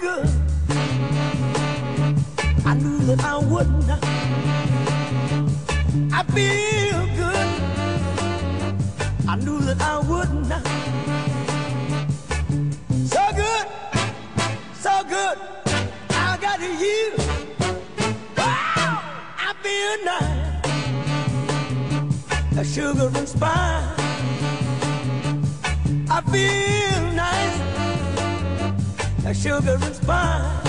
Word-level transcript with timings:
good. 0.00 0.28
I 2.64 2.74
knew 2.74 2.98
that 3.06 3.24
I 3.24 3.38
wouldn't. 3.38 3.90
I 6.12 6.22
feel 6.34 7.06
good. 7.16 7.48
I 9.28 9.36
knew 9.36 9.60
that 9.60 9.80
I 9.80 9.98
wouldn't. 10.10 10.52
So 13.08 13.20
good, 13.36 13.66
so 14.74 15.04
good. 15.08 15.38
I 16.10 16.38
got 16.40 16.60
you. 16.60 17.12
Wow, 18.36 19.02
I 19.38 19.54
feel 19.62 19.96
nice. 20.04 20.60
A 22.58 22.64
sugar 22.64 23.10
and 23.14 23.28
spice. 23.28 23.98
I 26.10 26.20
feel 26.30 26.91
sugar 29.34 29.78
and 29.80 29.94
spice. 29.94 30.61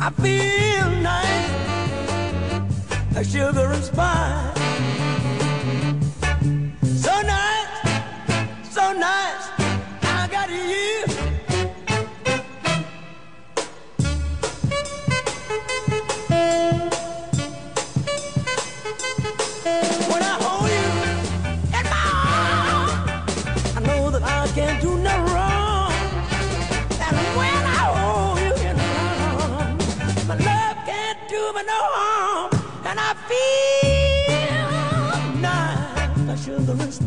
I 0.00 0.10
feel 0.22 0.90
nice, 1.02 1.50
like 3.14 3.26
sugar 3.26 3.72
and 3.72 3.84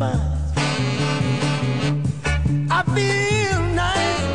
spice. 0.03 0.19
I 2.69 2.83
feel 2.95 3.61
nice, 3.73 4.25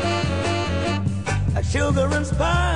sugar 1.70 2.08
and 2.16 2.26
spice. 2.26 2.67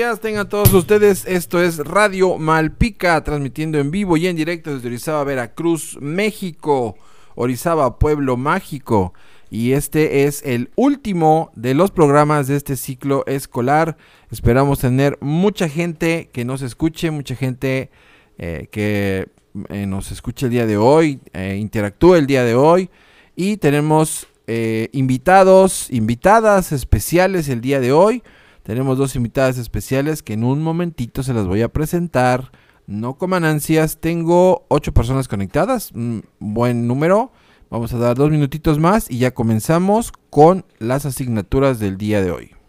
Días, 0.00 0.20
tengan 0.20 0.48
todos 0.48 0.72
ustedes. 0.72 1.26
Esto 1.26 1.62
es 1.62 1.76
Radio 1.76 2.38
Malpica, 2.38 3.22
transmitiendo 3.22 3.78
en 3.78 3.90
vivo 3.90 4.16
y 4.16 4.28
en 4.28 4.34
directo 4.34 4.74
desde 4.74 4.88
Orizaba, 4.88 5.24
Veracruz, 5.24 5.98
México. 6.00 6.96
Orizaba, 7.34 7.98
pueblo 7.98 8.38
mágico. 8.38 9.12
Y 9.50 9.72
este 9.72 10.24
es 10.24 10.42
el 10.42 10.70
último 10.74 11.52
de 11.54 11.74
los 11.74 11.90
programas 11.90 12.46
de 12.46 12.56
este 12.56 12.76
ciclo 12.76 13.26
escolar. 13.26 13.98
Esperamos 14.30 14.78
tener 14.78 15.18
mucha 15.20 15.68
gente 15.68 16.30
que 16.32 16.46
nos 16.46 16.62
escuche, 16.62 17.10
mucha 17.10 17.36
gente 17.36 17.90
eh, 18.38 18.68
que 18.72 19.28
eh, 19.68 19.84
nos 19.84 20.12
escuche 20.12 20.46
el 20.46 20.52
día 20.52 20.64
de 20.64 20.78
hoy, 20.78 21.20
eh, 21.34 21.58
interactúe 21.60 22.14
el 22.14 22.26
día 22.26 22.42
de 22.42 22.54
hoy. 22.54 22.88
Y 23.36 23.58
tenemos 23.58 24.28
eh, 24.46 24.88
invitados, 24.92 25.90
invitadas 25.90 26.72
especiales 26.72 27.50
el 27.50 27.60
día 27.60 27.80
de 27.80 27.92
hoy. 27.92 28.22
Tenemos 28.62 28.98
dos 28.98 29.16
invitadas 29.16 29.58
especiales 29.58 30.22
que 30.22 30.34
en 30.34 30.44
un 30.44 30.62
momentito 30.62 31.22
se 31.22 31.34
las 31.34 31.46
voy 31.46 31.62
a 31.62 31.72
presentar. 31.72 32.52
No 32.86 33.14
coman 33.14 33.44
ansias, 33.44 33.98
tengo 33.98 34.66
ocho 34.68 34.92
personas 34.92 35.28
conectadas, 35.28 35.92
un 35.92 36.24
buen 36.38 36.86
número. 36.86 37.32
Vamos 37.70 37.92
a 37.92 37.98
dar 37.98 38.16
dos 38.16 38.30
minutitos 38.30 38.78
más 38.78 39.10
y 39.10 39.18
ya 39.18 39.32
comenzamos 39.32 40.12
con 40.28 40.64
las 40.78 41.06
asignaturas 41.06 41.78
del 41.78 41.96
día 41.96 42.20
de 42.20 42.32
hoy. 42.32 42.59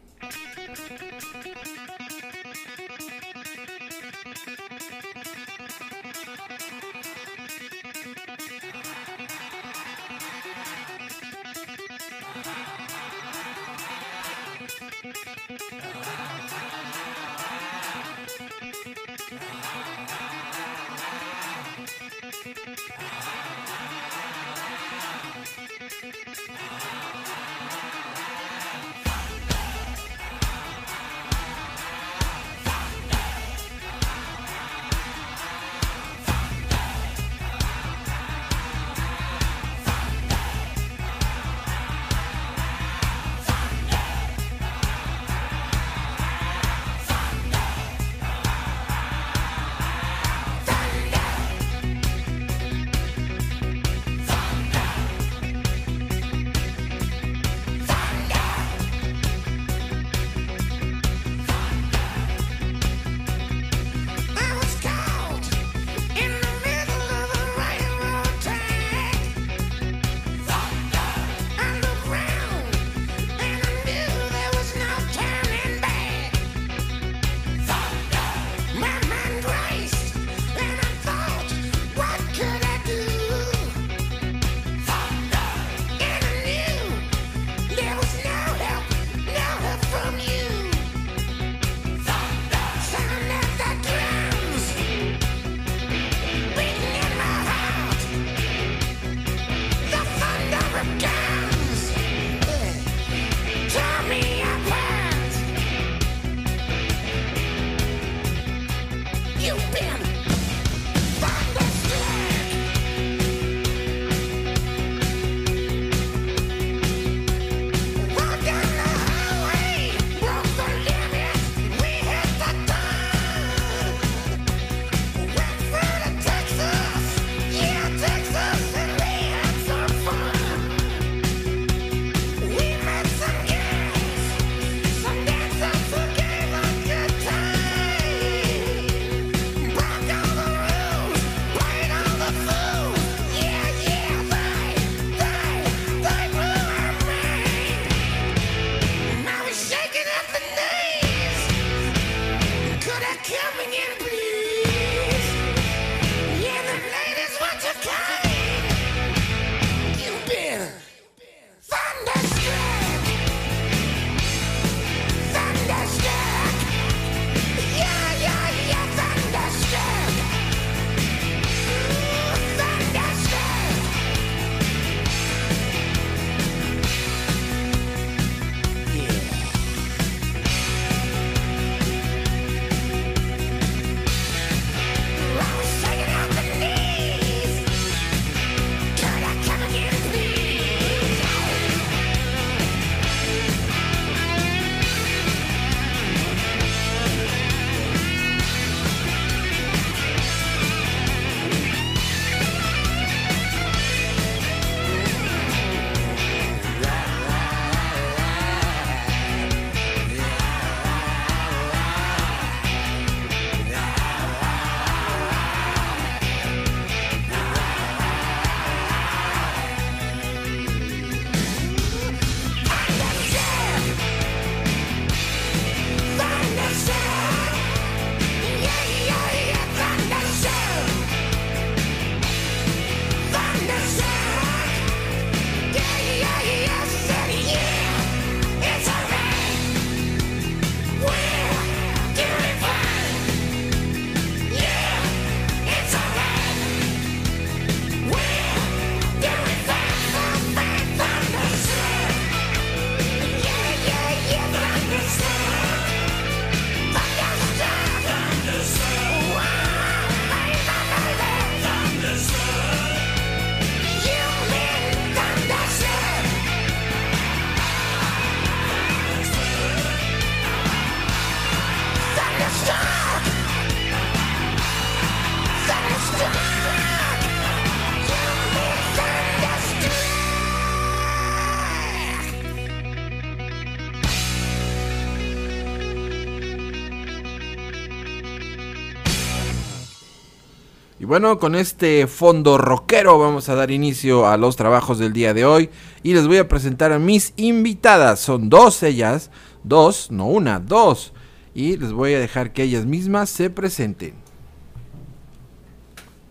Con 291.21 291.53
este 291.53 292.07
fondo 292.07 292.57
rockero 292.57 293.19
vamos 293.19 293.47
a 293.47 293.53
dar 293.53 293.69
inicio 293.69 294.27
a 294.27 294.37
los 294.37 294.55
trabajos 294.55 294.97
del 294.97 295.13
día 295.13 295.35
de 295.35 295.45
hoy 295.45 295.69
y 296.01 296.15
les 296.15 296.25
voy 296.25 296.37
a 296.37 296.47
presentar 296.47 296.91
a 296.91 296.97
mis 296.97 297.33
invitadas. 297.35 298.19
Son 298.19 298.49
dos 298.49 298.81
ellas, 298.81 299.29
dos, 299.63 300.09
no 300.09 300.25
una, 300.25 300.59
dos. 300.59 301.13
Y 301.53 301.77
les 301.77 301.93
voy 301.93 302.15
a 302.15 302.19
dejar 302.19 302.53
que 302.53 302.63
ellas 302.63 302.87
mismas 302.87 303.29
se 303.29 303.51
presenten. 303.51 304.15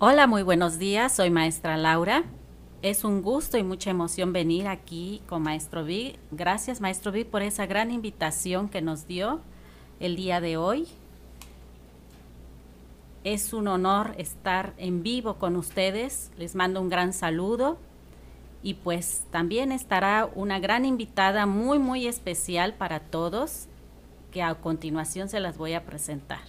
Hola, 0.00 0.26
muy 0.26 0.42
buenos 0.42 0.78
días. 0.78 1.14
Soy 1.14 1.30
maestra 1.30 1.76
Laura. 1.76 2.24
Es 2.82 3.04
un 3.04 3.22
gusto 3.22 3.58
y 3.58 3.62
mucha 3.62 3.90
emoción 3.90 4.32
venir 4.32 4.66
aquí 4.66 5.22
con 5.28 5.42
Maestro 5.42 5.84
Vic. 5.84 6.18
Gracias, 6.32 6.80
Maestro 6.80 7.12
Vic, 7.12 7.28
por 7.28 7.42
esa 7.42 7.66
gran 7.66 7.92
invitación 7.92 8.68
que 8.68 8.82
nos 8.82 9.06
dio 9.06 9.40
el 10.00 10.16
día 10.16 10.40
de 10.40 10.56
hoy. 10.56 10.88
Es 13.22 13.52
un 13.52 13.68
honor 13.68 14.14
estar 14.16 14.72
en 14.78 15.02
vivo 15.02 15.34
con 15.34 15.56
ustedes. 15.56 16.30
Les 16.38 16.54
mando 16.54 16.80
un 16.80 16.88
gran 16.88 17.12
saludo. 17.12 17.76
Y 18.62 18.74
pues 18.74 19.24
también 19.30 19.72
estará 19.72 20.28
una 20.34 20.58
gran 20.58 20.86
invitada 20.86 21.44
muy, 21.44 21.78
muy 21.78 22.06
especial 22.06 22.74
para 22.74 23.00
todos, 23.00 23.66
que 24.32 24.42
a 24.42 24.54
continuación 24.54 25.28
se 25.28 25.40
las 25.40 25.58
voy 25.58 25.74
a 25.74 25.84
presentar. 25.84 26.40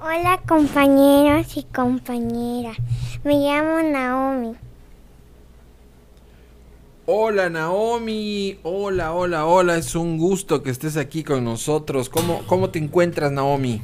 Hola 0.00 0.40
compañeros 0.46 1.56
y 1.56 1.64
compañeras, 1.64 2.76
me 3.24 3.34
llamo 3.34 3.82
Naomi. 3.82 4.54
Hola 7.06 7.50
Naomi, 7.50 8.58
hola, 8.62 9.12
hola, 9.12 9.46
hola, 9.46 9.76
es 9.76 9.96
un 9.96 10.18
gusto 10.18 10.62
que 10.62 10.70
estés 10.70 10.96
aquí 10.98 11.24
con 11.24 11.42
nosotros. 11.42 12.10
¿Cómo, 12.10 12.42
cómo 12.46 12.68
te 12.70 12.78
encuentras 12.78 13.32
Naomi? 13.32 13.80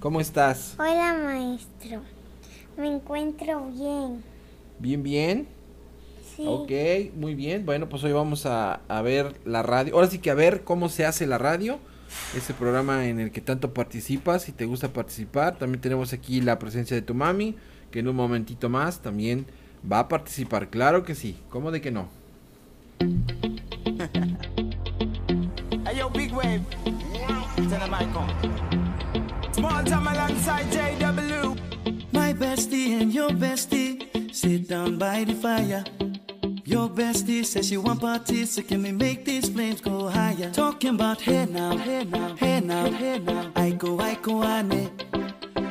¿Cómo 0.00 0.20
estás? 0.20 0.74
Hola 0.78 1.18
maestro, 1.24 2.02
me 2.76 2.86
encuentro 2.86 3.70
bien. 3.70 4.22
¿Bien, 4.78 5.02
bien? 5.02 5.48
Sí. 6.36 6.44
Ok, 6.46 6.70
muy 7.16 7.34
bien. 7.34 7.64
Bueno, 7.64 7.88
pues 7.88 8.04
hoy 8.04 8.12
vamos 8.12 8.44
a, 8.44 8.80
a 8.88 9.02
ver 9.02 9.40
la 9.46 9.62
radio. 9.62 9.94
Ahora 9.94 10.08
sí 10.08 10.18
que 10.18 10.30
a 10.30 10.34
ver 10.34 10.64
cómo 10.64 10.90
se 10.90 11.06
hace 11.06 11.26
la 11.26 11.38
radio. 11.38 11.78
Ese 12.36 12.52
programa 12.52 13.06
en 13.06 13.20
el 13.20 13.32
que 13.32 13.40
tanto 13.40 13.72
participas, 13.72 14.42
si 14.42 14.52
te 14.52 14.66
gusta 14.66 14.92
participar. 14.92 15.56
También 15.58 15.80
tenemos 15.80 16.12
aquí 16.12 16.42
la 16.42 16.58
presencia 16.58 16.94
de 16.94 17.02
tu 17.02 17.14
mami, 17.14 17.56
que 17.90 18.00
en 18.00 18.08
un 18.08 18.16
momentito 18.16 18.68
más 18.68 19.00
también 19.00 19.46
va 19.90 20.00
a 20.00 20.08
participar. 20.08 20.68
Claro 20.68 21.04
que 21.04 21.14
sí, 21.14 21.38
¿cómo 21.48 21.70
de 21.70 21.80
que 21.80 21.90
no? 21.90 22.08
Hey 25.88 25.98
yo, 25.98 26.10
big 26.10 26.34
wave. 26.34 26.60
Small 29.66 29.82
time 29.82 30.06
alongside 30.06 30.66
JW. 30.66 32.12
My 32.12 32.32
bestie 32.32 33.00
and 33.00 33.12
your 33.12 33.30
bestie 33.30 34.32
sit 34.32 34.68
down 34.68 34.96
by 34.96 35.24
the 35.24 35.34
fire. 35.34 35.82
Your 36.64 36.88
bestie 36.88 37.44
says 37.44 37.66
she 37.66 37.76
want 37.76 38.00
parties, 38.00 38.52
so 38.52 38.62
can 38.62 38.84
we 38.84 38.92
make 38.92 39.24
these 39.24 39.48
flames 39.48 39.80
go 39.80 40.08
higher? 40.08 40.52
Talking 40.52 40.94
about 40.94 41.20
hey 41.20 41.46
now, 41.46 41.76
hey 41.78 42.04
now, 42.04 42.36
hey 42.36 42.60
now, 42.60 42.92
hey 42.92 43.18
now. 43.18 43.50
I 43.56 43.70
go, 43.70 43.98
I 43.98 44.14
go, 44.14 44.44
ane. 44.44 44.88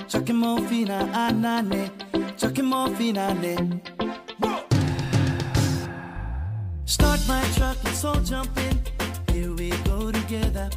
Chucking 0.10 0.36
more 0.36 0.60
fina, 0.68 1.10
ah, 1.14 1.32
anane. 1.32 1.90
Ah, 2.14 2.32
Chucking 2.36 2.66
more 2.66 2.90
fina, 2.98 3.34
ne. 3.34 3.56
Start 6.86 7.22
my 7.30 7.42
truck, 7.56 7.78
let's 7.86 8.04
all 8.04 8.20
jump 8.20 8.58
in. 8.58 8.78
Here 9.34 9.54
we 9.54 9.70
go 9.88 10.12
together. 10.12 10.70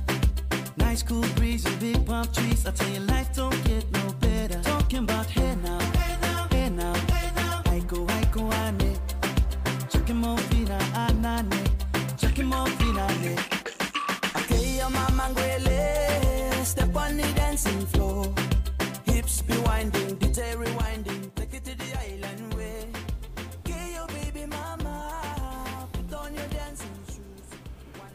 Nice 0.88 1.02
cool 1.02 1.28
breeze 1.36 1.66
and 1.66 1.78
big 1.80 2.06
palm 2.06 2.26
trees. 2.32 2.64
I 2.66 2.70
tell 2.70 2.88
you, 2.88 3.00
life 3.00 3.34
don't 3.34 3.62
get 3.64 3.84
no 3.92 4.10
better. 4.20 4.58
Talking 4.62 5.00
about 5.00 5.26
hey 5.26 5.54
now, 5.62 5.77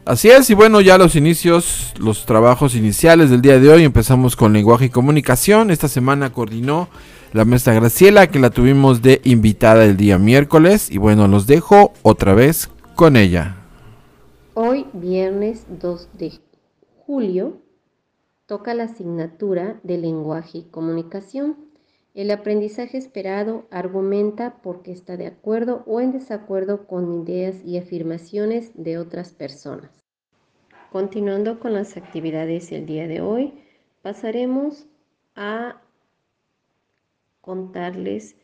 Así 0.06 0.28
es, 0.28 0.50
y 0.50 0.54
bueno, 0.54 0.82
ya 0.82 0.98
los 0.98 1.16
inicios, 1.16 1.94
los 1.98 2.26
trabajos 2.26 2.74
iniciales 2.74 3.30
del 3.30 3.40
día 3.40 3.58
de 3.58 3.70
hoy. 3.70 3.84
Empezamos 3.84 4.36
con 4.36 4.52
lenguaje 4.52 4.84
y 4.84 4.90
comunicación. 4.90 5.70
Esta 5.70 5.88
semana 5.88 6.30
coordinó 6.30 6.90
la 7.32 7.46
maestra 7.46 7.72
Graciela, 7.72 8.26
que 8.26 8.38
la 8.38 8.50
tuvimos 8.50 9.00
de 9.00 9.22
invitada 9.24 9.86
el 9.86 9.96
día 9.96 10.18
miércoles. 10.18 10.90
Y 10.90 10.98
bueno, 10.98 11.26
los 11.26 11.46
dejo 11.46 11.94
otra 12.02 12.34
vez 12.34 12.68
con 12.94 13.16
ella. 13.16 13.56
Hoy, 14.52 14.84
viernes 14.92 15.64
2 15.80 16.08
de 16.18 16.32
julio, 17.06 17.62
toca 18.44 18.74
la 18.74 18.84
asignatura 18.84 19.80
de 19.84 19.96
lenguaje 19.96 20.58
y 20.58 20.64
comunicación. 20.64 21.56
El 22.14 22.30
aprendizaje 22.30 22.96
esperado 22.96 23.66
argumenta 23.72 24.62
porque 24.62 24.92
está 24.92 25.16
de 25.16 25.26
acuerdo 25.26 25.82
o 25.86 26.00
en 26.00 26.12
desacuerdo 26.12 26.86
con 26.86 27.12
ideas 27.12 27.56
y 27.64 27.76
afirmaciones 27.76 28.70
de 28.74 28.98
otras 28.98 29.32
personas. 29.32 29.90
Continuando 30.92 31.58
con 31.58 31.74
las 31.74 31.96
actividades 31.96 32.70
del 32.70 32.86
día 32.86 33.08
de 33.08 33.20
hoy, 33.20 33.54
pasaremos 34.00 34.86
a 35.34 35.82
contarles 37.40 38.36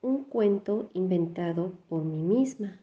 un 0.00 0.22
cuento 0.22 0.88
inventado 0.94 1.72
por 1.88 2.04
mí 2.04 2.22
misma. 2.22 2.80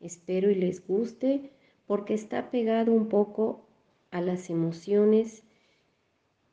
Espero 0.00 0.50
y 0.50 0.54
les 0.54 0.86
guste 0.86 1.52
porque 1.86 2.14
está 2.14 2.50
pegado 2.50 2.92
un 2.92 3.10
poco 3.10 3.66
a 4.10 4.22
las 4.22 4.48
emociones 4.48 5.42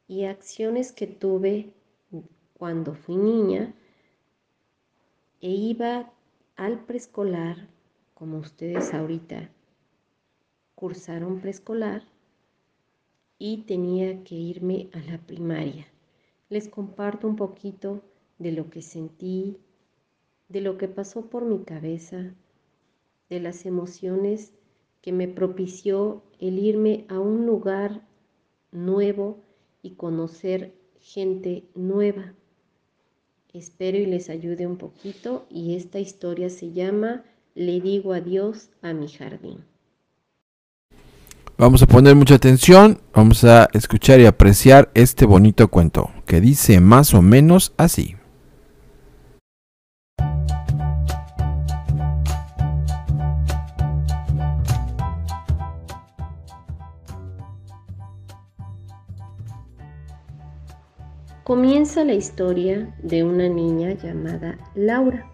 y 0.06 0.26
acciones 0.26 0.92
que 0.92 1.08
tuve 1.08 1.72
cuando 2.58 2.94
fui 2.94 3.18
niña 3.18 3.74
e 5.42 5.50
iba 5.50 6.12
al 6.56 6.86
preescolar, 6.86 7.68
como 8.14 8.38
ustedes 8.38 8.94
ahorita 8.94 9.50
cursaron 10.74 11.42
preescolar, 11.42 12.04
y 13.38 13.64
tenía 13.64 14.24
que 14.24 14.36
irme 14.36 14.90
a 14.94 15.00
la 15.00 15.18
primaria. 15.18 15.86
Les 16.50 16.70
comparto 16.70 17.28
un 17.28 17.36
poquito 17.36 18.02
de 18.40 18.52
lo 18.52 18.70
que 18.70 18.82
sentí, 18.82 19.58
de 20.48 20.62
lo 20.62 20.78
que 20.78 20.88
pasó 20.88 21.26
por 21.26 21.44
mi 21.44 21.64
cabeza, 21.64 22.34
de 23.30 23.40
las 23.40 23.66
emociones 23.66 24.54
que 25.02 25.12
me 25.12 25.28
propició 25.28 26.24
el 26.40 26.58
irme 26.60 27.06
a 27.10 27.20
un 27.20 27.46
lugar 27.46 28.08
nuevo 28.72 29.42
y 29.82 29.92
conocer 29.92 30.74
gente 31.00 31.64
nueva. 31.76 32.34
Espero 33.56 33.98
y 33.98 34.06
les 34.06 34.30
ayude 34.30 34.68
un 34.68 34.76
poquito 34.76 35.46
y 35.50 35.76
esta 35.76 35.98
historia 35.98 36.50
se 36.50 36.74
llama 36.74 37.24
Le 37.56 37.80
digo 37.80 38.12
adiós 38.12 38.70
a 38.82 38.92
mi 38.92 39.08
jardín. 39.08 39.64
Vamos 41.58 41.82
a 41.82 41.88
poner 41.88 42.16
mucha 42.16 42.36
atención, 42.36 43.00
vamos 43.14 43.46
a 43.46 43.70
escuchar 43.72 44.20
y 44.20 44.26
apreciar 44.26 44.92
este 44.94 45.26
bonito 45.26 45.70
cuento 45.70 46.12
que 46.26 46.42
dice 46.42 46.82
más 46.82 47.14
o 47.14 47.22
menos 47.22 47.72
así. 47.78 48.18
Comienza 61.46 62.04
la 62.04 62.16
historia 62.16 62.92
de 63.04 63.24
una 63.24 63.48
niña 63.48 63.94
llamada 63.94 64.58
Laura, 64.74 65.32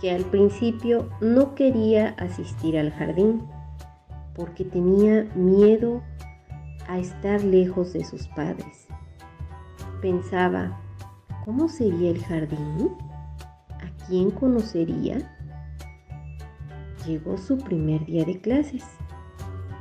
que 0.00 0.10
al 0.10 0.24
principio 0.24 1.10
no 1.20 1.54
quería 1.54 2.14
asistir 2.16 2.78
al 2.78 2.90
jardín 2.92 3.42
porque 4.34 4.64
tenía 4.64 5.24
miedo 5.34 6.00
a 6.88 6.98
estar 6.98 7.44
lejos 7.44 7.92
de 7.92 8.04
sus 8.06 8.26
padres. 8.28 8.88
Pensaba, 10.00 10.80
¿cómo 11.44 11.68
sería 11.68 12.10
el 12.10 12.24
jardín? 12.24 12.90
¿A 13.68 14.06
quién 14.06 14.30
conocería? 14.30 15.30
Llegó 17.06 17.36
su 17.36 17.58
primer 17.58 18.06
día 18.06 18.24
de 18.24 18.40
clases 18.40 18.84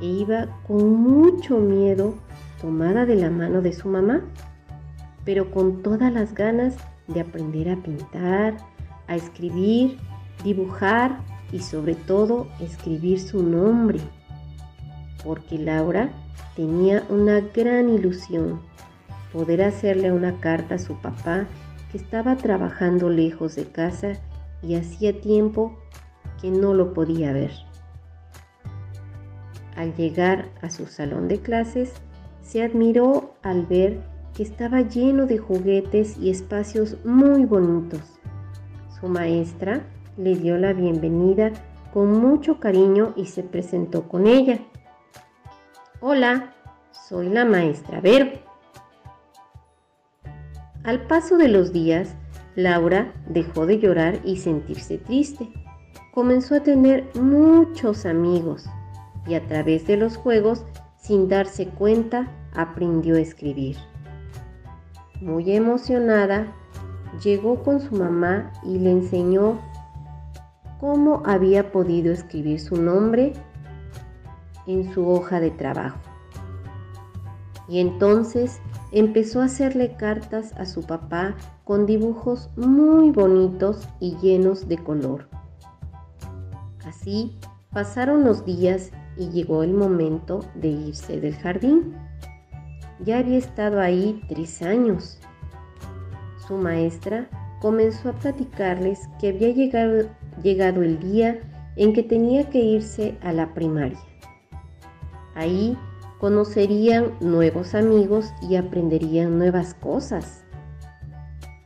e 0.02 0.08
iba 0.08 0.62
con 0.68 0.94
mucho 0.94 1.58
miedo 1.60 2.16
tomada 2.60 3.06
de 3.06 3.16
la 3.16 3.30
mano 3.30 3.62
de 3.62 3.72
su 3.72 3.88
mamá, 3.88 4.22
pero 5.26 5.52
con 5.52 5.82
todas 5.82 6.14
las 6.14 6.34
ganas 6.34 6.76
de 7.08 7.22
aprender 7.22 7.70
a 7.70 7.78
pintar, 7.78 8.58
a 9.08 9.16
escribir, 9.16 9.98
dibujar 10.44 11.20
y 11.52 11.60
sobre 11.60 11.96
todo 11.96 12.48
escribir 12.60 13.20
su 13.20 13.44
nombre 13.44 14.00
porque 15.26 15.58
Laura 15.58 16.10
tenía 16.56 17.04
una 17.10 17.42
gran 17.42 17.90
ilusión, 17.90 18.62
poder 19.34 19.64
hacerle 19.64 20.12
una 20.12 20.40
carta 20.40 20.76
a 20.76 20.80
su 20.80 20.96
papá 21.02 21.48
que 21.92 21.98
estaba 21.98 22.38
trabajando 22.38 23.10
lejos 23.10 23.56
de 23.56 23.66
casa 23.66 24.14
y 24.62 24.76
hacía 24.76 25.20
tiempo 25.20 25.78
que 26.40 26.52
no 26.52 26.74
lo 26.74 26.94
podía 26.94 27.34
ver. 27.34 27.52
Al 29.76 29.94
llegar 29.96 30.48
a 30.62 30.70
su 30.70 30.86
salón 30.86 31.28
de 31.28 31.40
clases, 31.40 31.92
se 32.42 32.64
admiró 32.64 33.34
al 33.42 33.66
ver 33.66 34.02
que 34.36 34.44
estaba 34.44 34.82
lleno 34.82 35.26
de 35.26 35.38
juguetes 35.38 36.18
y 36.18 36.30
espacios 36.30 36.98
muy 37.06 37.46
bonitos. 37.46 38.02
Su 39.00 39.08
maestra 39.08 39.82
le 40.18 40.36
dio 40.36 40.58
la 40.58 40.74
bienvenida 40.74 41.52
con 41.94 42.12
mucho 42.20 42.60
cariño 42.60 43.14
y 43.16 43.28
se 43.28 43.44
presentó 43.44 44.10
con 44.10 44.28
ella. 44.28 44.60
Hola, 46.02 46.54
soy 46.92 47.30
la 47.30 47.46
maestra 47.46 48.02
Vero. 48.02 48.28
Al 50.84 51.08
paso 51.08 51.38
de 51.38 51.48
los 51.48 51.72
días, 51.72 52.16
Laura 52.56 53.14
dejó 53.30 53.66
de 53.66 53.80
llorar 53.80 54.20
y 54.26 54.38
sentirse 54.38 54.98
triste. 54.98 55.50
Comenzó 56.14 56.56
a 56.56 56.64
tener 56.64 57.10
muchos 57.16 58.06
amigos 58.06 58.66
y 59.26 59.36
a 59.36 59.48
través 59.48 59.88
de 59.88 59.96
los 59.96 60.18
juegos, 60.18 60.66
sin 60.98 61.30
darse 61.30 61.68
cuenta, 61.68 62.28
aprendió 62.54 63.16
a 63.16 63.20
escribir. 63.20 63.78
Muy 65.22 65.52
emocionada, 65.56 66.54
llegó 67.24 67.64
con 67.64 67.80
su 67.80 67.96
mamá 67.96 68.52
y 68.64 68.80
le 68.80 68.92
enseñó 68.92 69.60
cómo 70.80 71.24
había 71.26 71.72
podido 71.72 72.12
escribir 72.12 72.60
su 72.60 72.76
nombre 72.76 73.34
en 74.68 74.94
su 74.94 75.08
hoja 75.08 75.40
de 75.40 75.52
trabajo. 75.52 75.98
Y 77.68 77.80
entonces 77.80 78.60
empezó 78.92 79.42
a 79.42 79.46
hacerle 79.46 79.96
cartas 79.96 80.54
a 80.54 80.66
su 80.66 80.84
papá 80.84 81.36
con 81.64 81.86
dibujos 81.86 82.50
muy 82.56 83.12
bonitos 83.12 83.88
y 84.00 84.16
llenos 84.18 84.68
de 84.68 84.78
color. 84.78 85.28
Así 86.86 87.38
pasaron 87.72 88.24
los 88.24 88.46
días 88.46 88.92
y 89.18 89.30
llegó 89.30 89.64
el 89.64 89.74
momento 89.74 90.42
de 90.56 90.68
irse 90.68 91.20
del 91.20 91.36
jardín. 91.36 91.96
Ya 93.00 93.20
había 93.20 93.38
estado 93.38 93.82
ahí 93.82 94.22
tres 94.30 94.62
años. 94.62 95.20
Su 96.48 96.58
maestra 96.58 97.28
comenzó 97.60 98.10
a 98.10 98.14
platicarles 98.14 99.10
que 99.20 99.30
había 99.30 99.50
llegado, 99.50 100.10
llegado 100.42 100.84
el 100.84 101.00
día 101.00 101.40
en 101.76 101.94
que 101.94 102.04
tenía 102.04 102.50
que 102.50 102.60
irse 102.60 103.18
a 103.22 103.34
la 103.34 103.54
primaria. 103.54 104.00
Ahí 105.36 105.78
conocerían 106.20 107.12
nuevos 107.20 107.76
amigos 107.76 108.34
y 108.42 108.56
aprenderían 108.56 109.38
nuevas 109.38 109.74
cosas. 109.74 110.46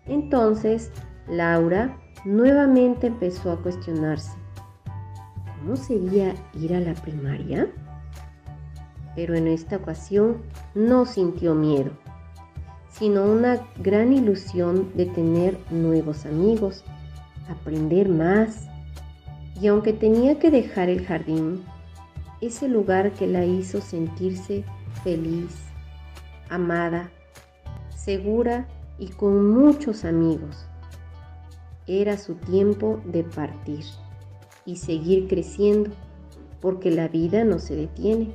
Entonces, 0.07 0.91
Laura 1.27 1.95
nuevamente 2.25 3.07
empezó 3.07 3.51
a 3.51 3.61
cuestionarse, 3.61 4.31
¿cómo 5.59 5.75
sería 5.75 6.33
ir 6.55 6.75
a 6.75 6.79
la 6.79 6.93
primaria? 6.95 7.67
Pero 9.15 9.35
en 9.35 9.47
esta 9.47 9.77
ocasión 9.77 10.37
no 10.75 11.05
sintió 11.05 11.55
miedo, 11.55 11.91
sino 12.91 13.23
una 13.23 13.59
gran 13.77 14.13
ilusión 14.13 14.91
de 14.95 15.05
tener 15.05 15.57
nuevos 15.71 16.25
amigos, 16.25 16.83
aprender 17.49 18.09
más. 18.09 18.67
Y 19.59 19.67
aunque 19.67 19.93
tenía 19.93 20.39
que 20.39 20.51
dejar 20.51 20.89
el 20.89 21.05
jardín, 21.05 21.63
ese 22.41 22.69
lugar 22.69 23.11
que 23.11 23.27
la 23.27 23.45
hizo 23.45 23.81
sentirse 23.81 24.63
feliz, 25.03 25.55
amada, 26.49 27.11
segura 27.95 28.67
y 28.97 29.07
con 29.07 29.51
muchos 29.51 30.05
amigos. 30.05 30.65
Era 31.87 32.17
su 32.17 32.35
tiempo 32.35 33.01
de 33.05 33.23
partir 33.23 33.83
y 34.65 34.77
seguir 34.77 35.27
creciendo, 35.27 35.91
porque 36.61 36.91
la 36.91 37.07
vida 37.07 37.43
no 37.43 37.59
se 37.59 37.75
detiene. 37.75 38.31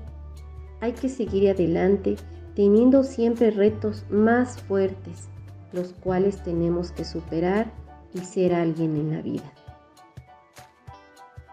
Hay 0.84 0.92
que 0.92 1.08
seguir 1.08 1.48
adelante 1.48 2.16
teniendo 2.54 3.04
siempre 3.04 3.50
retos 3.50 4.04
más 4.10 4.60
fuertes, 4.60 5.30
los 5.72 5.94
cuales 5.94 6.42
tenemos 6.42 6.92
que 6.92 7.06
superar 7.06 7.72
y 8.12 8.18
ser 8.18 8.54
alguien 8.54 8.94
en 8.94 9.12
la 9.12 9.22
vida. 9.22 9.50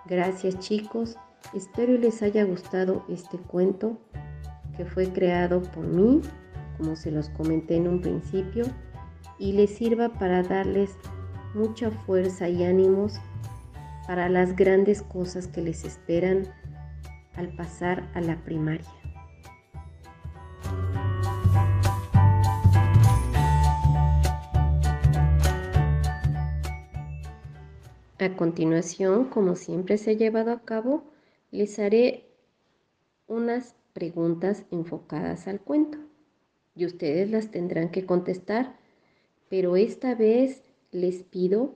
Gracias 0.06 0.60
chicos 0.60 1.16
Espero 1.54 1.94
les 1.98 2.22
haya 2.22 2.44
gustado 2.44 3.06
este 3.08 3.38
cuento 3.38 3.98
que 4.76 4.84
fue 4.84 5.08
creado 5.14 5.62
por 5.62 5.88
mí, 5.88 6.20
como 6.78 6.98
se 6.98 7.10
los 7.10 7.30
comenté 7.30 7.78
en 7.78 7.88
un 7.88 8.02
principio, 8.02 8.66
y 9.40 9.54
les 9.54 9.70
sirva 9.70 10.10
para 10.10 10.44
darles 10.44 10.92
mucha 11.56 11.90
fuerza 11.90 12.50
y 12.50 12.66
ánimos 12.66 13.14
para 14.08 14.28
las 14.28 14.58
grandes 14.58 15.02
cosas 15.02 15.48
que 15.48 15.62
les 15.62 15.86
esperan 15.86 16.50
al 17.38 17.48
pasar 17.56 18.10
a 18.14 18.20
la 18.20 18.36
primaria. 18.44 19.00
A 28.22 28.36
continuación, 28.36 29.30
como 29.30 29.56
siempre 29.56 29.98
se 29.98 30.12
ha 30.12 30.13
llevado 30.13 30.51
a 30.51 30.62
cabo, 30.62 31.06
les 31.50 31.80
haré 31.80 32.25
unas 33.25 33.74
preguntas 33.94 34.63
enfocadas 34.70 35.48
al 35.48 35.60
cuento 35.60 35.98
y 36.75 36.86
ustedes 36.86 37.32
las 37.32 37.50
tendrán 37.50 37.90
que 37.90 38.06
contestar, 38.06 38.78
pero 39.50 39.75
esta 39.75 40.13
vez 40.13 40.62
les 40.92 41.24
pido 41.24 41.74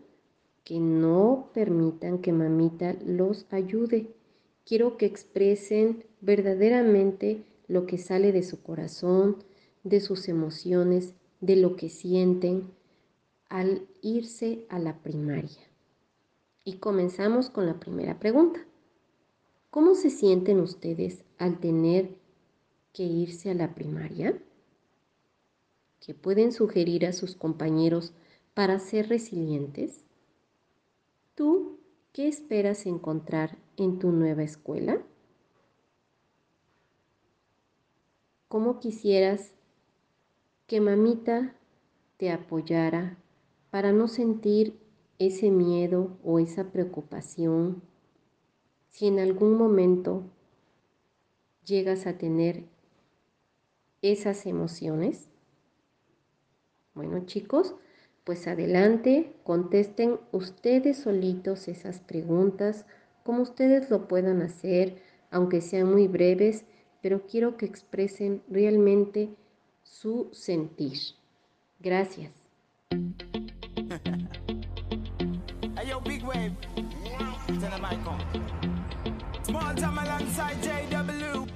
que 0.64 0.80
no 0.80 1.50
permitan 1.52 2.20
que 2.20 2.32
mamita 2.32 2.96
los 3.04 3.48
ayude. 3.50 4.14
Quiero 4.68 4.98
que 4.98 5.08
expresen 5.08 6.04
verdaderamente 6.22 7.44
lo 7.68 7.88
que 7.88 7.98
sale 7.98 8.32
de 8.32 8.44
su 8.44 8.62
corazón, 8.62 9.38
de 9.84 10.00
sus 10.00 10.30
emociones, 10.30 11.16
de 11.42 11.56
lo 11.56 11.76
que 11.76 11.90
sienten 11.90 12.70
al 13.50 13.88
irse 14.04 14.68
a 14.70 14.78
la 14.78 15.00
primaria. 15.00 15.75
Y 16.68 16.78
comenzamos 16.78 17.52
con 17.52 17.68
la 17.68 17.80
primera 17.80 18.20
pregunta. 18.20 18.60
¿Cómo 19.70 19.94
se 19.94 20.10
sienten 20.10 20.60
ustedes 20.60 21.24
al 21.38 21.60
tener 21.60 22.18
que 22.92 23.04
irse 23.04 23.52
a 23.52 23.54
la 23.54 23.76
primaria? 23.76 24.42
¿Qué 26.00 26.16
pueden 26.16 26.52
sugerir 26.52 27.06
a 27.06 27.14
sus 27.14 27.36
compañeros 27.36 28.14
para 28.56 28.80
ser 28.80 29.10
resilientes? 29.10 30.04
¿Tú 31.36 31.78
qué 32.14 32.28
esperas 32.28 32.88
encontrar 32.88 33.60
en 33.78 34.00
tu 34.00 34.12
nueva 34.12 34.42
escuela? 34.42 35.04
¿Cómo 38.48 38.80
quisieras 38.80 39.52
que 40.66 40.82
mamita 40.82 41.56
te 42.18 42.32
apoyara 42.32 43.20
para 43.70 43.92
no 43.92 44.08
sentir 44.08 44.85
ese 45.20 45.52
miedo 45.52 46.18
o 46.24 46.40
esa 46.40 46.72
preocupación 46.72 47.82
si 48.90 49.08
en 49.08 49.20
algún 49.20 49.58
momento 49.58 50.24
llegas 51.66 52.08
a 52.08 52.18
tener 52.18 52.64
esas 54.02 54.46
emociones? 54.46 55.28
Bueno 56.94 57.26
chicos, 57.26 57.76
pues 58.24 58.48
adelante, 58.48 59.36
contesten 59.44 60.20
ustedes 60.32 60.98
solitos 60.98 61.68
esas 61.68 62.00
preguntas, 62.00 62.86
como 63.24 63.42
ustedes 63.42 63.90
lo 63.90 64.08
puedan 64.08 64.42
hacer, 64.42 65.02
aunque 65.30 65.62
sean 65.62 65.92
muy 65.92 66.08
breves, 66.08 66.66
pero 67.02 67.26
quiero 67.28 67.58
que 67.58 67.66
expresen 67.66 68.42
realmente 68.50 69.30
su 69.84 70.30
sentir. 70.32 70.98
Gracias. 71.80 72.32
Small 79.44 79.74
time 79.76 79.98
alongside 79.98 80.58
JW. 80.62 81.48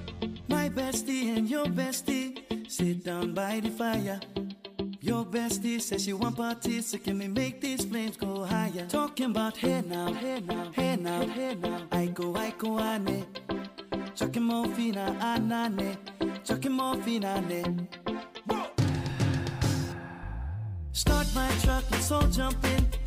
My 0.48 0.68
bestie 0.70 1.36
and 1.36 1.48
your 1.48 1.66
bestie 1.66 2.38
sit 2.70 3.04
down 3.04 3.34
by 3.34 3.60
the 3.60 3.68
fire. 3.70 4.18
Your 5.02 5.26
bestie 5.26 5.80
says 5.80 6.04
she 6.04 6.14
want 6.14 6.36
parties, 6.36 6.86
so 6.86 6.98
can 6.98 7.18
we 7.18 7.28
make 7.28 7.60
these 7.60 7.84
flames 7.84 8.16
go 8.16 8.44
higher? 8.44 8.86
Talking 8.88 9.26
about 9.26 9.58
hey 9.58 9.82
now, 9.86 10.12
hey 10.14 10.40
now, 10.40 10.70
hey 10.72 10.96
now, 10.96 11.26
hey 11.26 11.54
now. 11.54 11.82
I 11.92 12.06
go, 12.06 12.34
I 12.34 12.50
go, 12.56 12.78
ane. 12.80 13.26
Chucking 14.14 14.42
more 14.42 14.66
fina, 14.68 15.16
ah, 15.20 15.36
anane. 15.36 15.96
Ah, 16.22 16.38
Chucking 16.44 16.72
more 16.72 16.96
fina, 17.02 17.40
ne. 17.42 17.62
Start 20.92 21.26
my 21.34 21.50
truck, 21.62 21.84
let's 21.90 22.10
all 22.10 22.26
jump 22.28 22.64
in. 22.64 22.99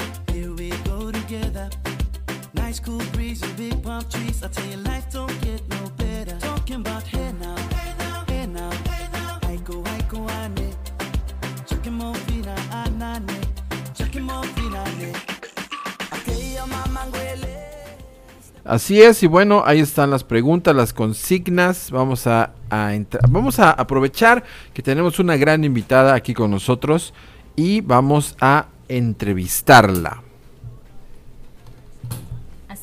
Así 18.66 19.02
es, 19.02 19.22
y 19.22 19.28
bueno, 19.28 19.62
ahí 19.66 19.82
están 19.82 20.10
las 20.10 20.24
preguntas, 20.24 20.76
las 20.76 20.94
consignas. 20.94 21.92
Vamos 21.92 22.26
a, 22.26 22.54
a 22.72 22.92
vamos 23.30 23.60
a 23.60 23.72
aprovechar 23.72 24.44
que 24.74 24.82
tenemos 24.82 25.20
una 25.20 25.38
gran 25.38 25.64
invitada 25.64 26.16
aquí 26.16 26.34
con 26.34 26.50
nosotros 26.50 27.14
y 27.56 27.82
vamos 27.82 28.36
a 28.40 28.68
entrevistarla. 28.88 30.23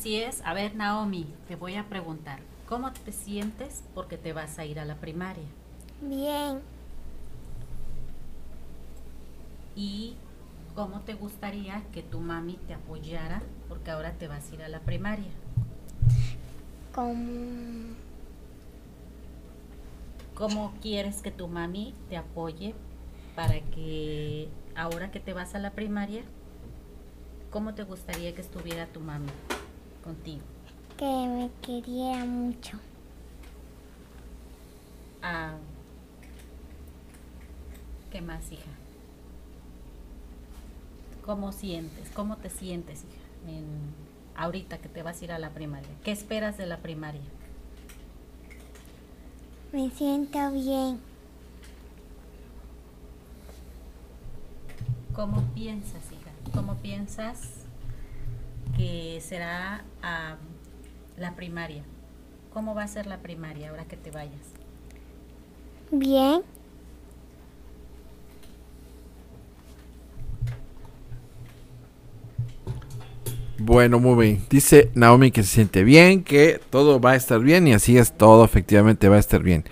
Así 0.01 0.15
es. 0.15 0.41
A 0.45 0.55
ver, 0.55 0.73
Naomi, 0.73 1.27
te 1.47 1.55
voy 1.55 1.75
a 1.75 1.87
preguntar, 1.87 2.39
¿cómo 2.67 2.91
te 2.91 3.11
sientes 3.11 3.83
porque 3.93 4.17
te 4.17 4.33
vas 4.33 4.57
a 4.57 4.65
ir 4.65 4.79
a 4.79 4.85
la 4.85 4.95
primaria? 4.95 5.43
Bien. 6.01 6.59
¿Y 9.75 10.15
cómo 10.73 11.01
te 11.01 11.13
gustaría 11.13 11.83
que 11.93 12.01
tu 12.01 12.19
mami 12.19 12.57
te 12.65 12.73
apoyara 12.73 13.43
porque 13.69 13.91
ahora 13.91 14.13
te 14.13 14.27
vas 14.27 14.49
a 14.49 14.55
ir 14.55 14.63
a 14.63 14.69
la 14.69 14.79
primaria? 14.79 15.29
Como 16.95 17.93
¿Cómo 20.33 20.73
quieres 20.81 21.21
que 21.21 21.29
tu 21.29 21.47
mami 21.47 21.93
te 22.09 22.17
apoye 22.17 22.73
para 23.35 23.61
que 23.69 24.49
ahora 24.75 25.11
que 25.11 25.19
te 25.19 25.33
vas 25.33 25.53
a 25.53 25.59
la 25.59 25.73
primaria, 25.73 26.23
cómo 27.51 27.75
te 27.75 27.83
gustaría 27.83 28.33
que 28.33 28.41
estuviera 28.41 28.87
tu 28.87 28.99
mami 28.99 29.29
contigo? 30.03 30.41
que 31.01 31.05
me 31.05 31.49
quería 31.63 32.23
mucho. 32.25 32.77
Ah, 35.23 35.55
¿Qué 38.11 38.21
más, 38.21 38.51
hija? 38.51 38.69
¿Cómo 41.25 41.51
sientes? 41.51 42.07
¿Cómo 42.11 42.37
te 42.37 42.51
sientes, 42.51 43.03
hija? 43.03 43.51
En, 43.51 43.65
ahorita 44.35 44.77
que 44.77 44.89
te 44.89 45.01
vas 45.01 45.19
a 45.19 45.23
ir 45.25 45.31
a 45.31 45.39
la 45.39 45.49
primaria. 45.49 45.89
¿Qué 46.03 46.11
esperas 46.11 46.55
de 46.59 46.67
la 46.67 46.77
primaria? 46.77 47.21
Me 49.73 49.89
siento 49.89 50.51
bien. 50.51 50.99
¿Cómo 55.15 55.41
piensas, 55.55 56.03
hija? 56.11 56.31
¿Cómo 56.53 56.75
piensas 56.75 57.60
que 58.77 59.19
será 59.21 59.83
ah, 60.01 60.37
la 61.17 61.35
primaria? 61.35 61.83
¿Cómo 62.53 62.75
va 62.75 62.83
a 62.83 62.87
ser 62.87 63.07
la 63.07 63.19
primaria 63.19 63.69
ahora 63.69 63.85
que 63.85 63.97
te 63.97 64.11
vayas? 64.11 64.53
Bien. 65.91 66.41
Bueno, 73.63 73.99
muy 73.99 74.25
bien. 74.25 74.43
Dice 74.49 74.89
Naomi 74.95 75.31
que 75.31 75.43
se 75.43 75.49
siente 75.49 75.83
bien, 75.83 76.23
que 76.23 76.59
todo 76.71 76.99
va 76.99 77.11
a 77.11 77.15
estar 77.15 77.39
bien 77.39 77.67
y 77.67 77.73
así 77.73 77.97
es, 77.97 78.17
todo 78.17 78.43
efectivamente 78.43 79.07
va 79.07 79.17
a 79.17 79.19
estar 79.19 79.43
bien. 79.43 79.65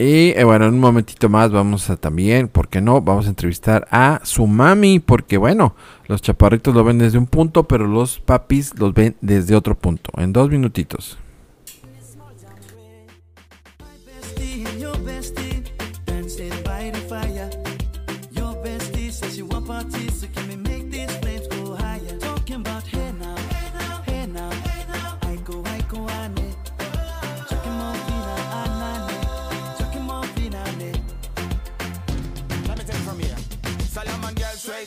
Y 0.00 0.30
eh, 0.30 0.44
bueno, 0.44 0.64
en 0.64 0.72
un 0.72 0.80
momentito 0.80 1.28
más 1.28 1.50
vamos 1.50 1.90
a 1.90 1.96
también, 1.96 2.48
¿por 2.48 2.68
qué 2.68 2.80
no? 2.80 3.02
Vamos 3.02 3.26
a 3.26 3.28
entrevistar 3.28 3.86
a 3.90 4.22
su 4.24 4.46
mami, 4.46 4.98
porque 4.98 5.36
bueno, 5.36 5.74
los 6.06 6.22
chaparritos 6.22 6.74
lo 6.74 6.82
ven 6.84 6.96
desde 6.96 7.18
un 7.18 7.26
punto, 7.26 7.64
pero 7.64 7.86
los 7.86 8.18
papis 8.18 8.72
los 8.78 8.94
ven 8.94 9.16
desde 9.20 9.54
otro 9.54 9.74
punto. 9.74 10.10
En 10.16 10.32
dos 10.32 10.48
minutitos. 10.48 11.18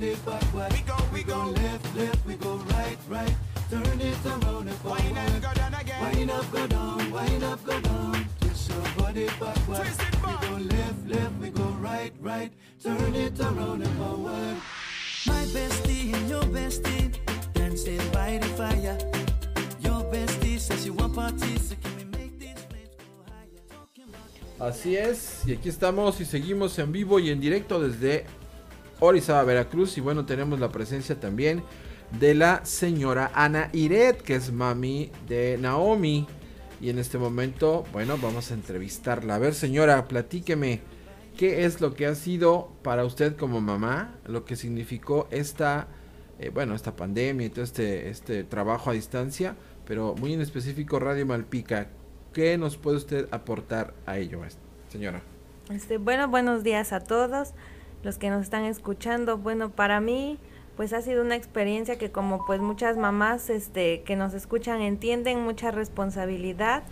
We 0.00 0.04
go, 0.06 0.96
we 1.12 1.24
go 1.24 1.46
left, 1.46 1.96
left, 1.96 2.24
we 2.24 2.34
go 2.34 2.54
right, 2.70 2.96
right. 3.08 3.34
Turn 3.68 4.00
it 4.00 4.26
around 4.26 4.68
and 4.68 4.76
forward. 4.76 5.02
Wind 5.02 5.18
and 5.18 5.42
go 5.42 5.52
down 5.54 5.74
again 5.74 6.00
Wind 6.00 6.30
up, 6.30 6.52
go 6.52 6.66
down, 6.68 7.10
wind 7.10 7.42
up, 7.42 7.64
go 7.64 7.80
down. 7.80 8.24
Twist 8.40 8.70
your 8.70 8.80
body 8.96 9.26
backward. 9.40 9.78
Twist 9.78 10.00
it 10.00 10.22
back. 10.22 10.40
We 10.40 10.46
go 10.46 10.54
left, 10.76 11.08
left, 11.08 11.34
we 11.40 11.50
go 11.50 11.64
right, 11.80 12.12
right. 12.20 12.52
Turn 12.80 13.12
it 13.16 13.40
around 13.40 13.82
and 13.82 13.98
forward. 13.98 14.56
My 15.26 15.44
bestie 15.46 16.14
and 16.14 16.28
your 16.30 16.44
bestie 16.44 17.18
dancing 17.54 17.98
by 18.12 18.38
the 18.38 18.46
fire. 18.54 18.96
Your 19.80 20.04
bestie 20.12 20.60
says 20.60 20.84
she 20.84 20.90
want 20.90 21.16
parties, 21.16 21.70
so 21.70 21.74
can 21.82 21.96
we 21.96 22.04
make 22.04 22.38
these 22.38 22.64
flames 22.70 22.94
go 22.96 23.32
higher? 23.32 23.66
Talking 23.68 24.04
about 24.58 24.74
Así 24.74 24.96
es, 24.96 25.42
y 25.44 25.54
aquí 25.54 25.68
estamos 25.68 26.20
y 26.20 26.24
seguimos 26.24 26.78
en 26.78 26.92
vivo 26.92 27.18
y 27.18 27.30
en 27.30 27.40
directo 27.40 27.80
desde 27.80 28.26
Orizaba, 29.00 29.42
Veracruz. 29.44 29.96
Y 29.98 30.00
bueno, 30.00 30.26
tenemos 30.26 30.60
la 30.60 30.70
presencia 30.70 31.18
también 31.18 31.62
de 32.18 32.34
la 32.34 32.64
señora 32.64 33.30
Ana 33.34 33.70
Iret, 33.72 34.22
que 34.22 34.34
es 34.34 34.52
mami 34.52 35.10
de 35.26 35.58
Naomi. 35.60 36.26
Y 36.80 36.90
en 36.90 36.98
este 36.98 37.18
momento, 37.18 37.84
bueno, 37.92 38.18
vamos 38.20 38.50
a 38.50 38.54
entrevistarla. 38.54 39.34
A 39.34 39.38
ver, 39.38 39.54
señora, 39.54 40.06
platíqueme, 40.06 40.80
¿qué 41.36 41.64
es 41.64 41.80
lo 41.80 41.94
que 41.94 42.06
ha 42.06 42.14
sido 42.14 42.70
para 42.82 43.04
usted 43.04 43.36
como 43.36 43.60
mamá? 43.60 44.14
Lo 44.26 44.44
que 44.44 44.54
significó 44.54 45.26
esta, 45.30 45.88
eh, 46.38 46.50
bueno, 46.50 46.74
esta 46.74 46.94
pandemia 46.94 47.46
y 47.46 47.50
todo 47.50 47.64
este, 47.64 48.10
este 48.10 48.44
trabajo 48.44 48.90
a 48.90 48.92
distancia, 48.92 49.56
pero 49.86 50.14
muy 50.14 50.34
en 50.34 50.40
específico 50.40 51.00
Radio 51.00 51.26
Malpica. 51.26 51.88
¿Qué 52.32 52.56
nos 52.58 52.76
puede 52.76 52.98
usted 52.98 53.28
aportar 53.32 53.94
a 54.06 54.18
ello, 54.18 54.40
señora? 54.88 55.22
Este, 55.70 55.98
bueno, 55.98 56.28
buenos 56.28 56.62
días 56.62 56.92
a 56.92 57.00
todos 57.00 57.54
los 58.02 58.18
que 58.18 58.30
nos 58.30 58.42
están 58.42 58.64
escuchando. 58.64 59.38
Bueno, 59.38 59.70
para 59.70 60.00
mí, 60.00 60.38
pues 60.76 60.92
ha 60.92 61.02
sido 61.02 61.22
una 61.22 61.36
experiencia 61.36 61.98
que 61.98 62.10
como 62.10 62.44
pues 62.46 62.60
muchas 62.60 62.96
mamás 62.96 63.50
este, 63.50 64.02
que 64.02 64.16
nos 64.16 64.34
escuchan 64.34 64.80
entienden 64.80 65.40
mucha 65.42 65.70
responsabilidad 65.70 66.84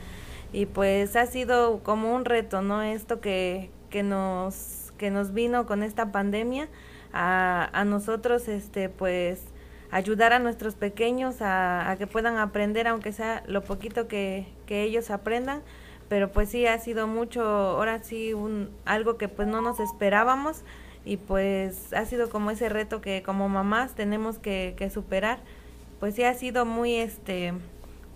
y 0.53 0.67
pues 0.67 1.17
ha 1.17 1.27
sido 1.27 1.81
como 1.83 2.15
un 2.15 2.25
reto, 2.25 2.63
¿no? 2.63 2.83
Esto 2.83 3.21
que, 3.21 3.71
que 3.91 4.03
nos 4.03 4.87
que 4.97 5.11
nos 5.11 5.33
vino 5.33 5.67
con 5.67 5.83
esta 5.83 6.11
pandemia 6.11 6.69
a, 7.13 7.69
a 7.73 7.85
nosotros, 7.85 8.49
este, 8.49 8.89
pues 8.89 9.43
ayudar 9.91 10.33
a 10.33 10.39
nuestros 10.39 10.75
pequeños 10.75 11.43
a, 11.43 11.91
a 11.91 11.97
que 11.97 12.07
puedan 12.07 12.39
aprender, 12.39 12.89
aunque 12.89 13.13
sea 13.13 13.43
lo 13.47 13.63
poquito 13.63 14.09
que, 14.09 14.47
que 14.67 14.83
ellos 14.83 15.11
aprendan, 15.11 15.63
pero 16.09 16.33
pues 16.33 16.49
sí 16.49 16.67
ha 16.67 16.79
sido 16.79 17.07
mucho, 17.07 17.43
ahora 17.43 18.03
sí 18.03 18.35
un 18.35 18.71
algo 18.85 19.17
que 19.17 19.29
pues 19.29 19.49
no 19.49 19.61
nos 19.61 19.81
esperábamos 19.81 20.63
y 21.07 21.19
pues 21.19 21.93
ha 21.93 22.05
sido 22.05 22.29
como 22.29 22.51
ese 22.51 22.69
reto 22.69 23.01
que 23.01 23.23
como 23.23 23.49
mamás 23.49 23.95
tenemos 23.95 24.39
que, 24.39 24.91
superar. 24.93 25.39
Pues 26.01 26.17
sí 26.17 26.25
ha 26.25 26.35
sido 26.35 26.67
muy 26.67 26.97
este 26.97 27.55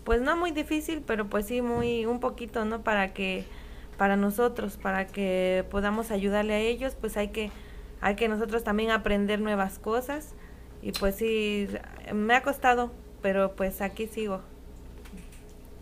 pues 0.04 0.20
no 0.20 0.36
muy 0.36 0.50
difícil, 0.50 1.02
pero 1.06 1.28
pues 1.28 1.46
sí 1.46 1.62
muy 1.62 2.04
un 2.04 2.18
poquito, 2.18 2.64
¿no? 2.64 2.82
Para 2.82 3.14
que 3.14 3.44
para 3.96 4.16
nosotros, 4.16 4.76
para 4.76 5.06
que 5.06 5.64
podamos 5.70 6.10
ayudarle 6.10 6.54
a 6.54 6.58
ellos, 6.58 6.96
pues 7.00 7.16
hay 7.16 7.28
que 7.28 7.50
hay 8.00 8.16
que 8.16 8.28
nosotros 8.28 8.64
también 8.64 8.90
aprender 8.90 9.40
nuevas 9.40 9.78
cosas 9.78 10.34
y 10.82 10.90
pues 10.90 11.14
sí 11.14 11.68
me 12.12 12.34
ha 12.34 12.42
costado, 12.42 12.90
pero 13.22 13.54
pues 13.54 13.82
aquí 13.82 14.08
sigo. 14.08 14.40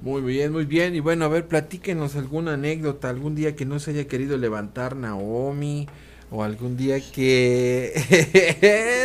Muy 0.02 0.20
bien, 0.20 0.52
muy 0.52 0.66
bien. 0.66 0.94
Y 0.94 1.00
bueno, 1.00 1.24
a 1.24 1.28
ver, 1.28 1.48
platíquenos 1.48 2.16
alguna 2.16 2.52
anécdota, 2.52 3.08
algún 3.08 3.34
día 3.34 3.56
que 3.56 3.64
no 3.64 3.78
se 3.78 3.92
haya 3.92 4.06
querido 4.06 4.36
levantar 4.36 4.94
Naomi, 4.94 5.88
o 6.30 6.42
algún 6.42 6.76
día 6.76 7.00
que 7.00 7.92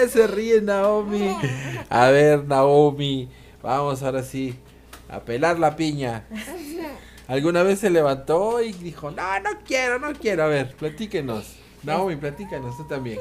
se 0.11 0.27
ríe 0.27 0.61
Naomi. 0.61 1.35
A 1.89 2.09
ver, 2.09 2.45
Naomi, 2.45 3.29
vamos 3.61 4.03
ahora 4.03 4.23
sí 4.23 4.57
A 5.09 5.21
pelar 5.21 5.59
la 5.59 5.75
piña. 5.75 6.25
¿Alguna 7.27 7.63
vez 7.63 7.79
se 7.79 7.89
levantó 7.89 8.61
y 8.61 8.73
dijo, 8.73 9.11
no, 9.11 9.39
no 9.39 9.49
quiero, 9.65 9.99
no 9.99 10.13
quiero? 10.13 10.43
A 10.43 10.47
ver, 10.47 10.75
platíquenos. 10.75 11.55
Naomi, 11.83 12.15
platícanos, 12.15 12.77
tú 12.77 12.87
también. 12.87 13.19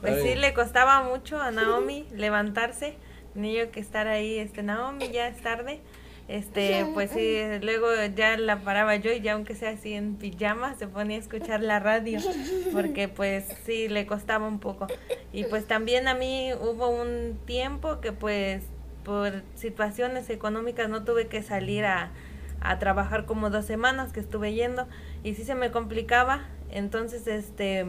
Pues 0.00 0.22
sí, 0.22 0.34
le 0.34 0.52
costaba 0.54 1.02
mucho 1.02 1.40
a 1.40 1.50
Naomi 1.50 2.06
levantarse. 2.12 2.96
Yo 3.34 3.70
que 3.70 3.80
estar 3.80 4.06
ahí, 4.06 4.38
este, 4.38 4.62
Naomi, 4.62 5.10
ya 5.10 5.28
es 5.28 5.42
tarde. 5.42 5.80
Este, 6.28 6.84
pues 6.92 7.12
sí, 7.12 7.38
luego 7.62 7.86
ya 8.16 8.36
la 8.36 8.58
paraba 8.60 8.96
yo 8.96 9.12
y 9.12 9.20
ya 9.20 9.34
aunque 9.34 9.54
sea 9.54 9.70
así 9.70 9.92
en 9.92 10.16
pijama, 10.16 10.74
se 10.74 10.88
ponía 10.88 11.16
a 11.16 11.20
escuchar 11.20 11.62
la 11.62 11.78
radio, 11.78 12.18
porque 12.72 13.06
pues 13.06 13.46
sí, 13.64 13.88
le 13.88 14.06
costaba 14.06 14.48
un 14.48 14.58
poco. 14.58 14.88
Y 15.32 15.44
pues 15.44 15.66
también 15.66 16.08
a 16.08 16.14
mí 16.14 16.50
hubo 16.54 16.88
un 16.88 17.38
tiempo 17.46 18.00
que 18.00 18.12
pues 18.12 18.64
por 19.04 19.42
situaciones 19.54 20.28
económicas 20.30 20.88
no 20.88 21.04
tuve 21.04 21.28
que 21.28 21.42
salir 21.42 21.84
a, 21.84 22.10
a 22.60 22.78
trabajar 22.80 23.24
como 23.24 23.50
dos 23.50 23.64
semanas 23.64 24.12
que 24.12 24.18
estuve 24.18 24.52
yendo 24.52 24.88
y 25.22 25.34
sí 25.34 25.44
se 25.44 25.54
me 25.54 25.70
complicaba, 25.70 26.48
entonces 26.72 27.28
este 27.28 27.86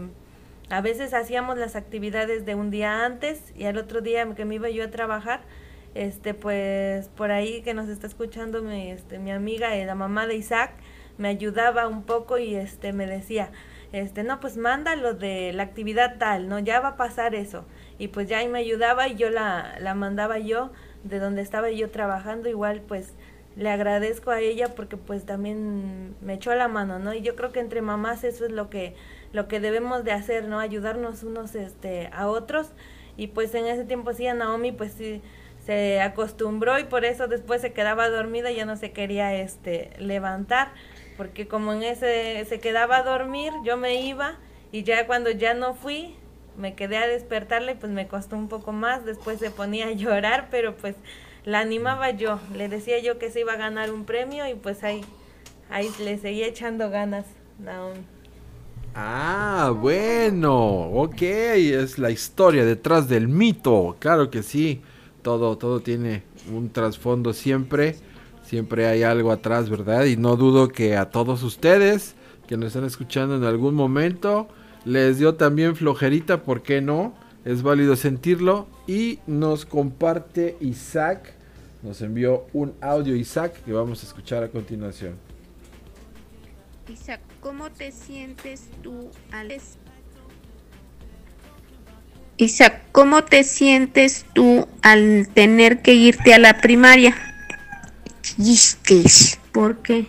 a 0.70 0.82
veces 0.82 1.14
hacíamos 1.14 1.58
las 1.58 1.76
actividades 1.76 2.46
de 2.46 2.54
un 2.54 2.70
día 2.70 3.06
antes 3.06 3.54
y 3.56 3.64
al 3.66 3.78
otro 3.78 4.02
día 4.02 4.28
que 4.36 4.46
me 4.46 4.56
iba 4.56 4.70
yo 4.70 4.84
a 4.84 4.92
trabajar, 4.92 5.42
este 5.98 6.34
pues 6.34 7.10
por 7.10 7.32
ahí 7.32 7.62
que 7.62 7.74
nos 7.74 7.90
está 7.90 8.08
escuchando 8.08 8.62
mi, 8.62 8.92
este, 8.92 9.20
mi 9.20 9.32
amiga, 9.32 9.76
eh, 9.76 9.86
la 9.86 9.96
mamá 9.96 10.28
de 10.28 10.36
Isaac, 10.36 10.72
me 11.18 11.28
ayudaba 11.30 11.88
un 11.88 12.04
poco 12.04 12.38
y 12.38 12.56
este 12.56 12.94
me 12.94 13.08
decía, 13.08 13.50
este 13.92 14.24
no 14.24 14.40
pues 14.40 14.58
mándalo 14.58 15.14
de 15.14 15.54
la 15.54 15.64
actividad 15.64 16.18
tal, 16.20 16.50
no 16.50 16.60
ya 16.60 16.80
va 16.80 16.90
a 16.90 16.98
pasar 16.98 17.36
eso 17.36 17.66
y 17.98 18.10
pues 18.10 18.28
ya 18.28 18.40
ahí 18.40 18.48
me 18.48 18.60
ayudaba 18.60 19.08
y 19.08 19.16
yo 19.16 19.30
la, 19.30 19.76
la 19.80 19.96
mandaba 19.96 20.38
yo 20.40 20.72
de 21.04 21.20
donde 21.20 21.42
estaba 21.42 21.72
yo 21.72 21.90
trabajando 21.90 22.50
igual 22.50 22.82
pues 22.88 23.16
le 23.56 23.72
agradezco 23.72 24.30
a 24.30 24.40
ella 24.40 24.76
porque 24.76 24.98
pues 24.98 25.26
también 25.26 26.16
me 26.22 26.36
echó 26.36 26.54
la 26.54 26.68
mano, 26.68 27.00
¿no? 27.00 27.16
Y 27.16 27.22
yo 27.22 27.36
creo 27.36 27.52
que 27.52 27.60
entre 27.60 27.82
mamás 27.82 28.24
eso 28.24 28.46
es 28.46 28.52
lo 28.52 28.70
que 28.70 28.94
lo 29.34 29.48
que 29.48 29.60
debemos 29.60 30.04
de 30.04 30.12
hacer, 30.12 30.48
¿no? 30.48 30.60
Ayudarnos 30.60 31.24
unos 31.24 31.56
este 31.56 32.10
a 32.14 32.28
otros 32.28 32.70
y 33.18 33.28
pues 33.28 33.56
en 33.56 33.66
ese 33.66 33.84
tiempo 33.84 34.14
sí 34.14 34.28
a 34.28 34.36
Naomi 34.36 34.72
pues 34.72 34.92
sí 34.92 35.24
se 35.68 36.02
acostumbró 36.02 36.80
y 36.80 36.86
por 36.86 37.06
eso 37.06 37.28
después 37.28 37.62
se 37.62 37.74
quedaba 37.74 38.10
dormida 38.10 38.50
y 38.50 38.56
ya 38.56 38.66
no 38.66 38.78
se 38.78 38.92
quería 38.92 39.36
este 39.36 39.92
levantar 40.00 40.70
porque 41.18 41.48
como 41.48 41.74
en 41.74 41.84
ese 41.84 42.46
se 42.46 42.60
quedaba 42.60 42.98
a 42.98 43.04
dormir, 43.04 43.52
yo 43.66 43.76
me 43.76 44.02
iba 44.02 44.38
y 44.72 44.84
ya 44.84 45.06
cuando 45.08 45.30
ya 45.30 45.54
no 45.54 45.74
fui 45.74 46.16
me 46.58 46.74
quedé 46.74 46.98
a 46.98 47.06
despertarle, 47.08 47.76
pues 47.76 47.92
me 47.92 48.08
costó 48.08 48.36
un 48.36 48.48
poco 48.48 48.72
más, 48.72 49.06
después 49.06 49.40
se 49.40 49.52
ponía 49.52 49.88
a 49.88 49.92
llorar, 49.92 50.48
pero 50.50 50.76
pues 50.76 50.96
la 51.46 51.60
animaba 51.60 52.12
yo, 52.12 52.40
le 52.56 52.68
decía 52.68 53.00
yo 53.00 53.20
que 53.20 53.30
se 53.30 53.42
iba 53.42 53.54
a 53.54 53.58
ganar 53.58 53.92
un 53.92 54.06
premio 54.06 54.48
y 54.48 54.56
pues 54.56 54.84
ahí, 54.84 55.02
ahí 55.70 55.90
le 56.00 56.18
seguía 56.18 56.48
echando 56.48 56.90
ganas. 56.90 57.26
Ah, 58.96 59.72
bueno, 59.76 60.90
ok, 60.92 61.22
es 61.22 62.00
la 62.00 62.10
historia 62.10 62.66
detrás 62.66 63.08
del 63.08 63.28
mito, 63.28 63.96
claro 64.00 64.32
que 64.32 64.42
sí, 64.42 64.82
todo, 65.22 65.58
todo 65.58 65.80
tiene 65.82 66.24
un 66.54 66.70
trasfondo 66.70 67.34
siempre, 67.34 67.96
siempre 68.44 68.88
hay 68.88 69.04
algo 69.04 69.32
atrás, 69.32 69.70
¿verdad? 69.70 70.06
Y 70.06 70.18
no 70.18 70.36
dudo 70.36 70.70
que 70.70 70.96
a 70.96 71.10
todos 71.10 71.44
ustedes 71.44 72.16
que 72.48 72.58
nos 72.58 72.68
están 72.68 72.86
escuchando 72.86 73.36
en 73.36 73.44
algún 73.44 73.76
momento 73.76 74.48
les 74.86 75.18
dio 75.18 75.36
también 75.36 75.76
flojerita, 75.76 76.44
¿por 76.44 76.64
qué 76.64 76.82
no? 76.82 77.14
Es 77.44 77.62
válido 77.62 77.96
sentirlo 77.96 78.68
y 78.88 79.20
nos 79.28 79.66
comparte 79.66 80.58
Isaac, 80.62 81.34
nos 81.84 82.02
envió 82.02 82.46
un 82.54 82.74
audio 82.82 83.16
Isaac 83.16 83.62
que 83.64 83.74
vamos 83.74 84.04
a 84.04 84.08
escuchar 84.08 84.44
a 84.44 84.50
continuación. 84.50 85.16
Isaac, 86.90 87.20
¿cómo 87.42 87.70
te 87.70 87.92
sientes 87.92 88.70
tú 88.82 89.10
al 89.32 89.52
Isaac, 92.38 92.82
¿cómo 92.92 93.24
te 93.24 93.44
sientes 93.44 94.26
tú 94.34 94.68
al 94.82 95.28
tener 95.34 95.82
que 95.82 95.94
irte 95.94 96.34
a 96.34 96.40
la 96.40 96.62
primaria? 96.62 97.16
Tristes. 98.22 99.40
¿Por 99.52 99.82
qué? 99.82 100.08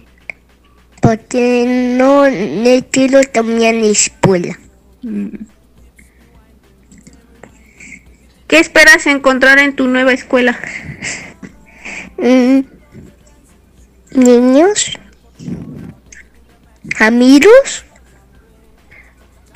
Porque 1.00 1.94
no 1.96 2.28
le 2.28 2.86
quiero 2.90 3.22
también 3.22 3.76
a 3.76 3.80
la 3.80 3.86
escuela. 3.86 4.58
Mm. 5.02 5.28
¿Qué 8.46 8.58
esperas 8.58 9.06
encontrar 9.06 9.58
en 9.58 9.76
tu 9.76 9.86
nueva 9.86 10.12
escuela? 10.12 10.58
Mm, 12.18 12.60
Niños. 14.12 14.98
Amigos. 16.98 17.84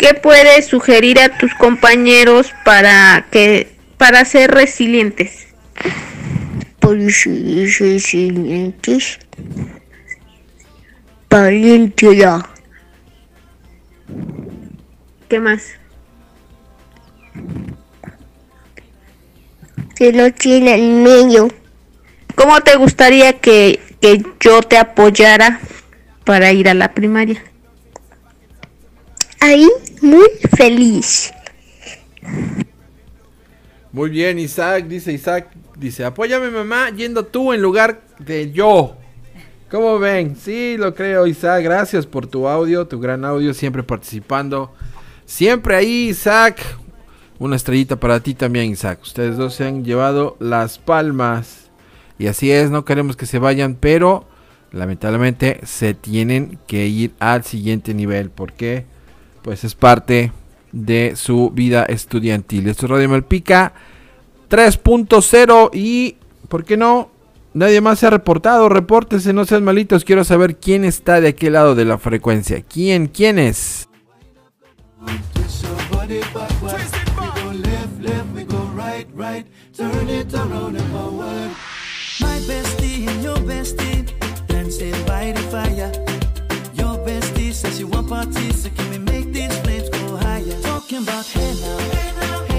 ¿Qué 0.02 0.14
puedes 0.14 0.66
sugerir 0.66 1.20
a 1.20 1.28
tus 1.38 1.54
compañeros 1.54 2.52
para 2.64 3.24
que 3.30 3.76
para 3.98 4.24
ser 4.24 4.50
resilientes? 4.50 5.46
Por 6.80 6.98
ser 7.12 7.68
resilientes. 7.78 9.20
Valentía. 11.30 12.44
¿Qué 15.28 15.38
más? 15.38 15.68
Que 19.94 20.12
no 20.12 20.32
tiene 20.32 20.74
el 20.74 20.94
medio. 20.94 21.48
¿Cómo 22.34 22.60
te 22.62 22.74
gustaría 22.74 23.34
que, 23.34 23.78
que 24.00 24.20
yo 24.40 24.62
te 24.62 24.78
apoyara 24.78 25.60
para 26.24 26.50
ir 26.50 26.68
a 26.68 26.74
la 26.74 26.92
primaria? 26.92 27.51
Ahí 29.42 29.68
muy 30.00 30.28
feliz. 30.56 31.32
Muy 33.90 34.08
bien, 34.08 34.38
Isaac, 34.38 34.86
dice 34.86 35.12
Isaac, 35.12 35.48
dice, 35.76 36.04
apóyame 36.04 36.48
mamá 36.48 36.90
yendo 36.90 37.26
tú 37.26 37.52
en 37.52 37.60
lugar 37.60 38.02
de 38.20 38.52
yo. 38.52 38.96
¿Cómo 39.68 39.98
ven? 39.98 40.36
Sí, 40.36 40.76
lo 40.78 40.94
creo, 40.94 41.26
Isaac. 41.26 41.64
Gracias 41.64 42.06
por 42.06 42.28
tu 42.28 42.46
audio, 42.46 42.86
tu 42.86 43.00
gran 43.00 43.24
audio, 43.24 43.52
siempre 43.52 43.82
participando. 43.82 44.72
Siempre 45.26 45.74
ahí, 45.74 46.10
Isaac. 46.10 46.60
Una 47.40 47.56
estrellita 47.56 47.96
para 47.96 48.20
ti 48.20 48.34
también, 48.34 48.70
Isaac. 48.70 49.00
Ustedes 49.02 49.36
dos 49.36 49.54
se 49.54 49.64
han 49.64 49.84
llevado 49.84 50.36
las 50.38 50.78
palmas. 50.78 51.68
Y 52.16 52.28
así 52.28 52.52
es, 52.52 52.70
no 52.70 52.84
queremos 52.84 53.16
que 53.16 53.26
se 53.26 53.40
vayan, 53.40 53.74
pero 53.74 54.24
lamentablemente 54.70 55.58
se 55.64 55.94
tienen 55.94 56.60
que 56.68 56.86
ir 56.86 57.10
al 57.18 57.42
siguiente 57.42 57.92
nivel. 57.92 58.30
porque 58.30 58.91
Pues 59.42 59.64
es 59.64 59.74
parte 59.74 60.32
de 60.72 61.14
su 61.16 61.50
vida 61.50 61.84
estudiantil. 61.84 62.68
Esto 62.68 62.86
es 62.86 62.90
Radio 62.90 63.08
Malpica 63.08 63.72
3.0 64.48 65.70
y, 65.72 66.16
¿por 66.48 66.64
qué 66.64 66.76
no? 66.76 67.10
Nadie 67.54 67.80
más 67.80 67.98
se 67.98 68.06
ha 68.06 68.10
reportado. 68.10 68.68
Repórtese, 68.68 69.32
no 69.32 69.44
sean 69.44 69.64
malitos. 69.64 70.04
Quiero 70.04 70.24
saber 70.24 70.56
quién 70.56 70.84
está 70.84 71.20
de 71.20 71.28
aquel 71.28 71.54
lado 71.54 71.74
de 71.74 71.84
la 71.84 71.98
frecuencia. 71.98 72.62
¿Quién? 72.62 73.08
¿Quién 73.08 73.38
es? 73.38 73.88
Talking 90.92 91.08
about 91.08 91.24
hey 91.24 91.54
now, 91.54 91.78
hey 91.78 92.12
now, 92.20 92.51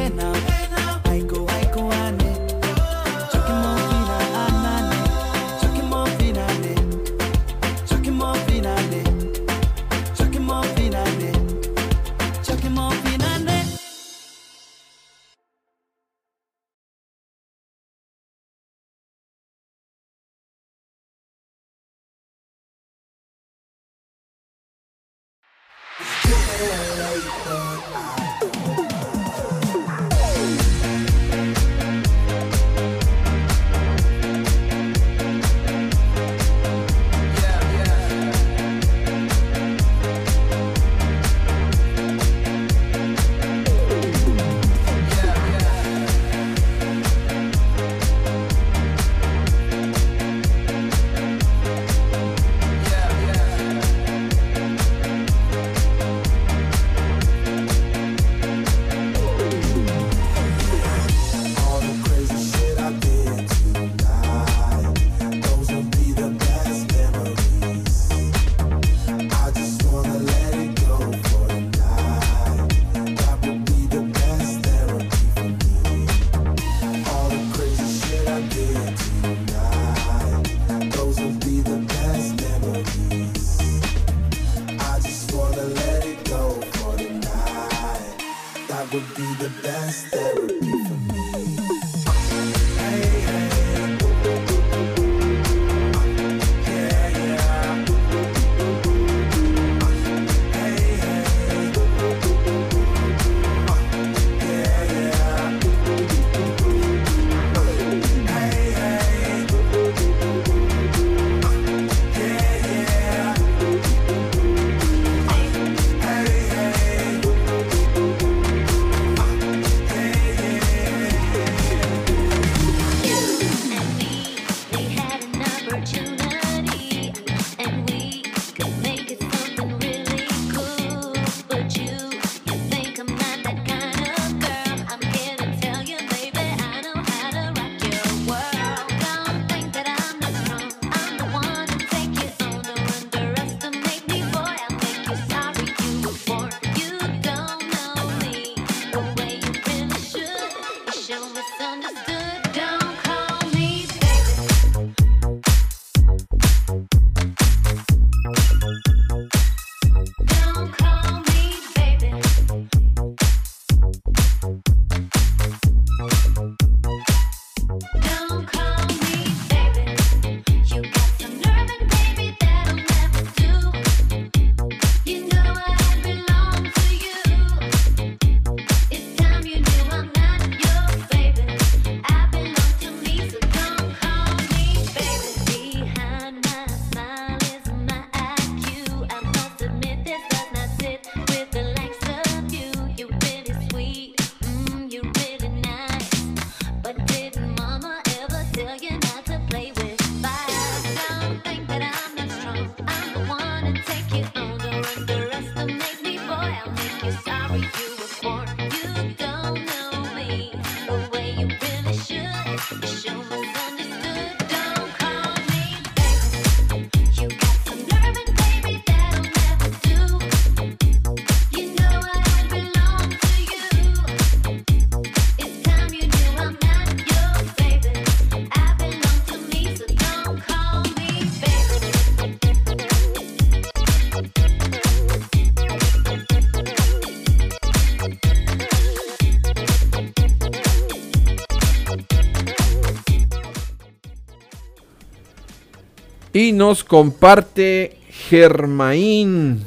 Y 246.44 246.52
nos 246.52 246.84
comparte 246.84 247.96
Germaín. 248.10 249.62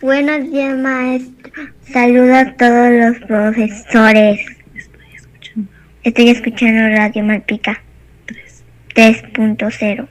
Buenos 0.00 0.50
días, 0.50 0.78
maestro. 0.78 1.52
Saludo 1.92 2.34
a 2.36 2.54
todos 2.54 2.90
los 2.90 3.18
profesores. 3.26 4.40
Estoy 6.04 6.30
escuchando 6.30 6.88
Radio 6.88 7.22
Malpica 7.22 7.82
3.0. 8.94 10.08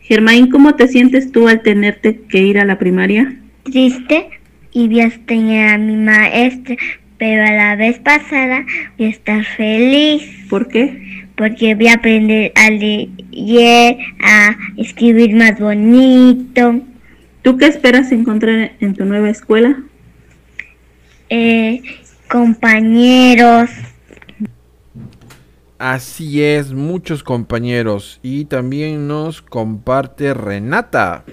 Germain, 0.00 0.48
¿cómo 0.48 0.74
te 0.74 0.88
sientes 0.88 1.32
tú 1.32 1.48
al 1.48 1.60
tenerte 1.60 2.18
que 2.30 2.38
ir 2.38 2.58
a 2.58 2.64
la 2.64 2.78
primaria? 2.78 3.36
Triste 3.64 4.30
y 4.72 4.88
voy 4.88 5.00
a 5.00 5.08
extrañar 5.08 5.74
a 5.74 5.76
mi 5.76 5.96
maestra, 5.96 6.76
pero 7.18 7.44
a 7.44 7.52
la 7.52 7.76
vez 7.76 7.98
pasada 7.98 8.64
voy 8.96 9.08
a 9.08 9.10
estar 9.10 9.44
feliz. 9.44 10.46
¿Por 10.48 10.68
qué? 10.68 11.21
Porque 11.36 11.74
voy 11.74 11.88
a 11.88 11.94
aprender 11.94 12.52
a 12.54 12.70
leer, 12.70 13.98
a 14.22 14.56
escribir 14.76 15.34
más 15.34 15.58
bonito. 15.58 16.80
¿Tú 17.42 17.56
qué 17.56 17.66
esperas 17.66 18.12
encontrar 18.12 18.72
en 18.80 18.94
tu 18.94 19.04
nueva 19.04 19.30
escuela? 19.30 19.82
Eh, 21.28 21.82
compañeros. 22.28 23.70
Así 25.78 26.42
es, 26.42 26.72
muchos 26.72 27.24
compañeros. 27.24 28.20
Y 28.22 28.44
también 28.44 29.08
nos 29.08 29.42
comparte 29.42 30.32
Renata. 30.34 31.24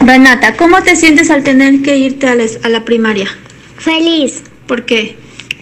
Renata, 0.00 0.56
¿cómo 0.56 0.82
te 0.82 0.96
sientes 0.96 1.30
al 1.30 1.44
tener 1.44 1.82
que 1.82 1.96
irte 1.96 2.26
a 2.26 2.34
la, 2.34 2.44
a 2.64 2.68
la 2.68 2.84
primaria? 2.84 3.28
Feliz. 3.76 4.42
¿Por 4.66 4.84
qué? 4.84 5.16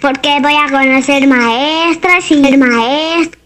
Porque 0.05 0.38
voy 0.43 0.53
a 0.53 0.71
conocer 0.71 1.27
maestras 1.27 2.31
y 2.31 2.59
maestros. 2.59 3.43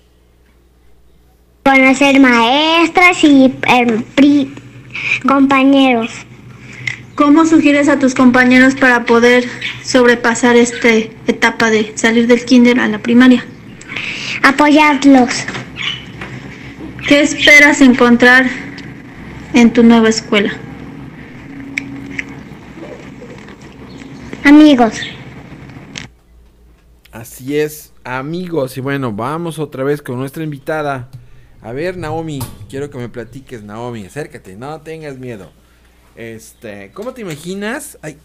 Conocer 1.64 2.18
maestras 2.18 3.23
y 3.23 3.44
eh, 3.44 4.03
pri- 4.16 4.53
compañeros. 5.25 6.11
¿Cómo 7.14 7.47
sugieres 7.47 7.88
a 7.88 8.01
tus 8.01 8.12
compañeros 8.12 8.75
para 8.75 9.05
poder 9.05 9.44
sobrepasar 9.85 10.57
esta 10.57 10.88
etapa 11.29 11.71
de 11.71 11.92
salir 11.97 12.27
del 12.27 12.44
kinder 12.44 12.81
a 12.81 12.88
la 12.88 12.99
primaria? 12.99 13.47
Apoyarlos. 14.42 15.44
¿Qué 17.07 17.21
esperas 17.21 17.81
encontrar 17.81 18.51
en 19.55 19.73
tu 19.73 19.85
nueva 19.85 20.09
escuela? 20.09 20.51
Amigos. 24.42 25.17
Así 27.18 27.59
es, 27.59 27.92
amigos. 28.04 28.76
Y 28.76 28.81
bueno, 28.81 29.12
vamos 29.12 29.59
otra 29.59 29.83
vez 29.83 30.02
con 30.02 30.18
nuestra 30.18 30.44
invitada. 30.44 31.09
A 31.62 31.72
ver, 31.72 31.96
Naomi, 31.96 32.38
quiero 32.70 32.90
que 32.90 32.98
me 32.98 33.09
platiques, 33.09 33.64
Naomi. 33.64 34.04
Acércate, 34.07 34.54
no 34.54 34.81
tengas 34.83 35.18
miedo. 35.18 35.50
Este, 36.14 36.92
¿cómo 36.92 37.14
te 37.14 37.22
imaginas? 37.22 37.98
Ay, 38.02 38.18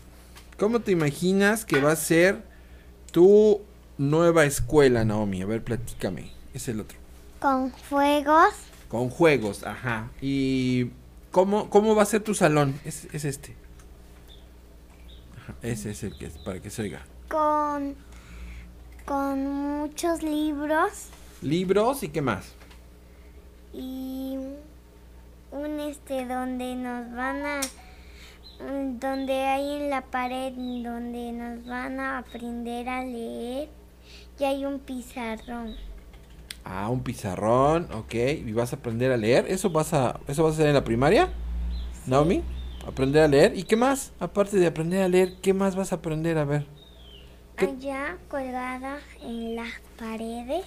¿cómo 0.60 0.82
te 0.82 0.92
imaginas 0.92 1.66
que 1.66 1.82
va 1.82 1.92
a 1.92 1.96
ser 1.96 2.44
tu 3.12 3.62
nueva 3.98 4.46
escuela, 4.46 5.04
Naomi? 5.04 5.42
A 5.42 5.48
ver, 5.48 5.64
platícame. 5.64 6.32
Es 6.54 6.68
el 6.68 6.80
otro. 6.80 7.00
Con 7.40 7.72
fuegos. 7.72 8.54
Con 8.90 9.10
juegos, 9.10 9.64
ajá. 9.64 10.12
¿Y 10.22 10.92
cómo, 11.32 11.68
cómo 11.72 11.96
va 11.96 12.04
a 12.04 12.06
ser 12.06 12.22
tu 12.22 12.36
salón? 12.36 12.80
Es, 12.86 13.08
es 13.12 13.26
este. 13.26 13.56
Ajá, 15.42 15.56
ese 15.64 15.90
es 15.90 16.04
el 16.04 16.16
que 16.16 16.28
es, 16.28 16.38
para 16.38 16.62
que 16.62 16.70
se 16.70 16.84
oiga. 16.84 17.02
Con, 17.28 17.96
con 19.06 19.48
muchos 19.80 20.24
libros. 20.24 21.10
Libros 21.42 22.04
y 22.04 22.10
qué 22.10 22.22
más. 22.22 22.54
y 23.74 24.38
un 25.52 25.80
este 25.80 26.26
donde 26.28 26.76
nos 26.76 27.12
van 27.16 27.46
a 27.46 27.62
mm, 28.60 29.00
donde 29.00 29.34
hay 29.34 29.72
en 29.78 29.90
la 29.90 30.02
pared 30.02 30.54
donde 30.54 31.32
nos 31.32 31.66
van 31.66 32.00
a 32.00 32.20
aprender 32.20 32.88
a 32.88 33.04
leer 33.04 33.70
y 34.40 34.44
hay 34.44 34.66
un 34.66 34.80
pizarrón 34.80 35.76
Ah, 36.66 36.90
un 36.90 37.04
pizarrón, 37.04 37.90
ok. 37.94 38.14
¿Y 38.46 38.54
vas 38.54 38.72
a 38.74 38.78
aprender 38.78 39.12
a 39.12 39.18
leer? 39.18 39.46
¿Eso 39.50 39.70
vas 39.70 39.94
a, 39.94 40.20
eso 40.28 40.44
vas 40.44 40.54
a 40.54 40.56
hacer 40.56 40.68
en 40.68 40.76
la 40.76 40.84
primaria? 40.86 41.30
Naomi. 42.06 42.42
Aprender 42.88 43.22
a 43.24 43.28
leer. 43.28 43.58
¿Y 43.58 43.64
qué 43.64 43.76
más? 43.76 44.14
Aparte 44.20 44.58
de 44.58 44.68
aprender 44.68 45.02
a 45.04 45.10
leer, 45.10 45.36
¿qué 45.42 45.54
más 45.54 45.76
vas 45.76 45.92
a 45.92 45.96
aprender 45.98 46.38
a 46.38 46.46
ver? 46.46 46.66
¿Qué? 47.66 47.88
Allá 47.88 48.18
colgada 48.30 49.00
en 49.22 49.56
las 49.56 49.72
paredes 49.98 50.66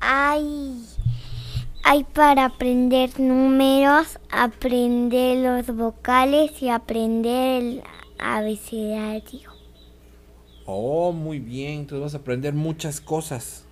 hay, 0.00 0.84
hay 1.84 2.04
para 2.04 2.46
aprender 2.46 3.18
números, 3.20 4.18
aprender 4.30 5.38
los 5.38 5.76
vocales 5.76 6.60
y 6.62 6.68
aprender 6.68 7.62
el 7.62 7.82
abecedario. 8.18 9.50
Oh, 10.66 11.12
muy 11.12 11.38
bien. 11.38 11.80
Entonces 11.80 12.02
vas 12.02 12.14
a 12.14 12.18
aprender 12.18 12.54
muchas 12.54 13.00
cosas. 13.00 13.64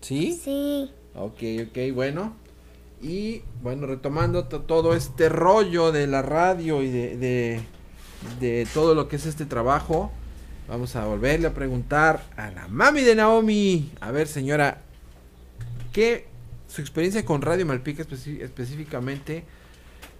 ¿Sí? 0.00 0.32
Sí. 0.32 0.90
Ok, 1.14 1.42
ok, 1.68 1.94
bueno. 1.94 2.34
Y 3.02 3.42
bueno, 3.62 3.86
retomando 3.86 4.44
to- 4.44 4.62
todo 4.62 4.94
este 4.94 5.28
rollo 5.28 5.92
de 5.92 6.06
la 6.06 6.22
radio 6.22 6.82
y 6.82 6.88
de, 6.90 7.16
de, 7.16 7.60
de 8.40 8.66
todo 8.72 8.94
lo 8.94 9.08
que 9.08 9.16
es 9.16 9.26
este 9.26 9.44
trabajo, 9.46 10.10
vamos 10.68 10.96
a 10.96 11.04
volverle 11.04 11.48
a 11.48 11.54
preguntar 11.54 12.22
a 12.36 12.50
la 12.50 12.68
mami 12.68 13.02
de 13.02 13.14
Naomi. 13.14 13.90
A 14.00 14.10
ver, 14.10 14.26
señora, 14.26 14.78
¿qué 15.92 16.26
su 16.68 16.80
experiencia 16.80 17.24
con 17.24 17.42
Radio 17.42 17.66
Malpica 17.66 18.02
específicamente? 18.02 19.44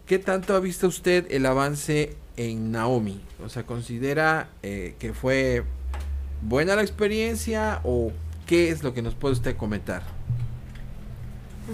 ¿Qué 0.07 0.19
tanto 0.19 0.55
ha 0.55 0.61
visto 0.61 0.87
usted 0.87 1.27
el 1.31 1.47
avance 1.47 2.17
en 2.37 2.71
Naomi? 2.71 3.21
O 3.45 3.49
sea, 3.49 3.65
¿considera 3.65 4.51
eh, 4.63 4.95
que 4.99 5.13
fue 5.13 5.65
buena 6.43 6.77
la 6.77 6.83
experiencia 6.83 7.81
o 7.83 8.13
qué 8.47 8.71
es 8.71 8.85
lo 8.85 8.95
que 8.95 9.03
nos 9.03 9.15
puede 9.15 9.33
usted 9.35 9.57
comentar? 9.57 10.03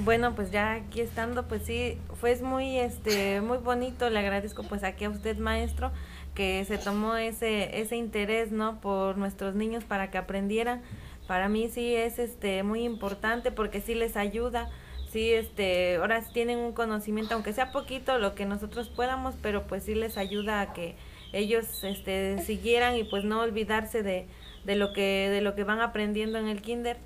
Bueno, 0.05 0.35
pues 0.35 0.51
ya 0.51 0.73
aquí 0.73 1.03
estando, 1.03 1.47
pues 1.47 1.64
sí, 1.64 1.99
fue 2.18 2.35
muy, 2.37 2.79
este, 2.79 3.43
muy 3.43 3.59
bonito. 3.59 4.09
Le 4.09 4.20
agradezco 4.20 4.62
pues 4.62 4.83
aquí 4.85 5.05
a 5.05 5.11
usted, 5.11 5.37
maestro, 5.37 5.93
que 6.35 6.64
se 6.64 6.78
tomó 6.78 7.16
ese, 7.16 7.80
ese 7.80 7.97
interés, 7.97 8.53
¿no? 8.53 8.80
Por 8.80 9.18
nuestros 9.18 9.55
niños 9.55 9.85
para 9.85 10.11
que 10.11 10.18
aprendieran. 10.18 10.83
Para 11.26 11.49
mí 11.49 11.68
sí 11.68 11.95
es, 11.95 12.18
este, 12.18 12.62
muy 12.62 12.85
importante 12.85 13.51
porque 13.51 13.80
sí 13.80 13.95
les 13.95 14.16
ayuda. 14.16 14.70
Sí, 15.11 15.33
este, 15.33 15.97
ahora 15.97 16.22
tienen 16.33 16.59
un 16.59 16.72
conocimiento, 16.72 17.35
aunque 17.35 17.53
sea 17.53 17.70
poquito, 17.70 18.18
lo 18.18 18.35
que 18.35 18.47
nosotros 18.47 18.89
podamos, 18.89 19.35
pero 19.43 19.66
pues 19.66 19.85
sí 19.85 19.95
les 19.95 20.16
ayuda 20.16 20.61
a 20.61 20.72
que 20.72 20.97
ellos, 21.33 21.85
este, 21.85 22.39
siguieran 22.43 22.97
y 22.97 23.05
pues 23.05 23.24
no 23.24 23.41
olvidarse 23.41 24.03
de, 24.03 24.26
de 24.64 24.76
lo 24.76 24.93
que, 24.93 25.28
de 25.30 25.43
lo 25.43 25.55
que 25.55 25.64
van 25.64 25.80
aprendiendo 25.80 26.39
en 26.39 26.49
el 26.49 26.62
kinder 26.62 26.97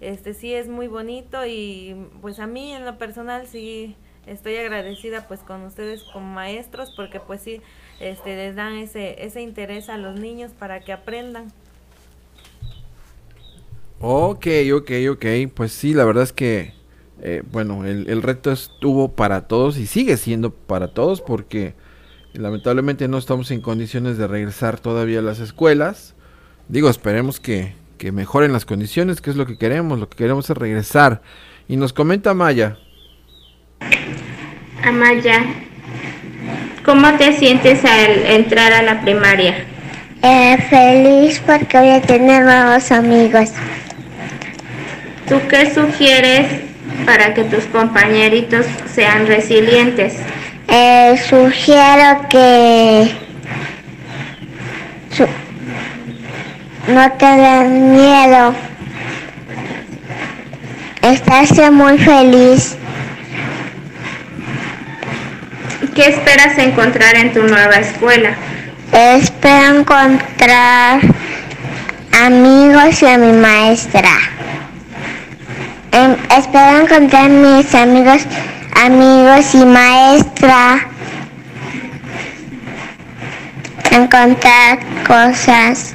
este 0.00 0.32
sí 0.32 0.54
es 0.54 0.68
muy 0.68 0.88
bonito 0.88 1.44
y 1.46 1.94
pues 2.22 2.38
a 2.40 2.46
mí 2.46 2.72
en 2.72 2.84
lo 2.84 2.96
personal 2.96 3.46
sí 3.46 3.96
estoy 4.30 4.56
agradecida 4.56 5.26
pues 5.28 5.40
con 5.40 5.62
ustedes 5.62 6.02
como 6.12 6.32
maestros 6.32 6.92
porque 6.96 7.20
pues 7.20 7.42
sí 7.42 7.60
este 8.00 8.36
les 8.36 8.56
dan 8.56 8.74
ese 8.74 9.24
ese 9.24 9.42
interés 9.42 9.88
a 9.88 9.98
los 9.98 10.18
niños 10.18 10.52
para 10.52 10.80
que 10.80 10.92
aprendan 10.92 11.52
Ok, 14.02 14.46
ok, 14.74 14.90
ok. 15.10 15.26
Pues 15.54 15.72
sí, 15.72 15.92
la 15.92 16.06
verdad 16.06 16.24
es 16.24 16.32
que, 16.32 16.72
eh, 17.20 17.42
bueno, 17.52 17.84
el, 17.84 18.08
el 18.08 18.22
reto 18.22 18.50
estuvo 18.50 19.12
para 19.12 19.46
todos 19.46 19.76
y 19.76 19.86
sigue 19.86 20.16
siendo 20.16 20.50
para 20.54 20.88
todos 20.88 21.20
porque 21.20 21.74
lamentablemente 22.32 23.08
no 23.08 23.18
estamos 23.18 23.50
en 23.50 23.60
condiciones 23.60 24.16
de 24.16 24.26
regresar 24.26 24.80
todavía 24.80 25.18
a 25.18 25.22
las 25.22 25.38
escuelas. 25.38 26.14
Digo, 26.68 26.88
esperemos 26.88 27.40
que, 27.40 27.74
que 27.98 28.10
mejoren 28.10 28.54
las 28.54 28.64
condiciones, 28.64 29.20
que 29.20 29.28
es 29.30 29.36
lo 29.36 29.44
que 29.44 29.58
queremos. 29.58 29.98
Lo 30.00 30.08
que 30.08 30.16
queremos 30.16 30.48
es 30.48 30.56
regresar. 30.56 31.20
Y 31.68 31.76
nos 31.76 31.92
comenta 31.92 32.32
Maya. 32.32 32.78
Amaya, 34.84 35.42
¿cómo 36.84 37.12
te 37.14 37.32
sientes 37.34 37.84
al 37.84 38.26
entrar 38.26 38.72
a 38.72 38.82
la 38.82 39.00
primaria? 39.02 39.64
Eh, 40.22 40.56
feliz 40.68 41.40
porque 41.46 41.78
voy 41.78 41.90
a 41.90 42.00
tener 42.00 42.44
nuevos 42.44 42.90
amigos. 42.90 43.50
¿Tú 45.28 45.40
qué 45.48 45.72
sugieres 45.72 46.46
para 47.06 47.34
que 47.34 47.44
tus 47.44 47.64
compañeritos 47.66 48.66
sean 48.92 49.26
resilientes? 49.26 50.16
Eh, 50.68 51.20
sugiero 51.28 52.26
que 52.28 53.10
su- 55.10 55.26
no 56.92 57.12
tengan 57.12 57.92
miedo. 57.92 58.54
Estarse 61.02 61.70
muy 61.70 61.98
feliz. 61.98 62.76
¿Qué 66.00 66.08
esperas 66.08 66.56
encontrar 66.56 67.14
en 67.14 67.30
tu 67.34 67.42
nueva 67.42 67.74
escuela? 67.74 68.30
Espero 68.90 69.80
encontrar 69.80 71.02
amigos 72.24 73.02
y 73.02 73.06
a 73.06 73.18
mi 73.18 73.32
maestra. 73.32 74.08
Em, 75.92 76.16
espero 76.34 76.84
encontrar 76.84 77.28
mis 77.28 77.74
amigos, 77.74 78.22
amigos 78.82 79.54
y 79.54 79.66
maestra. 79.66 80.88
Encontrar 83.90 84.78
cosas. 85.06 85.92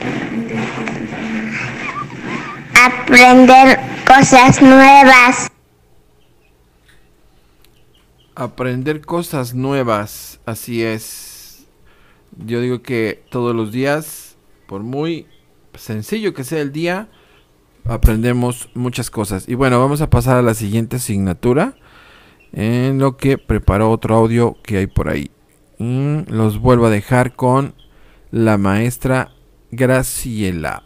Aprender 2.76 3.80
cosas 4.06 4.62
nuevas. 4.62 5.55
Aprender 8.36 9.00
cosas 9.06 9.54
nuevas, 9.56 10.42
así 10.46 10.84
es. 10.84 11.66
Yo 12.38 12.60
digo 12.60 12.82
que 12.82 13.24
todos 13.30 13.56
los 13.56 13.72
días, 13.72 14.36
por 14.68 14.84
muy 14.84 15.26
sencillo 15.74 16.34
que 16.34 16.44
sea 16.44 16.60
el 16.60 16.74
día, 16.74 17.08
aprendemos 17.86 18.70
muchas 18.74 19.10
cosas. 19.10 19.48
Y 19.48 19.56
bueno, 19.56 19.80
vamos 19.80 20.02
a 20.02 20.10
pasar 20.10 20.36
a 20.36 20.42
la 20.42 20.54
siguiente 20.54 20.98
asignatura, 20.98 21.78
en 22.52 23.00
lo 23.00 23.16
que 23.16 23.38
preparó 23.38 23.90
otro 23.90 24.16
audio 24.16 24.58
que 24.64 24.80
hay 24.80 24.88
por 24.88 25.08
ahí. 25.08 25.32
Y 25.78 26.30
los 26.30 26.60
vuelvo 26.60 26.88
a 26.88 26.90
dejar 26.90 27.38
con 27.38 27.74
la 28.32 28.58
maestra 28.58 29.32
Graciela. 29.72 30.84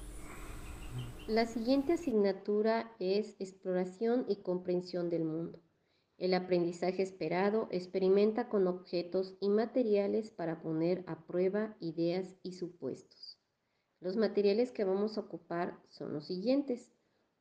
La 1.27 1.47
siguiente 1.47 1.93
asignatura 1.93 2.91
es 2.99 3.35
exploración 3.39 4.25
y 4.27 4.37
comprensión 4.37 5.09
del 5.09 5.25
mundo. 5.25 5.59
El 6.19 6.33
aprendizaje 6.33 7.01
esperado 7.01 7.69
experimenta 7.71 8.49
con 8.49 8.67
objetos 8.67 9.37
y 9.39 9.47
materiales 9.47 10.31
para 10.31 10.61
poner 10.61 11.05
a 11.07 11.25
prueba 11.25 11.77
ideas 11.79 12.35
y 12.43 12.51
supuestos. 12.51 13.39
Los 14.01 14.17
materiales 14.17 14.73
que 14.73 14.83
vamos 14.83 15.17
a 15.17 15.21
ocupar 15.21 15.79
son 15.87 16.11
los 16.11 16.27
siguientes. 16.27 16.91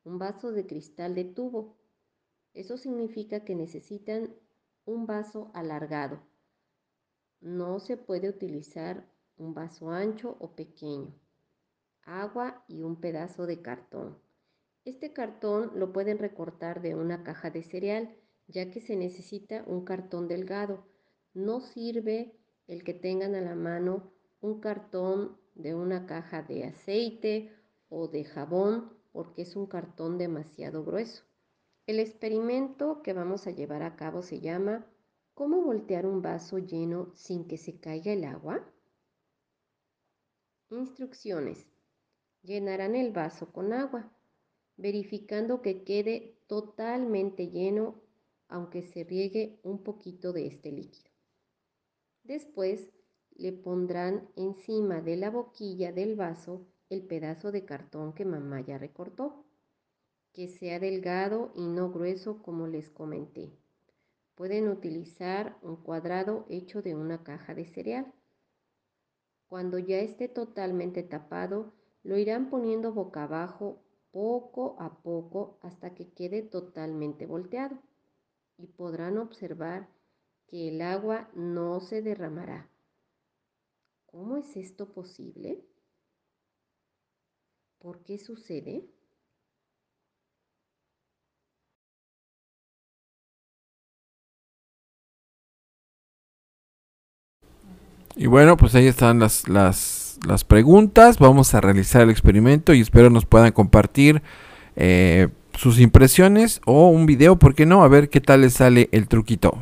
Un 0.05 0.17
vaso 0.17 0.53
de 0.53 0.65
cristal 0.65 1.13
de 1.13 1.25
tubo. 1.25 1.77
Eso 2.53 2.77
significa 2.77 3.43
que 3.43 3.53
necesitan 3.53 4.33
un 4.85 5.05
vaso 5.05 5.51
alargado. 5.53 6.21
No 7.41 7.81
se 7.81 7.97
puede 7.97 8.29
utilizar 8.29 9.11
un 9.35 9.53
vaso 9.53 9.89
ancho 9.89 10.37
o 10.39 10.55
pequeño. 10.55 11.13
Agua 12.03 12.63
y 12.69 12.83
un 12.83 12.95
pedazo 13.01 13.45
de 13.45 13.61
cartón. 13.61 14.17
Este 14.85 15.11
cartón 15.11 15.71
lo 15.75 15.91
pueden 15.91 16.17
recortar 16.17 16.81
de 16.81 16.95
una 16.95 17.23
caja 17.23 17.51
de 17.51 17.63
cereal, 17.63 18.15
ya 18.49 18.71
que 18.71 18.81
se 18.81 18.95
necesita 18.95 19.63
un 19.67 19.85
cartón 19.85 20.27
delgado. 20.27 20.83
No 21.33 21.61
sirve 21.61 22.35
el 22.67 22.83
que 22.83 22.93
tengan 22.93 23.35
a 23.35 23.41
la 23.41 23.55
mano 23.55 24.11
un 24.41 24.59
cartón 24.59 25.37
de 25.55 25.75
una 25.75 26.05
caja 26.05 26.41
de 26.41 26.65
aceite 26.65 27.53
o 27.89 28.07
de 28.07 28.23
jabón, 28.23 28.91
porque 29.11 29.43
es 29.43 29.55
un 29.55 29.67
cartón 29.67 30.17
demasiado 30.17 30.83
grueso. 30.83 31.23
El 31.85 31.99
experimento 31.99 33.01
que 33.01 33.13
vamos 33.13 33.47
a 33.47 33.51
llevar 33.51 33.83
a 33.83 33.95
cabo 33.95 34.21
se 34.21 34.39
llama 34.39 34.85
¿Cómo 35.33 35.61
voltear 35.61 36.05
un 36.05 36.21
vaso 36.21 36.57
lleno 36.57 37.11
sin 37.15 37.47
que 37.47 37.57
se 37.57 37.79
caiga 37.79 38.11
el 38.11 38.23
agua? 38.25 38.63
Instrucciones. 40.69 41.65
Llenarán 42.43 42.95
el 42.95 43.11
vaso 43.11 43.51
con 43.51 43.73
agua, 43.73 44.11
verificando 44.77 45.61
que 45.61 45.83
quede 45.83 46.37
totalmente 46.47 47.47
lleno 47.47 48.08
aunque 48.49 48.81
se 48.81 49.03
riegue 49.03 49.59
un 49.63 49.83
poquito 49.83 50.33
de 50.33 50.47
este 50.47 50.71
líquido. 50.71 51.09
Después 52.23 52.91
le 53.35 53.53
pondrán 53.53 54.27
encima 54.35 55.01
de 55.01 55.15
la 55.15 55.29
boquilla 55.29 55.91
del 55.93 56.15
vaso 56.15 56.67
el 56.89 57.03
pedazo 57.05 57.51
de 57.51 57.63
cartón 57.65 58.13
que 58.13 58.25
mamá 58.25 58.61
ya 58.61 58.77
recortó, 58.77 59.45
que 60.33 60.47
sea 60.47 60.79
delgado 60.79 61.53
y 61.55 61.67
no 61.67 61.91
grueso 61.91 62.41
como 62.41 62.67
les 62.67 62.89
comenté. 62.89 63.55
Pueden 64.35 64.67
utilizar 64.67 65.57
un 65.61 65.75
cuadrado 65.77 66.45
hecho 66.49 66.81
de 66.81 66.95
una 66.95 67.23
caja 67.23 67.53
de 67.53 67.65
cereal. 67.65 68.13
Cuando 69.47 69.77
ya 69.79 69.99
esté 69.99 70.27
totalmente 70.27 71.03
tapado, 71.03 71.73
lo 72.03 72.17
irán 72.17 72.49
poniendo 72.49 72.93
boca 72.93 73.23
abajo 73.23 73.83
poco 74.11 74.75
a 74.79 75.01
poco 75.01 75.59
hasta 75.61 75.93
que 75.93 76.11
quede 76.13 76.41
totalmente 76.41 77.25
volteado 77.25 77.79
y 78.59 78.67
podrán 78.67 79.17
observar 79.17 79.87
que 80.47 80.67
el 80.67 80.81
agua 80.81 81.29
no 81.33 81.79
se 81.79 82.01
derramará. 82.01 82.67
¿Cómo 84.05 84.37
es 84.37 84.57
esto 84.57 84.91
posible? 84.91 85.63
¿Por 87.79 88.03
qué 88.03 88.17
sucede? 88.17 88.85
Y 98.15 98.27
bueno, 98.27 98.57
pues 98.57 98.75
ahí 98.75 98.87
están 98.87 99.19
las, 99.19 99.47
las, 99.47 100.19
las 100.27 100.43
preguntas. 100.43 101.19
Vamos 101.19 101.53
a 101.53 101.61
realizar 101.61 102.01
el 102.01 102.09
experimento 102.09 102.73
y 102.73 102.81
espero 102.81 103.09
nos 103.09 103.25
puedan 103.25 103.53
compartir 103.53 104.21
eh, 104.75 105.29
sus 105.59 105.81
impresiones 105.81 106.61
o 106.65 106.87
un 106.87 107.05
video, 107.05 107.37
¿por 107.37 107.53
qué 107.53 107.65
no? 107.65 107.83
A 107.83 107.89
ver 107.89 108.09
qué 108.09 108.21
tal 108.21 108.41
les 108.41 108.53
sale 108.53 108.87
el 108.93 109.09
truquito. 109.09 109.57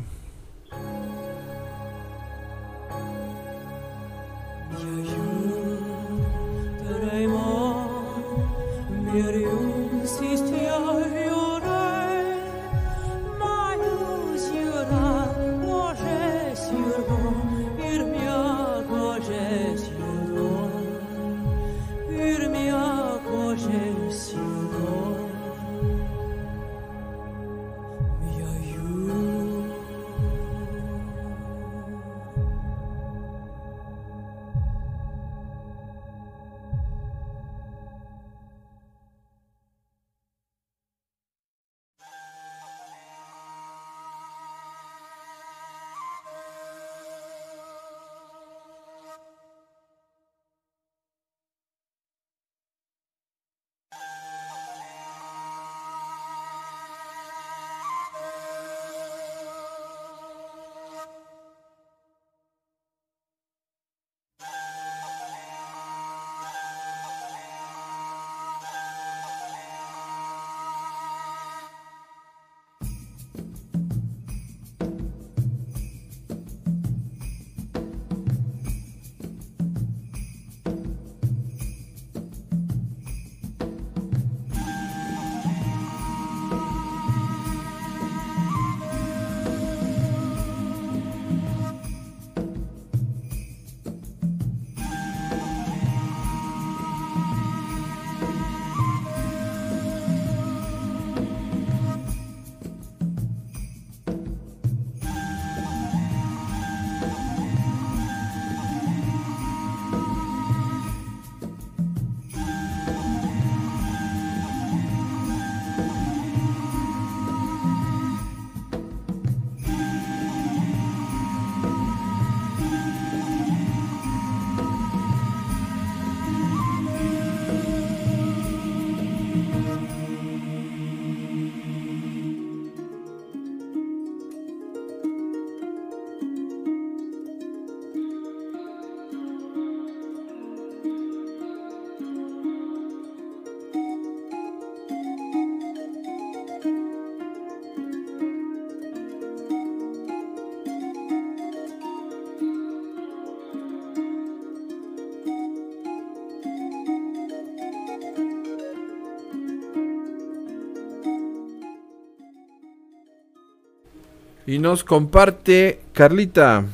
Y 164.48 164.58
nos 164.58 164.82
comparte 164.82 165.78
Carlita. 165.92 166.64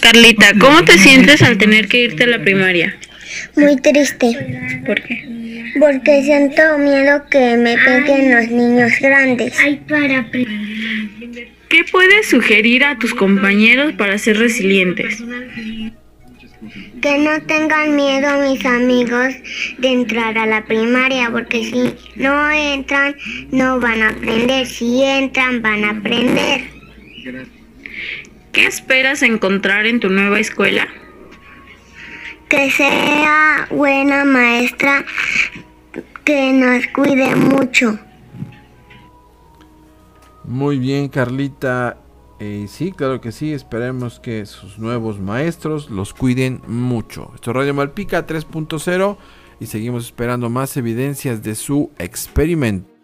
Carlita, 0.00 0.46
¿cómo 0.58 0.82
te 0.82 0.98
sientes 0.98 1.42
al 1.42 1.58
tener 1.58 1.86
que 1.86 2.00
irte 2.00 2.24
a 2.24 2.26
la 2.26 2.42
primaria? 2.42 2.96
Muy 3.54 3.76
triste. 3.76 4.82
¿Por 4.84 5.00
qué? 5.00 5.72
Porque 5.78 6.24
siento 6.24 6.76
miedo 6.78 7.22
que 7.30 7.56
me 7.56 7.76
peguen 7.78 8.34
los 8.34 8.48
niños 8.48 8.90
grandes. 9.00 9.56
¿Qué 11.68 11.84
puedes 11.92 12.28
sugerir 12.28 12.82
a 12.82 12.98
tus 12.98 13.14
compañeros 13.14 13.92
para 13.92 14.18
ser 14.18 14.38
resilientes? 14.38 15.22
Que 17.00 17.18
no 17.18 17.40
tengan 17.42 17.94
miedo 17.94 18.50
mis 18.50 18.66
amigos 18.66 19.34
de 19.78 19.88
entrar 19.88 20.36
a 20.36 20.46
la 20.46 20.64
primaria, 20.64 21.30
porque 21.30 21.62
si 21.62 21.94
no 22.16 22.50
entran, 22.50 23.14
no 23.52 23.78
van 23.78 24.02
a 24.02 24.08
aprender. 24.08 24.66
Si 24.66 25.04
entran, 25.04 25.62
van 25.62 25.84
a 25.84 25.90
aprender. 25.90 26.73
¿Qué 28.52 28.66
esperas 28.66 29.22
encontrar 29.22 29.86
en 29.86 30.00
tu 30.00 30.10
nueva 30.10 30.38
escuela? 30.38 30.86
Que 32.48 32.70
sea 32.70 33.66
buena 33.70 34.24
maestra, 34.24 35.04
que 36.24 36.52
nos 36.52 36.86
cuide 36.88 37.34
mucho. 37.34 37.98
Muy 40.44 40.78
bien, 40.78 41.08
Carlita. 41.08 41.98
Eh, 42.38 42.66
sí, 42.68 42.92
claro 42.92 43.20
que 43.20 43.32
sí. 43.32 43.52
Esperemos 43.52 44.20
que 44.20 44.44
sus 44.44 44.78
nuevos 44.78 45.18
maestros 45.18 45.88
los 45.90 46.12
cuiden 46.12 46.60
mucho. 46.66 47.32
Esto 47.34 47.50
es 47.50 47.56
Radio 47.56 47.72
Malpica 47.72 48.26
3.0 48.26 49.16
y 49.60 49.66
seguimos 49.66 50.04
esperando 50.04 50.50
más 50.50 50.76
evidencias 50.76 51.42
de 51.42 51.54
su 51.54 51.90
experimento. 51.98 52.94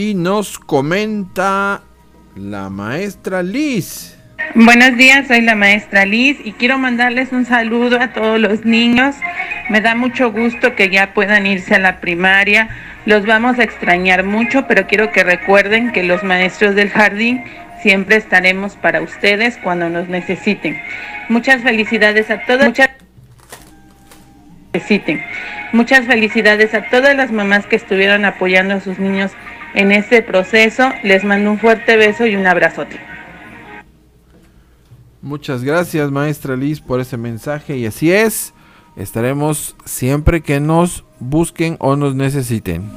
Y 0.00 0.14
nos 0.14 0.60
comenta 0.60 1.82
la 2.36 2.70
maestra 2.70 3.42
Liz. 3.42 4.16
Buenos 4.54 4.96
días, 4.96 5.26
soy 5.26 5.40
la 5.40 5.56
maestra 5.56 6.06
Liz 6.06 6.38
y 6.44 6.52
quiero 6.52 6.78
mandarles 6.78 7.32
un 7.32 7.44
saludo 7.44 8.00
a 8.00 8.12
todos 8.12 8.38
los 8.38 8.64
niños. 8.64 9.16
Me 9.70 9.80
da 9.80 9.96
mucho 9.96 10.30
gusto 10.30 10.76
que 10.76 10.88
ya 10.88 11.14
puedan 11.14 11.48
irse 11.48 11.74
a 11.74 11.80
la 11.80 11.98
primaria. 11.98 12.68
Los 13.06 13.26
vamos 13.26 13.58
a 13.58 13.64
extrañar 13.64 14.22
mucho, 14.22 14.68
pero 14.68 14.86
quiero 14.86 15.10
que 15.10 15.24
recuerden 15.24 15.90
que 15.90 16.04
los 16.04 16.22
maestros 16.22 16.76
del 16.76 16.90
jardín 16.90 17.42
siempre 17.82 18.18
estaremos 18.18 18.76
para 18.76 19.02
ustedes 19.02 19.56
cuando 19.56 19.90
nos 19.90 20.08
necesiten. 20.08 20.80
Muchas 21.28 21.62
felicidades 21.62 22.30
a 22.30 22.40
todas. 22.42 22.72
Necesiten. 24.72 25.24
Muchas 25.72 26.06
felicidades 26.06 26.72
a 26.72 26.88
todas 26.88 27.16
las 27.16 27.32
mamás 27.32 27.66
que 27.66 27.74
estuvieron 27.74 28.24
apoyando 28.24 28.74
a 28.74 28.80
sus 28.80 29.00
niños 29.00 29.32
en 29.74 29.92
este 29.92 30.22
proceso. 30.22 30.90
Les 31.02 31.24
mando 31.24 31.50
un 31.50 31.58
fuerte 31.58 31.96
beso 31.96 32.26
y 32.26 32.36
un 32.36 32.46
abrazote. 32.46 32.98
Muchas 35.20 35.64
gracias, 35.64 36.10
maestra 36.10 36.56
Liz, 36.56 36.80
por 36.80 37.00
ese 37.00 37.16
mensaje. 37.16 37.76
Y 37.76 37.86
así 37.86 38.12
es, 38.12 38.54
estaremos 38.96 39.76
siempre 39.84 40.42
que 40.42 40.60
nos 40.60 41.04
busquen 41.18 41.76
o 41.80 41.96
nos 41.96 42.14
necesiten. 42.14 42.90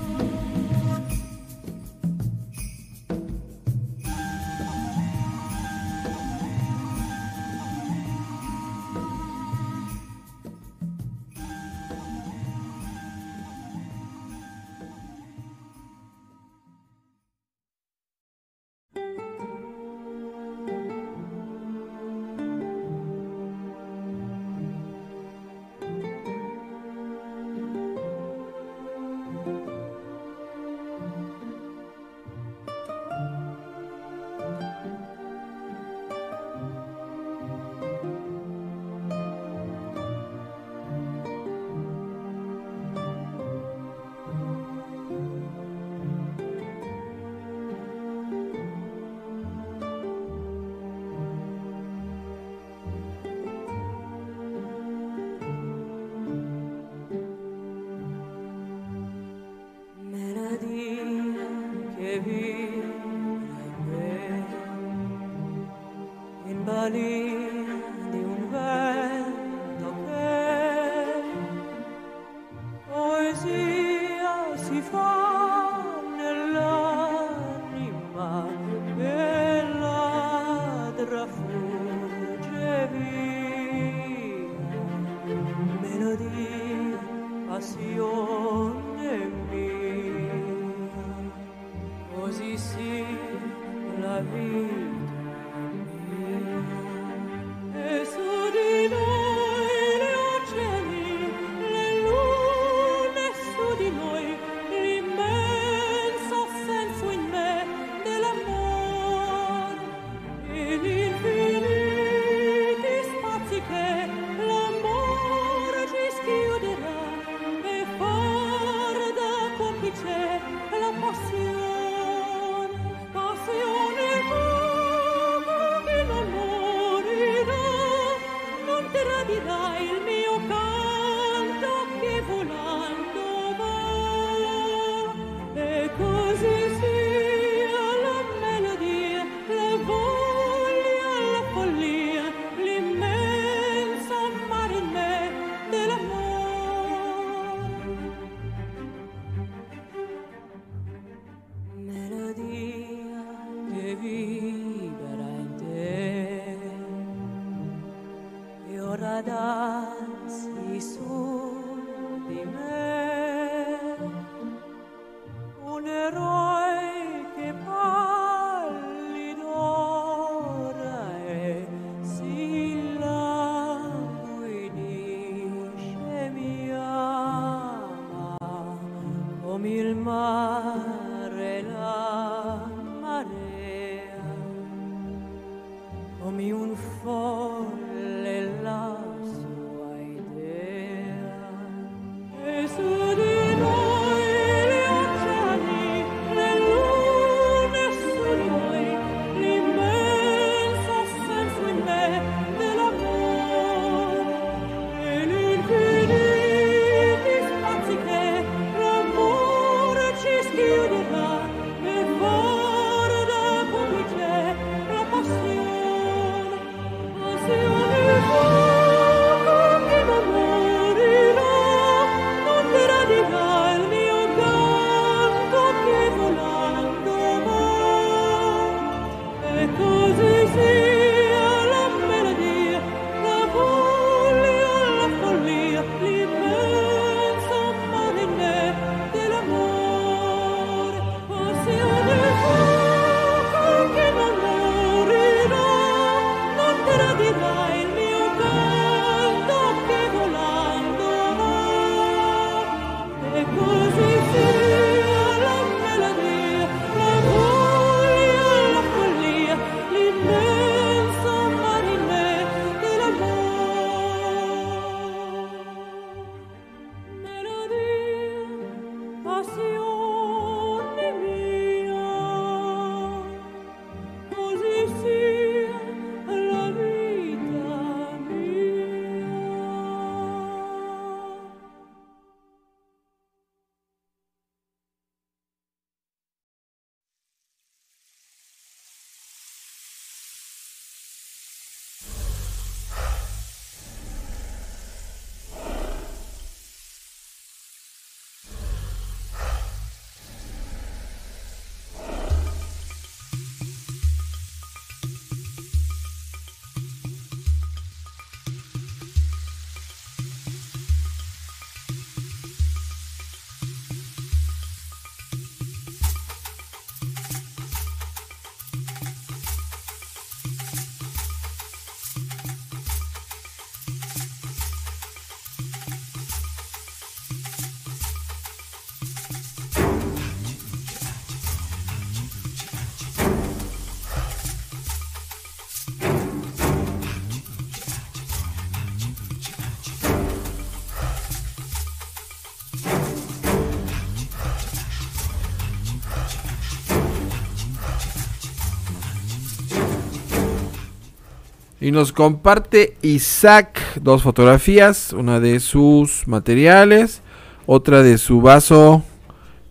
Y 351.82 351.92
nos 351.92 352.14
comparte 352.14 352.96
Isaac 353.02 353.82
dos 353.96 354.22
fotografías, 354.22 355.14
una 355.14 355.40
de 355.40 355.60
sus 355.60 356.28
materiales, 356.28 357.24
otra 357.66 358.04
de 358.04 358.20
su 358.20 358.40
vaso 358.40 359.04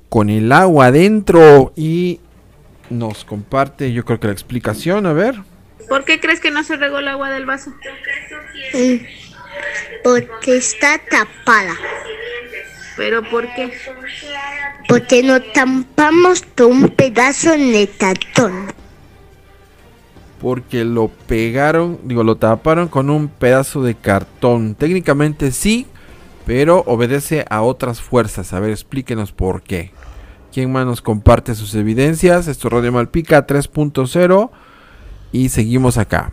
con 0.09 0.29
el 0.29 0.51
agua 0.51 0.87
adentro 0.87 1.73
y 1.77 2.19
nos 2.91 3.25
comparte 3.25 3.93
yo 3.93 4.05
creo 4.05 4.19
que 4.19 4.27
la 4.27 4.33
explicación, 4.33 5.07
a 5.07 5.13
ver. 5.13 5.37
¿Por 5.89 6.05
qué 6.05 6.19
crees 6.19 6.41
que 6.41 6.51
no 6.51 6.65
se 6.65 6.77
regó 6.77 6.99
el 6.99 7.07
agua 7.07 7.31
del 7.31 7.47
vaso? 7.47 7.71
Mm, 8.75 8.97
Porque 10.03 10.57
está 10.57 10.99
tapada. 10.99 11.77
¿Pero 12.97 13.23
por 13.31 13.47
qué? 13.55 13.73
Porque 14.89 15.23
no 15.23 15.41
tampamos 15.41 16.43
todo 16.43 16.69
un 16.69 16.89
pedazo 16.89 17.53
de 17.53 17.89
cartón. 17.97 18.80
Porque 20.41 20.85
lo 20.85 21.09
pegaron, 21.27 21.99
digo, 22.05 22.25
lo 22.25 22.37
taparon 22.37 22.89
con 22.89 23.11
un 23.11 23.29
pedazo 23.29 23.83
de 23.83 23.95
cartón. 23.95 24.75
Técnicamente 24.75 25.53
sí, 25.53 25.87
pero 26.47 26.83
obedece 26.87 27.45
a 27.51 27.63
otras 27.63 28.01
fuerzas. 28.01 28.53
A 28.53 28.61
ver, 28.61 28.71
explíquenos 28.71 29.33
por 29.33 29.63
qué. 29.63 29.93
¿Quién 30.53 30.73
más 30.73 30.87
nos 30.87 31.03
comparte 31.03 31.55
sus 31.55 31.75
evidencias? 31.75 32.49
Esto 32.49 32.69
es 32.69 32.73
Radio 32.73 32.93
Malpica 32.93 33.47
3.0 33.47 34.51
y 35.31 35.51
seguimos 35.51 35.99
acá. 35.99 36.33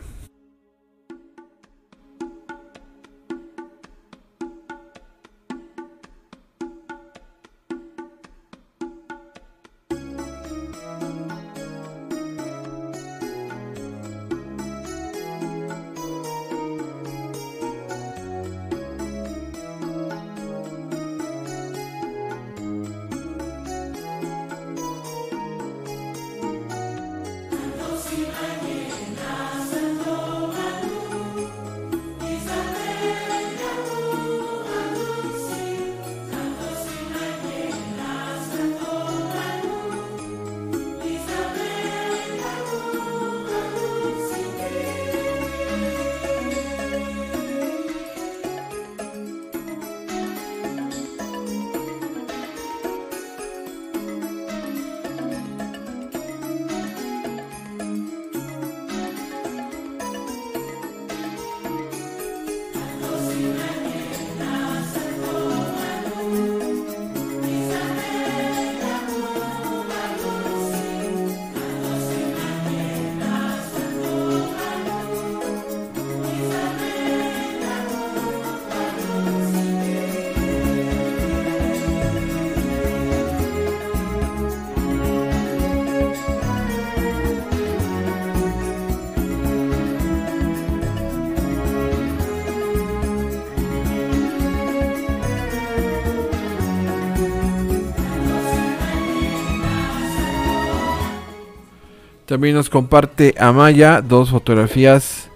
También 102.28 102.56
nos 102.56 102.70
comparte 102.70 103.36
Amaya 103.40 104.02
dos 104.02 104.32
fotografías. 104.32 105.30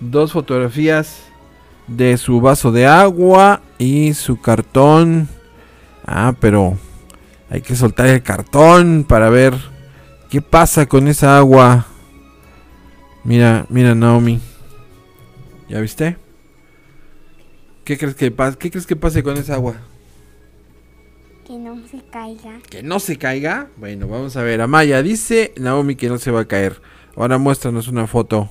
Dos 0.00 0.32
fotografías 0.32 1.24
de 1.86 2.16
su 2.16 2.40
vaso 2.40 2.72
de 2.72 2.86
agua 2.86 3.60
y 3.78 4.14
su 4.14 4.40
cartón. 4.40 5.28
Ah, 6.06 6.34
pero 6.40 6.78
hay 7.50 7.60
que 7.60 7.76
soltar 7.76 8.06
el 8.06 8.22
cartón 8.22 9.04
para 9.06 9.28
ver 9.28 9.54
qué 10.30 10.40
pasa 10.40 10.86
con 10.86 11.08
esa 11.08 11.36
agua. 11.36 11.86
Mira, 13.22 13.66
mira 13.68 13.94
Naomi. 13.94 14.40
¿Ya 15.68 15.80
viste? 15.80 16.16
¿Qué 17.84 17.98
crees 17.98 18.14
que? 18.14 18.34
¿Qué 18.58 18.70
crees 18.70 18.86
que 18.86 18.96
pase 18.96 19.22
con 19.22 19.36
esa 19.36 19.54
agua? 19.54 19.76
Que 21.46 21.58
no 21.58 21.80
se 21.86 22.02
caiga. 22.10 22.58
¿Que 22.68 22.82
no 22.82 22.98
se 22.98 23.18
caiga? 23.18 23.68
Bueno, 23.76 24.08
vamos 24.08 24.36
a 24.36 24.42
ver. 24.42 24.60
Amaya 24.60 25.00
dice 25.00 25.54
Naomi 25.56 25.94
que 25.94 26.08
no 26.08 26.18
se 26.18 26.32
va 26.32 26.40
a 26.40 26.48
caer. 26.48 26.80
Ahora 27.14 27.38
muéstranos 27.38 27.86
una 27.86 28.08
foto. 28.08 28.50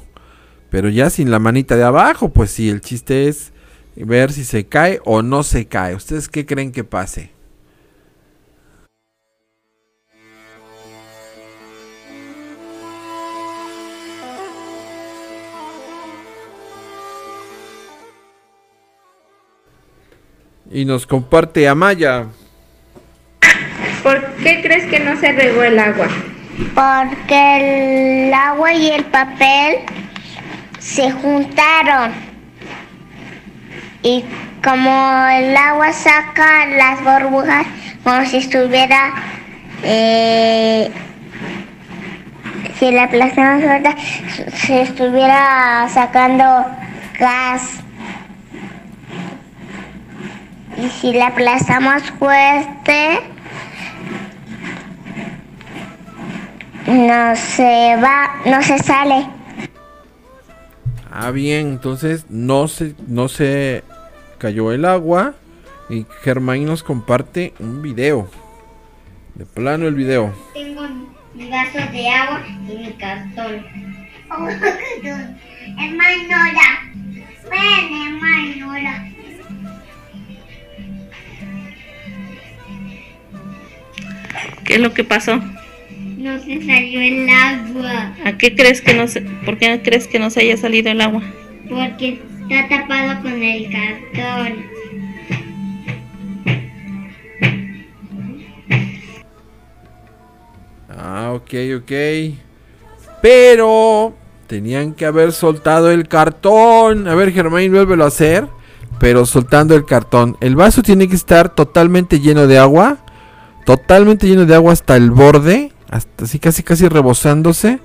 Pero 0.69 0.87
ya 0.87 1.09
sin 1.09 1.29
la 1.29 1.39
manita 1.39 1.75
de 1.75 1.83
abajo, 1.83 2.29
pues 2.29 2.51
sí, 2.51 2.69
el 2.69 2.79
chiste 2.79 3.27
es 3.27 3.51
ver 3.97 4.31
si 4.31 4.45
se 4.45 4.67
cae 4.67 5.01
o 5.03 5.21
no 5.21 5.43
se 5.43 5.65
cae. 5.65 5.93
¿Ustedes 5.93 6.29
qué 6.29 6.45
creen 6.45 6.71
que 6.71 6.85
pase? 6.85 7.31
Y 20.71 20.85
nos 20.85 21.05
comparte 21.05 21.67
Amaya. 21.67 22.27
¿Por 24.05 24.23
qué 24.35 24.61
crees 24.61 24.85
que 24.85 24.99
no 24.99 25.19
se 25.19 25.31
regó 25.31 25.63
el 25.63 25.79
agua? 25.79 26.07
Porque 26.75 28.27
el 28.27 28.31
agua 28.31 28.71
y 28.71 28.91
el 28.91 29.03
papel 29.05 29.77
se 30.77 31.09
juntaron. 31.09 32.11
Y 34.03 34.23
como 34.63 34.91
el 35.29 35.57
agua 35.57 35.91
saca 35.91 36.67
las 36.67 37.03
burbujas, 37.03 37.65
como 38.03 38.23
si 38.27 38.37
estuviera. 38.37 39.11
eh, 39.81 40.91
si 42.77 42.91
la 42.91 43.05
aplastamos 43.05 43.63
fuerte, 43.63 43.95
se 44.53 44.81
estuviera 44.83 45.87
sacando 45.89 46.67
gas. 47.17 47.79
Y 50.77 50.89
si 50.89 51.11
la 51.13 51.27
aplastamos 51.27 52.03
fuerte, 52.19 53.34
no 56.87 57.35
se 57.35 57.95
va, 58.01 58.41
no 58.45 58.61
se 58.61 58.77
sale. 58.79 59.27
Ah, 61.11 61.31
bien, 61.31 61.67
entonces 61.67 62.25
no 62.29 62.67
se, 62.67 62.93
no 63.07 63.27
se 63.27 63.83
cayó 64.37 64.71
el 64.71 64.85
agua. 64.85 65.33
Y 65.89 66.05
Germán 66.23 66.65
nos 66.65 66.83
comparte 66.83 67.53
un 67.59 67.81
video. 67.81 68.29
De 69.35 69.45
plano 69.45 69.87
el 69.87 69.95
video. 69.95 70.33
Tengo 70.53 70.81
mi 71.33 71.49
vaso 71.49 71.79
de 71.91 72.09
agua 72.09 72.41
y 72.47 72.75
mi 72.75 72.93
cartón. 72.93 73.65
Hermanora, 75.77 76.83
ven, 77.49 77.93
hermanora. 78.01 79.11
¿Qué 84.63 84.75
es 84.75 84.79
lo 84.79 84.93
que 84.93 85.03
pasó? 85.03 85.39
No 86.17 86.39
se 86.39 86.61
salió 86.65 87.01
el 87.01 87.29
agua 87.29 88.15
¿A 88.23 88.37
qué 88.37 88.55
crees 88.55 88.81
que 88.81 88.93
no 88.93 89.07
se, 89.07 89.21
por 89.21 89.57
qué 89.57 89.81
crees 89.83 90.07
que 90.07 90.19
no 90.19 90.29
se 90.29 90.41
haya 90.41 90.57
salido 90.57 90.91
el 90.91 91.01
agua? 91.01 91.21
porque 91.69 92.21
está 92.41 92.67
tapado 92.69 93.21
con 93.21 93.41
el 93.41 93.71
cartón. 93.71 94.65
Ah, 100.89 101.33
ok, 101.33 101.53
ok. 101.77 101.91
Pero 103.21 104.13
tenían 104.47 104.93
que 104.93 105.05
haber 105.05 105.31
soltado 105.31 105.91
el 105.91 106.07
cartón. 106.07 107.07
A 107.07 107.15
ver, 107.15 107.31
Germán, 107.31 107.71
vuélvelo 107.71 108.03
a 108.03 108.07
hacer. 108.07 108.47
Pero 108.99 109.25
soltando 109.25 109.75
el 109.75 109.85
cartón. 109.85 110.37
El 110.39 110.55
vaso 110.55 110.81
tiene 110.81 111.07
que 111.09 111.15
estar 111.15 111.53
totalmente 111.53 112.19
lleno 112.19 112.47
de 112.47 112.57
agua. 112.57 112.97
Totalmente 113.65 114.27
lleno 114.27 114.45
de 114.45 114.55
agua 114.55 114.73
hasta 114.73 114.95
el 114.95 115.11
borde. 115.11 115.74
Hasta 115.89 116.25
así 116.25 116.39
casi 116.39 116.63
casi 116.63 116.87
rebosándose. 116.87 117.79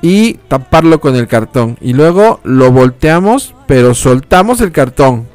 y 0.00 0.34
taparlo 0.48 1.00
con 1.00 1.16
el 1.16 1.26
cartón. 1.26 1.76
Y 1.80 1.92
luego 1.92 2.40
lo 2.44 2.70
volteamos, 2.70 3.54
pero 3.66 3.94
soltamos 3.94 4.60
el 4.60 4.70
cartón. 4.70 5.26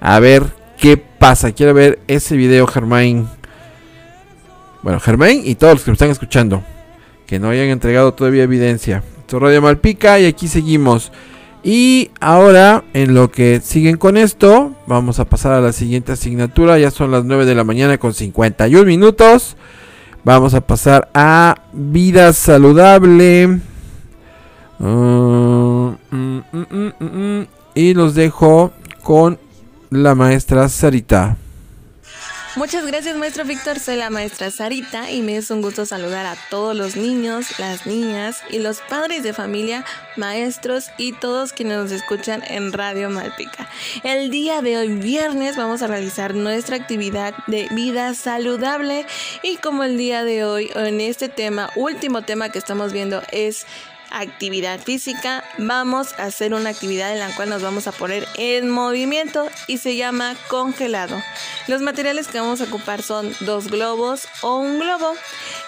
A 0.00 0.20
ver 0.20 0.44
qué 0.78 0.96
pasa. 0.96 1.52
Quiero 1.52 1.74
ver 1.74 2.00
ese 2.06 2.36
video, 2.36 2.66
Germain. 2.66 3.28
Bueno, 4.82 5.00
Germain 5.00 5.42
y 5.44 5.54
todos 5.54 5.74
los 5.74 5.82
que 5.84 5.90
me 5.90 5.94
están 5.94 6.10
escuchando. 6.10 6.62
Que 7.26 7.38
no 7.38 7.50
hayan 7.50 7.68
entregado 7.68 8.12
todavía 8.14 8.42
evidencia. 8.42 9.02
Esto 9.20 9.36
es 9.36 9.42
Radio 9.42 9.62
Malpica 9.62 10.18
y 10.18 10.26
aquí 10.26 10.48
seguimos. 10.48 11.12
Y 11.62 12.10
ahora, 12.20 12.84
en 12.94 13.14
lo 13.14 13.30
que 13.30 13.60
siguen 13.62 13.98
con 13.98 14.16
esto, 14.16 14.72
vamos 14.86 15.20
a 15.20 15.26
pasar 15.26 15.52
a 15.52 15.60
la 15.60 15.72
siguiente 15.72 16.12
asignatura. 16.12 16.78
Ya 16.78 16.90
son 16.90 17.10
las 17.10 17.24
9 17.24 17.44
de 17.44 17.54
la 17.54 17.64
mañana 17.64 17.98
con 17.98 18.14
51 18.14 18.84
minutos. 18.86 19.56
Vamos 20.24 20.54
a 20.54 20.60
pasar 20.60 21.08
a 21.14 21.56
vida 21.72 22.32
saludable. 22.32 23.60
Uh, 24.78 25.94
mm, 26.10 26.40
mm, 26.52 26.92
mm, 26.98 27.46
y 27.74 27.94
los 27.94 28.14
dejo 28.14 28.72
con 29.02 29.38
la 29.90 30.14
maestra 30.14 30.68
Sarita. 30.68 31.36
Muchas 32.56 32.84
gracias 32.84 33.16
maestro 33.16 33.44
Víctor, 33.44 33.78
soy 33.78 33.94
la 33.94 34.10
maestra 34.10 34.50
Sarita 34.50 35.08
y 35.08 35.22
me 35.22 35.36
es 35.36 35.52
un 35.52 35.62
gusto 35.62 35.86
saludar 35.86 36.26
a 36.26 36.36
todos 36.50 36.74
los 36.74 36.96
niños, 36.96 37.60
las 37.60 37.86
niñas 37.86 38.42
y 38.50 38.58
los 38.58 38.80
padres 38.80 39.22
de 39.22 39.32
familia, 39.32 39.84
maestros 40.16 40.90
y 40.98 41.12
todos 41.12 41.52
quienes 41.52 41.78
nos 41.78 41.92
escuchan 41.92 42.42
en 42.48 42.72
Radio 42.72 43.08
Malpica. 43.08 43.68
El 44.02 44.30
día 44.30 44.62
de 44.62 44.78
hoy 44.78 44.88
viernes 44.88 45.56
vamos 45.56 45.80
a 45.82 45.86
realizar 45.86 46.34
nuestra 46.34 46.74
actividad 46.74 47.34
de 47.46 47.68
vida 47.70 48.14
saludable 48.14 49.06
y 49.44 49.56
como 49.58 49.84
el 49.84 49.96
día 49.96 50.24
de 50.24 50.44
hoy 50.44 50.72
en 50.74 51.00
este 51.00 51.28
tema, 51.28 51.70
último 51.76 52.22
tema 52.22 52.48
que 52.48 52.58
estamos 52.58 52.92
viendo 52.92 53.22
es 53.30 53.64
actividad 54.10 54.80
física, 54.80 55.44
vamos 55.58 56.14
a 56.18 56.24
hacer 56.24 56.54
una 56.54 56.70
actividad 56.70 57.12
en 57.12 57.18
la 57.18 57.34
cual 57.34 57.48
nos 57.48 57.62
vamos 57.62 57.86
a 57.86 57.92
poner 57.92 58.26
en 58.36 58.70
movimiento 58.70 59.48
y 59.66 59.78
se 59.78 59.96
llama 59.96 60.36
congelado. 60.48 61.22
Los 61.66 61.82
materiales 61.82 62.28
que 62.28 62.40
vamos 62.40 62.60
a 62.60 62.64
ocupar 62.64 63.02
son 63.02 63.34
dos 63.40 63.68
globos 63.68 64.28
o 64.42 64.56
un 64.56 64.78
globo. 64.78 65.14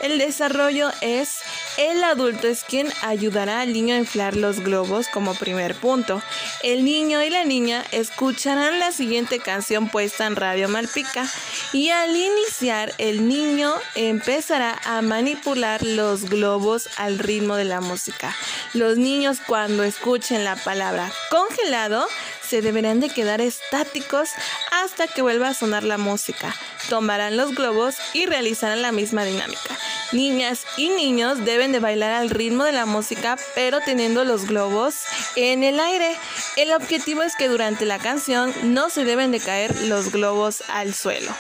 El 0.01 0.19
desarrollo 0.19 0.91
es 1.01 1.39
el 1.79 2.05
adulto 2.05 2.49
es 2.49 2.65
quien 2.65 2.93
ayudará 3.01 3.61
al 3.61 3.73
niño 3.73 3.95
a 3.95 3.99
inflar 3.99 4.37
los 4.37 4.61
globos 4.61 5.09
como 5.09 5.35
primer 5.35 5.75
punto. 5.75 6.23
El 6.63 6.85
niño 6.85 7.23
y 7.23 7.31
la 7.31 7.45
niña 7.45 7.83
escucharán 7.93 8.79
la 8.79 8.93
siguiente 8.93 9.39
canción 9.39 9.89
puesta 9.89 10.27
en 10.27 10.37
Radio 10.37 10.69
Malpica 10.69 11.27
y 11.73 11.89
al 11.89 12.15
iniciar 12.15 12.93
el 12.99 13.27
niño 13.27 13.73
empezará 13.95 14.79
a 14.85 15.01
manipular 15.01 15.83
los 15.83 16.29
globos 16.29 16.89
al 16.99 17.19
ritmo 17.19 17.57
de 17.57 17.65
la 17.65 17.81
música. 17.81 18.32
Los 18.75 18.97
niños 18.97 19.39
cuando 19.47 19.85
escuchen 19.85 20.45
la 20.45 20.57
palabra 20.57 21.11
congelado 21.31 22.07
se 22.47 22.63
deberán 22.63 23.01
de 23.01 23.09
quedar 23.09 23.41
estáticos 23.41 24.31
hasta 24.71 25.07
que 25.07 25.23
vuelva 25.23 25.49
a 25.49 25.55
sonar 25.55 25.85
la 25.85 25.99
música. 25.99 26.55
Tomarán 26.89 27.37
los 27.37 27.55
globos 27.55 27.97
y 28.13 28.27
realizarán 28.27 28.83
la 28.83 28.93
misma 28.93 29.25
dinámica. 29.25 29.79
Niñas 30.13 30.65
y 30.77 30.91
niños 30.91 31.45
deben 31.45 31.73
de 31.73 31.81
bailar 31.81 32.13
al 32.13 32.29
ritmo 32.29 32.65
de 32.65 32.73
la 32.73 32.85
música, 32.85 33.39
pero 33.55 33.81
teniendo 33.81 34.25
los 34.25 34.47
globos 34.47 34.97
en 35.37 35.65
el 35.65 35.81
aire. 35.81 36.15
El 36.57 36.73
objetivo 36.73 37.23
es 37.23 37.37
que 37.37 37.49
durante 37.49 37.87
la 37.87 37.99
canción 37.99 38.53
no 38.75 38.91
se 38.91 39.05
deben 39.05 39.31
de 39.33 39.41
caer 39.41 39.75
los 39.83 40.13
globos 40.13 40.63
al 40.69 40.93
suelo. 40.93 41.35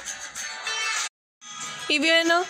Y 1.88 1.98
bueno, 1.98 2.42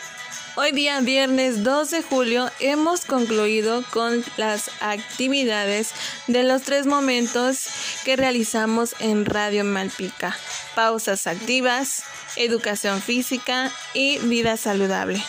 Hoy 0.54 0.72
día 0.72 1.00
viernes 1.00 1.64
2 1.64 1.90
de 1.90 2.02
julio 2.02 2.50
hemos 2.60 3.06
concluido 3.06 3.82
con 3.90 4.22
las 4.36 4.70
actividades 4.80 5.92
de 6.26 6.42
los 6.42 6.60
tres 6.60 6.84
momentos 6.84 7.68
que 8.04 8.16
realizamos 8.16 8.94
en 8.98 9.24
Radio 9.24 9.64
Malpica. 9.64 10.36
Pausas 10.74 11.26
activas, 11.26 12.02
educación 12.36 13.00
física 13.00 13.72
y 13.94 14.18
vida 14.18 14.58
saludable. 14.58 15.24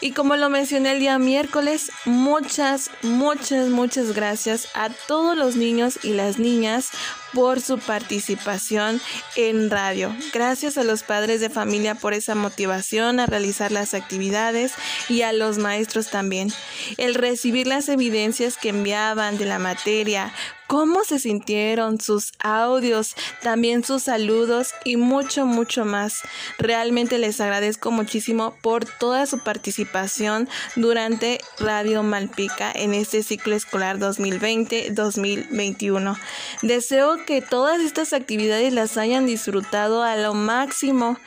Y 0.00 0.10
como 0.10 0.34
lo 0.34 0.50
mencioné 0.50 0.92
el 0.92 0.98
día 0.98 1.18
miércoles, 1.20 1.92
muchas, 2.04 2.90
muchas, 3.02 3.68
muchas 3.68 4.14
gracias 4.14 4.68
a 4.74 4.90
todos 4.90 5.36
los 5.36 5.54
niños 5.54 6.00
y 6.02 6.10
las 6.10 6.40
niñas 6.40 6.90
por 7.36 7.60
su 7.60 7.78
participación 7.78 8.98
en 9.36 9.68
radio. 9.68 10.16
Gracias 10.32 10.78
a 10.78 10.84
los 10.84 11.02
padres 11.02 11.42
de 11.42 11.50
familia 11.50 11.94
por 11.94 12.14
esa 12.14 12.34
motivación 12.34 13.20
a 13.20 13.26
realizar 13.26 13.72
las 13.72 13.92
actividades 13.92 14.72
y 15.10 15.20
a 15.20 15.34
los 15.34 15.58
maestros 15.58 16.08
también. 16.08 16.50
El 16.96 17.14
recibir 17.14 17.66
las 17.66 17.90
evidencias 17.90 18.56
que 18.56 18.70
enviaban 18.70 19.36
de 19.36 19.44
la 19.44 19.58
materia, 19.58 20.32
cómo 20.66 21.04
se 21.04 21.18
sintieron, 21.18 22.00
sus 22.00 22.32
audios, 22.40 23.14
también 23.42 23.84
sus 23.84 24.04
saludos 24.04 24.70
y 24.84 24.96
mucho, 24.96 25.44
mucho 25.46 25.84
más. 25.84 26.22
Realmente 26.58 27.18
les 27.18 27.40
agradezco 27.40 27.90
muchísimo 27.90 28.54
por 28.62 28.84
toda 28.84 29.26
su 29.26 29.40
participación 29.40 30.48
durante 30.74 31.40
Radio 31.58 32.02
Malpica 32.02 32.72
en 32.72 32.94
este 32.94 33.22
ciclo 33.22 33.54
escolar 33.54 33.98
2020-2021. 33.98 36.18
Deseo 36.62 37.24
que 37.26 37.42
todas 37.42 37.80
estas 37.80 38.12
actividades 38.14 38.72
las 38.72 38.96
hayan 38.96 39.26
disfrutado 39.26 40.02
a 40.02 40.16
lo 40.16 40.32
máximo 40.32 41.18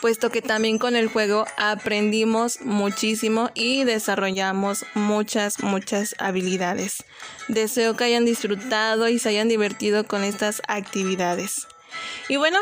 puesto 0.00 0.30
que 0.30 0.42
también 0.42 0.78
con 0.78 0.96
el 0.96 1.08
juego 1.08 1.46
aprendimos 1.56 2.60
muchísimo 2.62 3.50
y 3.54 3.84
desarrollamos 3.84 4.84
muchas, 4.94 5.62
muchas 5.62 6.14
habilidades. 6.18 7.04
Deseo 7.48 7.96
que 7.96 8.04
hayan 8.04 8.24
disfrutado 8.24 9.08
y 9.08 9.18
se 9.18 9.30
hayan 9.30 9.48
divertido 9.48 10.06
con 10.06 10.24
estas 10.24 10.62
actividades. 10.68 11.66
Y 12.28 12.36
bueno, 12.36 12.58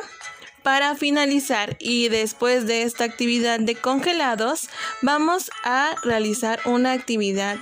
para 0.63 0.95
finalizar 0.95 1.77
y 1.79 2.09
después 2.09 2.67
de 2.67 2.83
esta 2.83 3.05
actividad 3.05 3.61
de 3.61 3.77
congelados, 3.77 4.69
vamos 5.03 5.51
a 5.65 5.95
realizar 6.03 6.61
una 6.65 6.93
actividad 6.93 7.59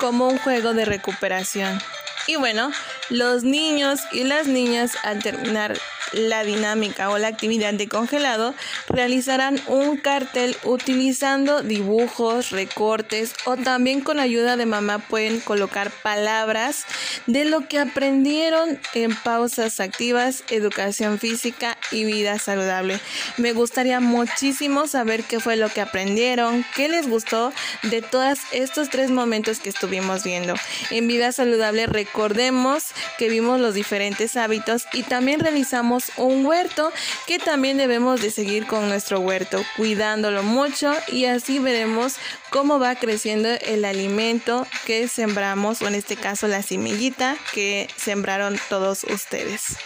como 0.00 0.28
un 0.28 0.38
juego 0.38 0.74
de 0.74 0.84
recuperación. 0.84 1.80
Y 2.28 2.36
bueno, 2.36 2.70
los 3.08 3.42
niños 3.42 4.00
y 4.12 4.22
las 4.24 4.46
niñas 4.46 4.98
al 5.02 5.22
terminar 5.22 5.78
la 6.12 6.44
dinámica 6.44 7.10
o 7.10 7.18
la 7.18 7.28
actividad 7.28 7.74
de 7.74 7.88
congelado 7.88 8.54
realizarán 8.88 9.60
un 9.66 9.96
cartel 9.96 10.56
utilizando 10.64 11.62
dibujos, 11.62 12.50
recortes 12.50 13.34
o 13.44 13.56
también 13.56 14.00
con 14.00 14.20
ayuda 14.20 14.56
de 14.56 14.66
mamá 14.66 14.98
pueden 14.98 15.40
colocar 15.40 15.90
palabras 15.90 16.84
de 17.26 17.44
lo 17.44 17.68
que 17.68 17.78
aprendieron 17.78 18.80
en 18.94 19.14
pausas 19.14 19.80
activas, 19.80 20.44
educación 20.50 21.18
física 21.18 21.76
y 21.90 22.04
vida 22.04 22.38
saludable. 22.38 23.00
Me 23.36 23.52
gustaría 23.52 24.00
muchísimo 24.00 24.86
saber 24.86 25.24
qué 25.24 25.40
fue 25.40 25.56
lo 25.56 25.68
que 25.68 25.80
aprendieron, 25.80 26.64
qué 26.74 26.88
les 26.88 27.08
gustó 27.08 27.52
de 27.82 28.02
todos 28.02 28.38
estos 28.52 28.88
tres 28.90 29.10
momentos 29.10 29.60
que 29.60 29.68
estuvimos 29.68 30.24
viendo. 30.24 30.54
En 30.90 31.08
vida 31.08 31.32
saludable 31.32 31.86
recordemos 31.86 32.84
que 33.18 33.28
vimos 33.28 33.60
los 33.60 33.74
diferentes 33.74 34.36
hábitos 34.36 34.86
y 34.92 35.02
también 35.02 35.40
realizamos 35.40 35.97
un 36.16 36.44
huerto 36.44 36.92
que 37.26 37.38
también 37.38 37.76
debemos 37.76 38.20
de 38.20 38.30
seguir 38.30 38.66
con 38.66 38.88
nuestro 38.88 39.20
huerto, 39.20 39.62
cuidándolo 39.76 40.42
mucho 40.42 40.92
y 41.08 41.26
así 41.26 41.58
veremos 41.58 42.16
cómo 42.50 42.78
va 42.78 42.94
creciendo 42.94 43.48
el 43.48 43.84
alimento 43.84 44.66
que 44.86 45.08
sembramos 45.08 45.82
o 45.82 45.88
en 45.88 45.94
este 45.94 46.16
caso 46.16 46.48
la 46.48 46.62
semillita 46.62 47.36
que 47.52 47.88
sembraron 47.96 48.58
todos 48.68 49.04
ustedes. 49.04 49.76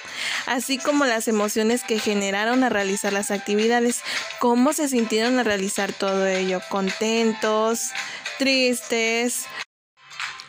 Así 0.47 0.79
como 0.79 1.05
las 1.05 1.29
emociones 1.29 1.83
que 1.83 1.99
generaron 1.99 2.65
a 2.65 2.69
realizar 2.69 3.13
las 3.13 3.31
actividades, 3.31 4.03
cómo 4.39 4.73
se 4.73 4.89
sintieron 4.89 5.39
a 5.39 5.43
realizar 5.43 5.93
todo 5.93 6.27
ello, 6.27 6.61
contentos, 6.69 7.91
tristes, 8.39 9.47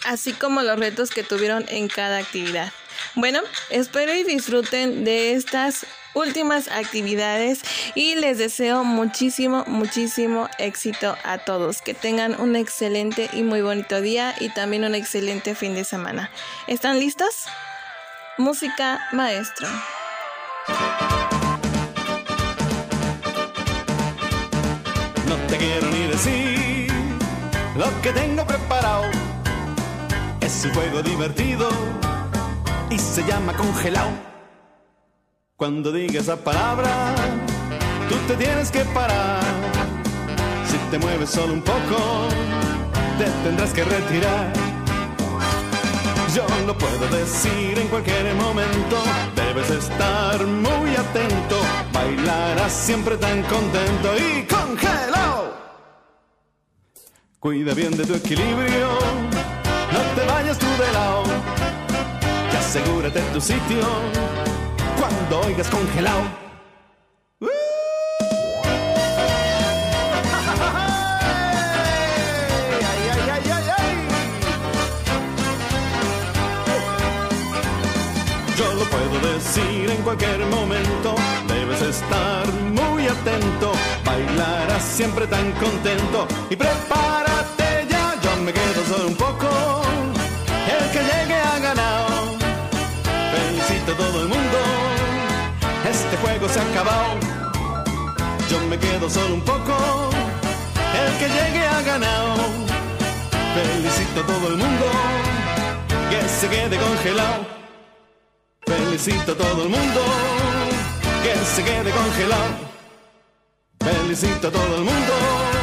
así 0.05 0.34
como 0.34 0.61
los 0.61 0.80
retos 0.80 1.09
que 1.11 1.24
tuvieron 1.24 1.66
en 1.70 1.88
cada 1.88 2.18
actividad. 2.18 2.72
Bueno, 3.16 3.39
espero 3.70 4.14
y 4.14 4.24
disfruten 4.24 5.04
de 5.04 5.34
estas 5.34 5.86
últimas 6.14 6.68
actividades 6.68 7.62
y 7.95 8.16
les 8.16 8.38
deseo 8.38 8.84
muchísimo, 8.84 9.64
muchísimo 9.68 10.49
éxito 10.58 11.16
a 11.24 11.39
todos. 11.39 11.82
Que 11.82 11.93
tengan 11.93 12.39
un 12.39 12.56
excelente 12.56 13.30
y 13.34 13.43
muy 13.43 13.62
bonito 13.62 14.01
día 14.01 14.36
y 14.39 14.49
también 14.49 14.84
un 14.84 14.95
excelente 14.95 15.56
fin 15.56 15.76
de 15.76 15.84
semana. 15.84 16.32
¿Están 16.68 16.99
listos? 16.99 17.45
Música 18.38 18.99
maestro. 19.12 19.68
No 25.28 25.36
te 25.47 25.58
quiero 25.58 25.88
ni 25.88 26.08
decir 26.08 26.91
lo 27.76 28.01
que 28.01 28.12
tengo 28.12 28.45
preparado. 28.45 29.06
Es 30.41 30.66
un 30.66 30.74
juego 30.74 31.01
divertido 31.01 31.70
y 32.94 33.00
se 33.00 33.24
llama 33.24 33.54
congelado. 33.54 34.12
Cuando 35.56 35.91
diga 35.91 36.20
esa 36.20 36.36
palabra, 36.36 37.16
tú 38.08 38.16
te 38.28 38.36
tienes 38.36 38.70
que 38.70 38.86
parar. 38.86 39.41
Si 40.70 40.78
te 40.91 41.00
mueves 41.00 41.30
solo 41.30 41.54
un 41.54 41.62
poco, 41.62 42.28
te 43.18 43.26
tendrás 43.44 43.74
que 43.74 43.84
retirar. 43.84 44.54
Yo 46.36 46.46
lo 46.68 46.78
puedo 46.78 47.08
decir 47.16 47.78
en 47.80 47.88
cualquier 47.88 48.34
momento, 48.36 49.04
debes 49.36 49.70
estar 49.70 50.44
muy 50.46 50.96
atento, 50.96 51.60
bailarás 51.91 52.72
siempre 52.72 53.18
tan 53.18 53.41
contento 53.44 54.10
y 54.18 54.46
congelado. 54.46 55.54
Cuida 57.39 57.74
bien 57.74 57.96
de 57.98 58.06
tu 58.06 58.16
equilibrio, 58.16 58.88
no 59.91 60.00
te 60.16 60.26
vayas 60.26 60.62
asegúrate 62.76 63.21
tu 63.32 63.39
sitio 63.39 63.84
cuando 64.97 65.41
oigas 65.41 65.69
congelado. 65.69 66.24
Yo 78.57 78.74
lo 78.74 78.86
puedo 78.86 79.34
decir 79.34 79.91
en 79.91 80.01
cualquier 80.01 80.39
momento, 80.47 81.13
debes 81.47 81.82
estar 81.84 82.47
muy 82.71 83.05
atento, 83.05 83.71
bailarás 84.03 84.84
siempre 84.84 85.28
tan 85.28 85.51
contento. 85.51 86.28
Y 86.49 86.55
prepárate 86.55 87.86
ya, 87.88 88.15
yo 88.19 88.36
me 88.41 88.51
quedo 88.51 88.84
solo 88.89 89.09
un 89.09 89.15
poco, 89.15 89.47
a 93.94 93.98
todo 93.98 94.22
el 94.22 94.28
mundo, 94.28 94.58
este 95.89 96.18
juego 96.18 96.50
se 96.50 96.60
ha 96.60 96.64
acabado, 96.64 97.20
yo 98.50 98.60
me 98.68 98.78
quedo 98.78 99.10
solo 99.10 99.36
un 99.36 99.41
poco, 99.41 100.10
el 101.02 101.18
que 101.20 101.28
llegue 101.28 101.68
ha 101.68 101.82
ganado, 101.82 102.36
felicito 103.56 104.22
a 104.22 104.26
todo 104.26 104.48
el 104.48 104.58
mundo, 104.58 104.86
que 106.10 106.30
se 106.30 106.48
quede 106.50 106.78
congelado. 106.78 107.54
Felicito 108.66 109.34
a 109.34 109.36
todo 109.36 109.64
el 109.64 109.70
mundo. 109.70 110.02
Que 111.24 111.36
se 111.46 111.64
quede 111.64 111.91
congelado. 111.91 112.54
Felicito 113.80 114.48
a 114.48 114.52
todo 114.52 114.76
el 114.78 114.84
mundo 114.84 115.62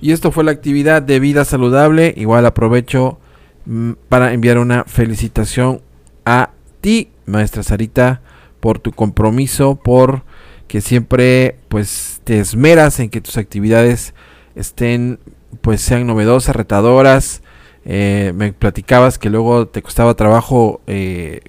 Y 0.00 0.12
esto 0.12 0.32
fue 0.32 0.44
la 0.44 0.52
actividad 0.52 1.02
de 1.02 1.20
vida 1.20 1.44
saludable. 1.44 2.14
Igual 2.16 2.46
aprovecho 2.46 3.18
mm, 3.66 3.92
para 4.08 4.32
enviar 4.32 4.58
una 4.58 4.84
felicitación 4.84 5.82
a 6.24 6.50
ti, 6.80 7.10
maestra 7.26 7.62
Sarita, 7.62 8.22
por 8.60 8.78
tu 8.78 8.92
compromiso, 8.92 9.76
por 9.76 10.22
que 10.68 10.80
siempre 10.80 11.56
pues 11.68 12.20
te 12.24 12.38
esmeras 12.38 13.00
en 13.00 13.10
que 13.10 13.20
tus 13.20 13.36
actividades 13.36 14.14
estén 14.54 15.18
pues 15.60 15.80
sean 15.80 16.06
novedosas, 16.06 16.54
retadoras. 16.54 17.42
Eh, 17.84 18.32
me 18.36 18.52
platicabas 18.52 19.18
que 19.18 19.30
luego 19.30 19.66
te 19.66 19.82
costaba 19.82 20.14
trabajo 20.14 20.80
eh, 20.86 21.40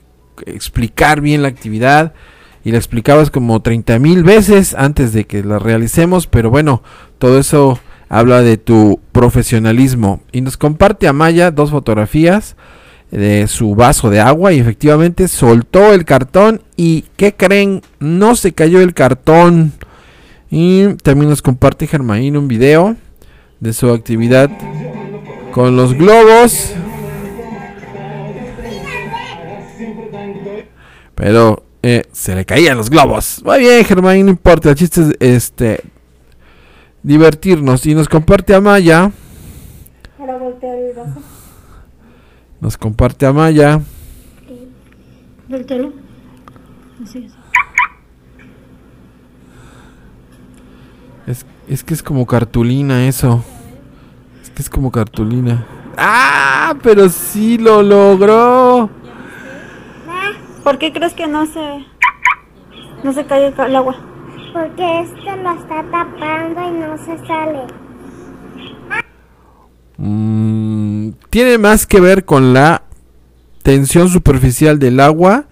explicar 0.45 1.21
bien 1.21 1.41
la 1.41 1.49
actividad 1.49 2.13
y 2.63 2.71
la 2.71 2.77
explicabas 2.77 3.29
como 3.31 3.61
30 3.61 3.99
mil 3.99 4.23
veces 4.23 4.73
antes 4.73 5.13
de 5.13 5.25
que 5.25 5.43
la 5.43 5.59
realicemos, 5.59 6.27
pero 6.27 6.49
bueno, 6.49 6.83
todo 7.19 7.39
eso 7.39 7.79
habla 8.11 8.41
de 8.41 8.57
tu 8.57 8.99
profesionalismo. 9.13 10.21
Y 10.33 10.41
nos 10.41 10.57
comparte 10.57 11.07
Amaya 11.07 11.49
dos 11.49 11.71
fotografías 11.71 12.57
de 13.09 13.47
su 13.47 13.73
vaso 13.73 14.09
de 14.09 14.19
agua 14.19 14.51
y 14.51 14.59
efectivamente 14.59 15.29
soltó 15.29 15.93
el 15.93 16.03
cartón 16.03 16.61
y 16.75 17.05
¿qué 17.15 17.33
creen? 17.33 17.81
No 17.99 18.35
se 18.35 18.51
cayó 18.51 18.81
el 18.81 18.93
cartón. 18.93 19.71
Y 20.49 20.95
también 20.95 21.29
nos 21.29 21.41
comparte 21.41 21.87
Germain 21.87 22.35
un 22.35 22.49
video 22.49 22.97
de 23.61 23.71
su 23.71 23.89
actividad 23.89 24.49
con 25.53 25.77
los 25.77 25.93
globos. 25.93 26.73
Pero 31.15 31.63
eh, 31.81 32.03
se 32.11 32.35
le 32.35 32.43
caían 32.43 32.75
los 32.75 32.89
globos. 32.89 33.41
Muy 33.45 33.59
bien, 33.59 33.85
Germain, 33.85 34.25
no 34.25 34.31
importa. 34.31 34.71
El 34.71 34.75
chiste 34.75 35.01
es 35.01 35.15
este 35.21 35.90
divertirnos. 37.03 37.85
Y 37.85 37.95
nos 37.95 38.07
comparte 38.09 38.53
a 38.53 38.61
Maya. 38.61 39.11
Ahora 40.19 40.37
voltea 40.37 40.73
el 40.75 40.95
vaso. 40.95 41.21
Nos 42.59 42.77
comparte 42.77 43.25
a 43.25 43.33
Maya. 43.33 43.81
Voltealo. 45.47 45.93
Así 47.03 47.25
es. 47.25 47.33
Es, 51.27 51.45
es 51.67 51.83
que 51.83 51.93
es 51.93 52.03
como 52.03 52.25
cartulina 52.25 53.07
eso. 53.07 53.43
Es 54.41 54.49
que 54.49 54.61
es 54.61 54.69
como 54.69 54.91
cartulina. 54.91 55.65
¡Ah! 55.97 56.75
Pero 56.81 57.09
sí 57.09 57.57
lo 57.57 57.81
logró. 57.83 58.89
¿Por 60.63 60.77
qué 60.77 60.93
crees 60.93 61.13
que 61.13 61.27
no 61.27 61.45
se 61.47 61.85
no 63.03 63.13
se 63.13 63.25
cae 63.25 63.47
el 63.47 63.53
ca- 63.53 63.65
el 63.65 63.75
agua? 63.75 63.95
Porque 64.53 65.01
esto 65.01 65.35
lo 65.37 65.53
está 65.53 65.83
tapando 65.89 66.67
y 66.67 66.71
no 66.79 66.97
se 66.97 67.25
sale. 67.25 67.67
Mm, 69.97 71.11
tiene 71.29 71.57
más 71.57 71.85
que 71.85 72.01
ver 72.01 72.25
con 72.25 72.53
la 72.53 72.83
tensión 73.63 74.09
superficial 74.09 74.79
del 74.79 74.99
agua, 74.99 75.45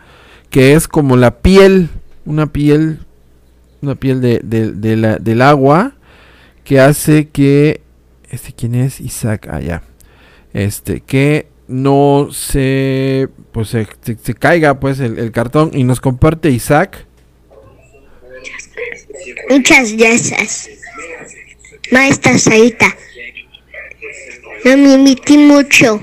que 0.49 0.73
es 0.73 0.87
como 0.87 1.15
la 1.15 1.37
piel, 1.37 1.89
una 2.25 2.47
piel, 2.47 2.99
una 3.81 3.95
piel 3.95 4.21
de, 4.21 4.39
del 4.41 5.41
agua, 5.41 5.93
que 6.63 6.81
hace 6.81 7.29
que, 7.29 7.81
este 8.29 8.53
quién 8.53 8.75
es, 8.75 8.99
Isaac, 8.99 9.47
allá, 9.49 9.83
este, 10.53 11.01
que 11.01 11.47
no 11.67 12.29
se, 12.31 13.29
pues 13.51 13.69
se, 13.69 13.87
caiga 14.33 14.79
pues 14.79 14.99
el 14.99 15.31
cartón 15.31 15.71
y 15.73 15.83
nos 15.83 16.01
comparte 16.01 16.49
Isaac. 16.49 17.05
Muchas 19.49 19.93
gracias. 19.93 20.69
Maestra 21.91 22.37
Sarita. 22.37 22.95
No 24.65 24.77
me 24.77 24.93
emití 24.95 25.37
mucho. 25.37 25.99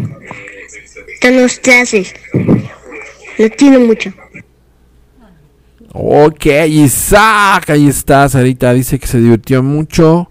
Con 1.21 1.37
los 1.37 1.59
clases. 1.59 2.15
Lo 3.39 3.51
quiero 3.51 3.81
mucho. 3.81 4.13
Ok, 5.99 6.47
Isaac, 6.69 7.71
ahí 7.71 7.89
está, 7.89 8.29
Sarita 8.29 8.75
dice 8.75 8.99
que 8.99 9.07
se 9.07 9.19
divirtió 9.19 9.63
mucho 9.63 10.31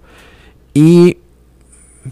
y 0.75 1.17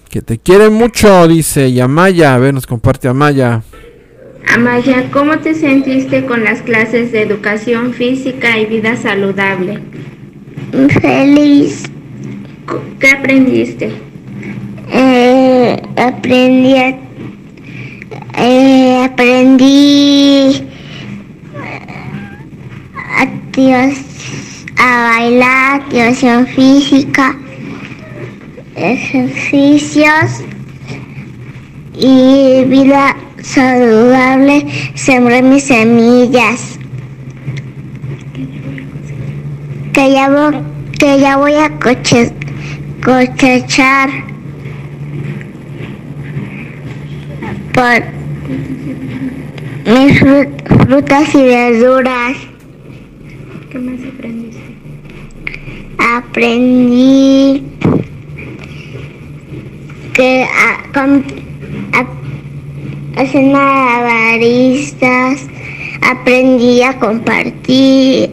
que 0.09 0.23
te 0.23 0.39
quiere 0.39 0.69
mucho, 0.69 1.27
dice, 1.27 1.67
y 1.67 1.79
Amaya, 1.79 2.33
a 2.33 2.39
ver, 2.39 2.51
nos 2.53 2.65
comparte 2.65 3.07
Amaya. 3.07 3.61
Amaya, 4.47 5.09
¿cómo 5.11 5.37
te 5.37 5.53
sentiste 5.53 6.25
con 6.25 6.43
las 6.43 6.63
clases 6.63 7.11
de 7.11 7.21
educación 7.21 7.93
física 7.93 8.57
y 8.57 8.65
vida 8.65 8.95
saludable? 8.97 9.81
Feliz. 10.71 11.83
¿Qué 12.99 13.09
aprendiste? 13.09 13.91
Eh, 14.91 15.81
aprendí 15.97 16.75
a, 16.77 16.97
eh, 18.37 19.03
aprendí 19.03 20.63
activos- 23.17 24.65
a 24.77 25.17
bailar, 25.19 25.81
activación 25.81 26.47
física, 26.47 27.35
ejercicios 28.75 30.43
y 31.95 32.63
vida 32.65 33.15
saludable. 33.41 34.65
Sembré 34.95 35.41
mis 35.41 35.63
semillas. 35.65 36.79
Que 39.93 40.11
ya, 40.11 40.29
vo- 40.29 40.61
que 40.99 41.19
ya 41.19 41.37
voy 41.37 41.53
a 41.55 41.69
coche, 41.79 42.31
cosechar. 43.03 44.09
por 47.73 48.03
mis 49.91 50.19
fru- 50.21 50.85
frutas 50.85 51.33
y 51.35 51.41
verduras. 51.43 52.37
¿Qué 53.71 53.79
más 53.79 53.99
aprendiste? 54.13 54.61
Aprendí 55.97 57.63
que 60.13 60.43
a, 60.43 60.91
com- 60.93 61.23
a- 61.93 63.19
hacer 63.21 63.43
malabaristas, 63.51 65.47
aprendí 66.07 66.83
a 66.83 66.93
compartir, 66.99 68.29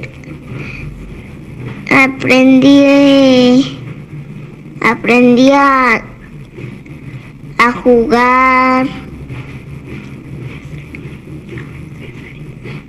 aprendí, 1.90 3.78
aprendí 4.80 5.50
a, 5.52 6.02
a 7.58 7.72
jugar. 7.82 8.86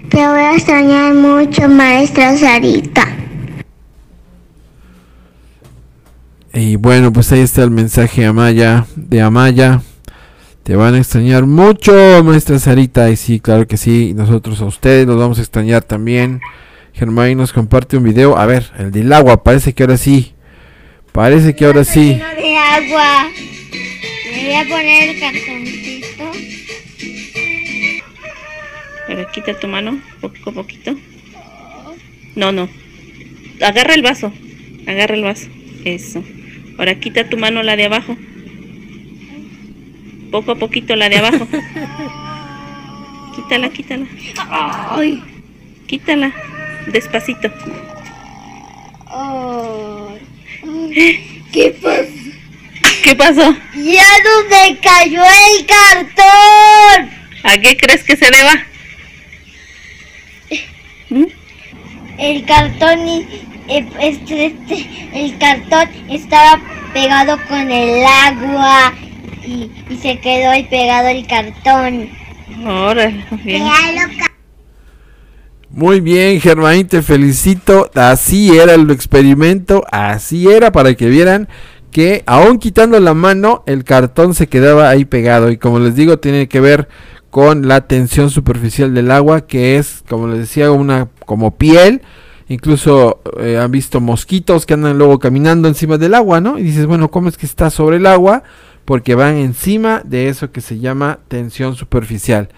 Te 0.10 0.18
voy 0.18 0.40
a 0.40 0.56
extrañar 0.56 1.14
mucho, 1.14 1.68
maestra 1.70 2.38
Sarita. 2.38 3.08
Y 6.54 6.76
bueno, 6.76 7.14
pues 7.14 7.32
ahí 7.32 7.40
está 7.40 7.64
el 7.64 7.72
mensaje 7.72 8.26
Amaya, 8.26 8.86
de 8.96 9.22
Amaya. 9.22 9.82
Te 10.64 10.76
van 10.76 10.96
a 10.96 10.98
extrañar 11.00 11.46
mucho, 11.46 11.94
maestra 12.24 12.60
Sarita. 12.60 13.10
Y 13.10 13.16
sí, 13.16 13.40
claro 13.40 13.66
que 13.68 13.78
sí. 13.78 14.14
Nosotros 14.14 14.60
a 14.62 14.66
ustedes 14.66 15.08
los 15.08 15.18
vamos 15.18 15.40
a 15.40 15.42
extrañar 15.42 15.84
también. 15.84 16.42
Germán 16.94 17.38
nos 17.38 17.54
comparte 17.54 17.98
un 17.98 18.04
video. 18.04 18.38
A 18.38 18.46
ver, 18.46 18.72
el 18.78 18.92
del 18.92 19.12
agua. 19.14 19.44
Parece 19.44 19.74
que 19.74 19.84
ahora 19.84 19.98
sí. 19.98 20.34
Parece 21.12 21.56
que 21.56 21.66
ahora 21.66 21.84
sí. 21.84 22.20
De 22.38 22.58
agua. 22.58 23.30
Me 24.32 24.46
voy 24.46 24.56
a 24.56 24.64
poner 24.68 25.10
el 25.10 25.20
cartoncito. 25.20 26.32
Ahora 29.10 29.32
quita 29.32 29.60
tu 29.60 29.68
mano, 29.68 30.00
poco 30.22 30.50
a 30.52 30.54
poquito. 30.54 30.96
No, 32.36 32.52
no. 32.52 32.70
Agarra 33.62 33.94
el 33.94 34.02
vaso. 34.02 34.32
Agarra 34.88 35.16
el 35.16 35.24
vaso. 35.24 35.48
Eso. 35.84 36.24
Ahora 36.78 36.96
quita 37.00 37.30
tu 37.30 37.38
mano 37.38 37.62
la 37.64 37.76
de 37.76 37.86
abajo. 37.86 38.16
Poco 40.32 40.52
a 40.54 40.56
poquito 40.56 40.96
la 40.96 41.10
de 41.10 41.18
abajo. 41.18 41.48
Quítala, 43.36 43.70
quítala. 43.70 44.06
Ay. 44.90 45.24
Quítala. 45.88 46.34
Despacito. 46.88 47.52
¿Qué 51.52 51.76
pasó? 51.82 52.08
¿Qué 53.04 53.16
pasó? 53.16 53.56
Ya 53.76 54.08
no 54.24 54.50
me 54.50 54.78
cayó 54.80 55.22
el 55.24 55.66
cartón. 55.66 57.10
¿A 57.44 57.58
qué 57.58 57.78
crees 57.78 58.04
que 58.04 58.16
se 58.16 58.30
deba? 58.30 58.66
El 62.18 62.46
cartón 62.46 63.08
y 63.08 63.28
eh, 63.68 63.86
este, 64.00 64.46
este, 64.46 65.10
el 65.14 65.38
cartón 65.38 65.90
estaba 66.10 66.62
pegado 66.94 67.40
con 67.48 67.72
el 67.72 68.06
agua 68.06 68.94
y, 69.46 69.72
y 69.90 69.98
se 69.98 70.20
quedó 70.20 70.52
ahí 70.52 70.64
pegado 70.64 71.08
el 71.08 71.26
cartón. 71.26 72.10
Órale, 72.66 73.26
bien. 73.44 73.64
Muy 75.74 76.02
bien, 76.02 76.42
Germán, 76.42 76.86
te 76.88 77.02
felicito. 77.02 77.90
Así 77.96 78.58
era 78.58 78.74
el 78.74 78.92
experimento, 78.92 79.86
así 79.90 80.50
era 80.50 80.72
para 80.72 80.94
que 80.96 81.08
vieran 81.08 81.48
que 81.92 82.24
aún 82.26 82.58
quitando 82.58 83.00
la 83.00 83.14
mano, 83.14 83.64
el 83.66 83.84
cartón 83.84 84.34
se 84.34 84.48
quedaba 84.48 84.90
ahí 84.90 85.06
pegado. 85.06 85.50
Y 85.50 85.58
como 85.58 85.80
les 85.80 85.96
digo, 85.96 86.20
tiene 86.20 86.48
que 86.48 86.60
ver 86.60 86.88
con 87.30 87.68
la 87.68 87.88
tensión 87.88 88.30
superficial 88.30 88.94
del 88.94 89.12
agua, 89.12 89.42
que 89.48 89.78
es, 89.78 90.04
como 90.10 90.28
les 90.28 90.40
decía, 90.40 90.72
una 90.72 91.10
como 91.26 91.56
piel. 91.56 92.02
Incluso 92.50 93.22
eh, 93.40 93.58
han 93.58 93.72
visto 93.72 94.02
mosquitos 94.02 94.66
que 94.66 94.74
andan 94.74 94.98
luego 94.98 95.20
caminando 95.20 95.70
encima 95.70 95.98
del 95.98 96.16
agua, 96.16 96.42
¿no? 96.42 96.58
Y 96.60 96.64
dices, 96.64 96.86
bueno, 96.86 97.10
¿cómo 97.12 97.30
es 97.30 97.38
que 97.38 97.46
está 97.46 97.70
sobre 97.70 97.98
el 97.98 98.08
agua? 98.08 98.44
Porque 98.84 99.16
van 99.16 99.36
encima 99.36 100.02
de 100.04 100.28
eso 100.28 100.52
que 100.52 100.60
se 100.60 100.80
llama 100.80 101.20
tensión 101.30 101.76
superficial. 101.76 102.50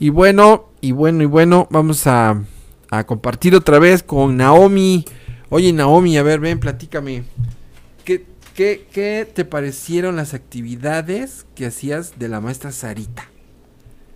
Y 0.00 0.08
bueno, 0.08 0.70
y 0.80 0.90
bueno, 0.92 1.22
y 1.22 1.26
bueno, 1.26 1.68
vamos 1.70 2.06
a, 2.08 2.40
a 2.90 3.04
compartir 3.06 3.54
otra 3.54 3.78
vez 3.78 4.02
con 4.02 4.36
Naomi. 4.36 5.04
Oye, 5.50 5.72
Naomi, 5.72 6.16
a 6.18 6.22
ver, 6.22 6.40
ven, 6.40 6.60
platícame. 6.60 7.24
¿Qué, 8.04 8.26
qué, 8.54 8.88
qué 8.92 9.30
te 9.32 9.44
parecieron 9.44 10.16
las 10.16 10.34
actividades 10.34 11.46
que 11.54 11.66
hacías 11.66 12.18
de 12.18 12.28
la 12.28 12.40
maestra 12.40 12.72
Sarita? 12.72 13.34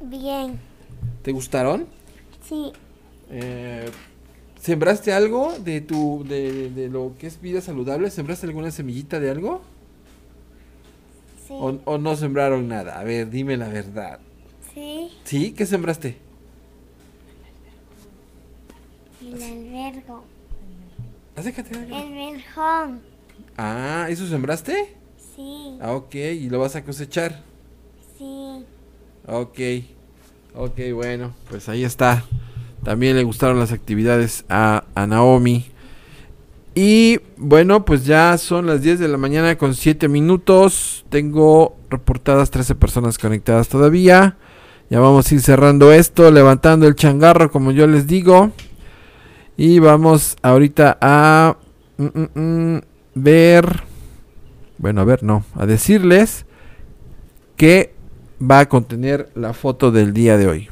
Bien, 0.00 0.58
¿Te 1.22 1.32
gustaron? 1.32 1.88
sí, 2.40 2.72
Eh, 3.28 3.92
¿Sembraste 4.56 5.12
algo 5.12 5.58
de 5.58 5.80
tu 5.80 6.24
de, 6.28 6.70
de 6.70 6.88
lo 6.90 7.16
que 7.18 7.26
es 7.28 7.40
vida 7.40 7.60
saludable? 7.60 8.10
¿Sembraste 8.10 8.46
alguna 8.46 8.70
semillita 8.70 9.20
de 9.20 9.30
algo? 9.30 9.62
sí, 11.46 11.54
¿O, 11.64 11.68
o 11.84 11.94
no 11.98 12.16
sembraron 12.16 12.66
nada? 12.68 12.98
A 12.98 13.04
ver, 13.04 13.30
dime 13.30 13.56
la 13.56 13.68
verdad. 13.68 14.20
sí, 14.74 15.10
¿Sí? 15.24 15.52
¿Qué 15.54 15.66
sembraste? 15.66 16.18
El 19.34 19.42
albergo, 19.42 20.24
Acércate, 21.36 21.70
acércate. 21.74 22.02
el 22.02 22.12
verjón, 22.34 23.00
Ah, 23.56 24.06
¿eso 24.08 24.26
sembraste? 24.26 24.96
sí, 25.36 25.76
Ah, 25.80 25.92
ok, 25.92 26.14
y 26.14 26.48
lo 26.50 26.58
vas 26.60 26.76
a 26.76 26.84
cosechar. 26.84 27.42
sí, 28.18 28.64
Ok, 29.26 29.58
ok, 30.54 30.78
bueno, 30.94 31.32
pues 31.48 31.68
ahí 31.68 31.84
está. 31.84 32.24
También 32.84 33.16
le 33.16 33.24
gustaron 33.24 33.58
las 33.58 33.72
actividades 33.72 34.44
a, 34.48 34.84
a 34.94 35.06
Naomi. 35.06 35.66
Y 36.74 37.18
bueno, 37.36 37.84
pues 37.84 38.04
ya 38.06 38.36
son 38.38 38.66
las 38.66 38.80
10 38.82 38.98
de 39.00 39.08
la 39.08 39.18
mañana 39.18 39.56
con 39.58 39.74
7 39.74 40.08
minutos. 40.08 41.04
Tengo 41.10 41.76
reportadas 41.90 42.50
13 42.50 42.74
personas 42.76 43.18
conectadas 43.18 43.68
todavía. 43.68 44.36
Ya 44.88 44.98
vamos 45.00 45.30
a 45.30 45.34
ir 45.34 45.40
cerrando 45.42 45.92
esto, 45.92 46.30
levantando 46.30 46.86
el 46.88 46.94
changarro 46.94 47.50
como 47.50 47.70
yo 47.70 47.86
les 47.86 48.06
digo. 48.06 48.50
Y 49.62 49.78
vamos 49.78 50.38
ahorita 50.40 50.96
a 51.02 51.58
mm, 51.98 52.04
mm, 52.06 52.28
mm, 52.34 52.80
ver, 53.14 53.82
bueno, 54.78 55.02
a 55.02 55.04
ver, 55.04 55.22
no, 55.22 55.44
a 55.54 55.66
decirles 55.66 56.46
que 57.58 57.92
va 58.40 58.60
a 58.60 58.68
contener 58.70 59.28
la 59.34 59.52
foto 59.52 59.90
del 59.90 60.14
día 60.14 60.38
de 60.38 60.46
hoy. 60.46 60.68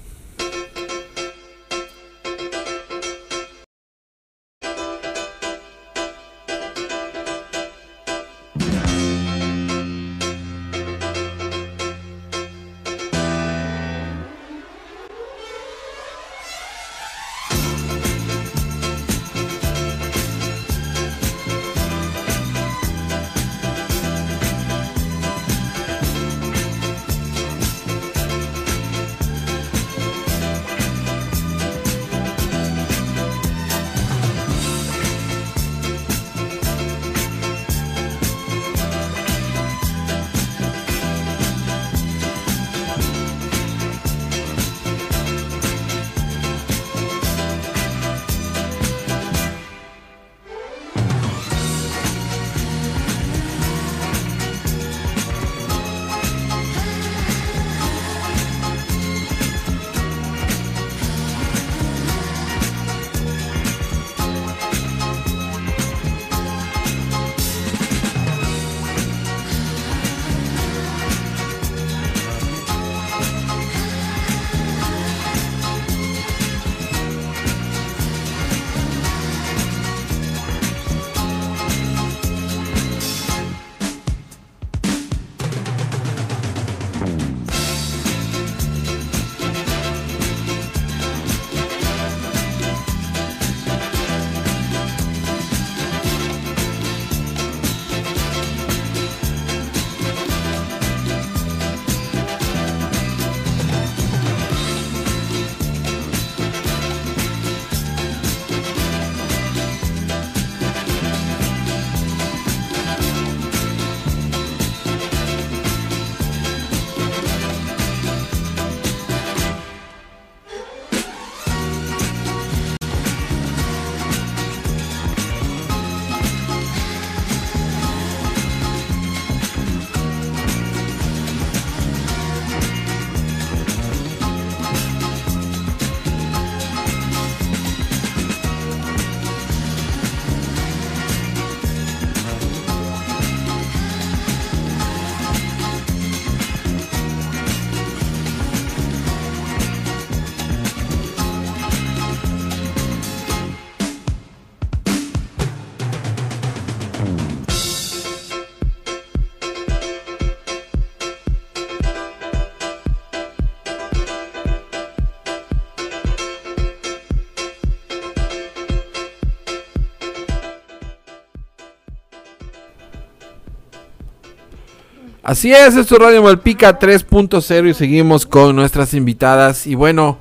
Así 175.28 175.52
es, 175.52 175.76
esto 175.76 175.96
es 175.96 176.00
Radio 176.00 176.22
Malpica 176.22 176.78
3.0 176.78 177.68
y 177.68 177.74
seguimos 177.74 178.24
con 178.24 178.56
nuestras 178.56 178.94
invitadas. 178.94 179.66
Y 179.66 179.74
bueno, 179.74 180.16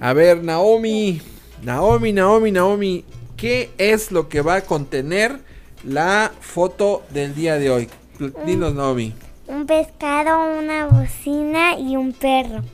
a 0.00 0.12
ver, 0.12 0.42
Naomi, 0.42 1.22
Naomi, 1.62 2.12
Naomi, 2.12 2.50
Naomi, 2.50 3.04
¿qué 3.36 3.70
es 3.78 4.10
lo 4.10 4.28
que 4.28 4.40
va 4.40 4.56
a 4.56 4.60
contener 4.62 5.38
la 5.84 6.32
foto 6.40 7.04
del 7.10 7.36
día 7.36 7.56
de 7.56 7.70
hoy? 7.70 7.88
Dinos, 8.46 8.74
Naomi. 8.74 9.14
un 9.46 9.64
pescado, 9.64 10.58
una 10.58 10.86
bocina 10.86 11.78
y 11.78 11.94
un 11.94 12.12
perro. 12.12 12.64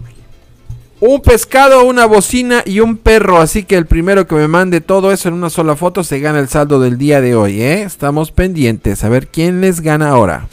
Un 1.00 1.20
pescado, 1.20 1.84
una 1.84 2.06
bocina 2.06 2.62
y 2.64 2.80
un 2.80 2.96
perro. 2.96 3.36
Así 3.36 3.64
que 3.64 3.76
el 3.76 3.84
primero 3.84 4.26
que 4.26 4.36
me 4.36 4.48
mande 4.48 4.80
todo 4.80 5.12
eso 5.12 5.28
en 5.28 5.34
una 5.34 5.50
sola 5.50 5.76
foto 5.76 6.02
se 6.02 6.18
gana 6.18 6.38
el 6.38 6.48
saldo 6.48 6.80
del 6.80 6.96
día 6.96 7.20
de 7.20 7.34
hoy, 7.34 7.60
¿eh? 7.60 7.82
Estamos 7.82 8.32
pendientes. 8.32 9.04
A 9.04 9.10
ver 9.10 9.28
quién 9.28 9.60
les 9.60 9.82
gana 9.82 10.08
ahora. 10.08 10.48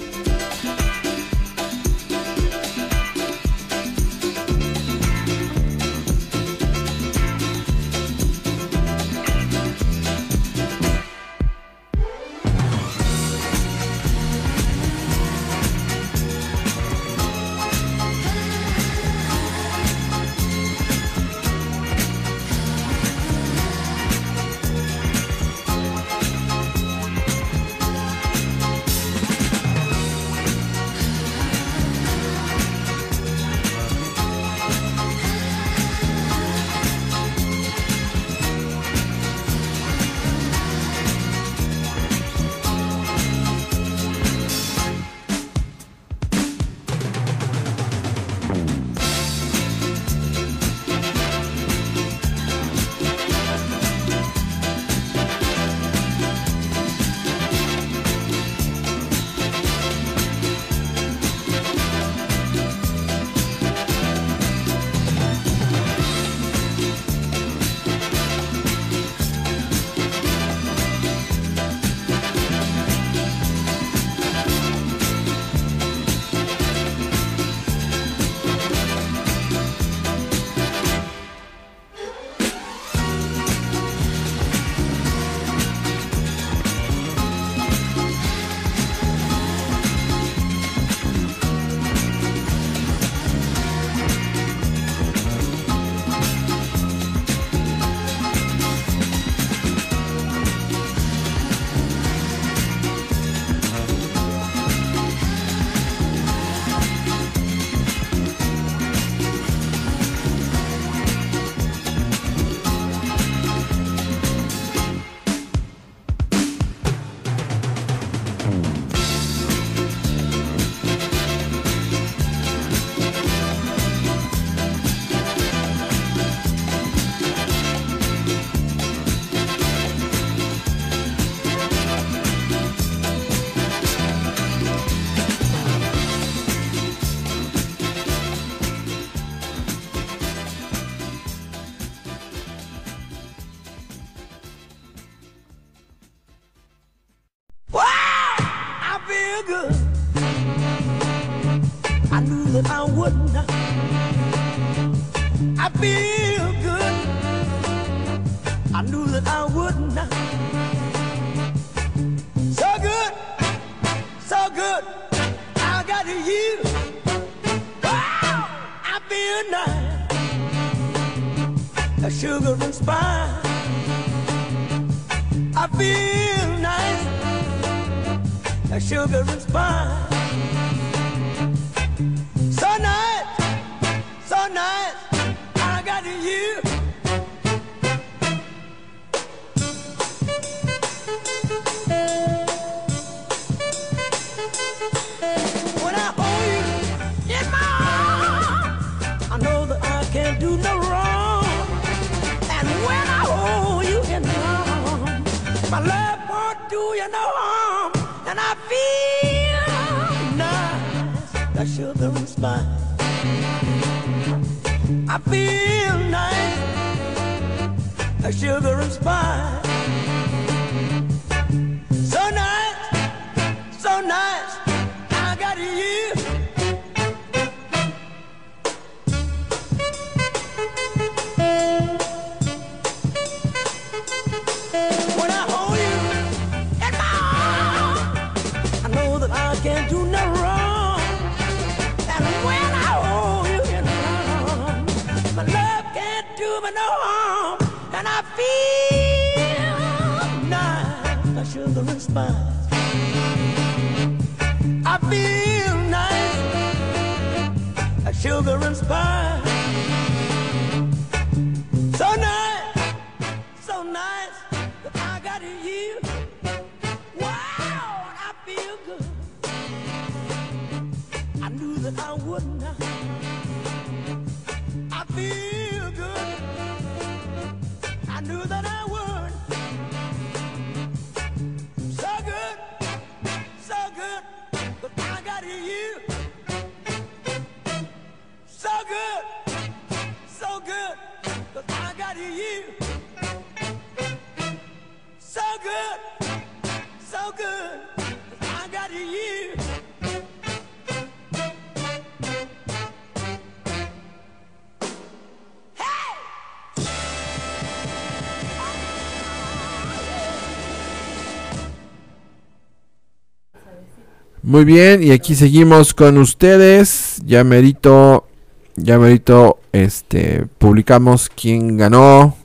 Muy 314.62 314.74
bien, 314.74 315.02
y 315.02 315.10
aquí 315.10 315.34
seguimos 315.34 315.96
con 315.96 316.20
ustedes. 316.20 317.20
Ya 317.26 317.44
merito, 317.44 318.28
ya 318.76 319.00
merito, 319.00 319.58
este, 319.72 320.46
publicamos 320.60 321.30
quién 321.30 321.78
ganó 321.78 322.36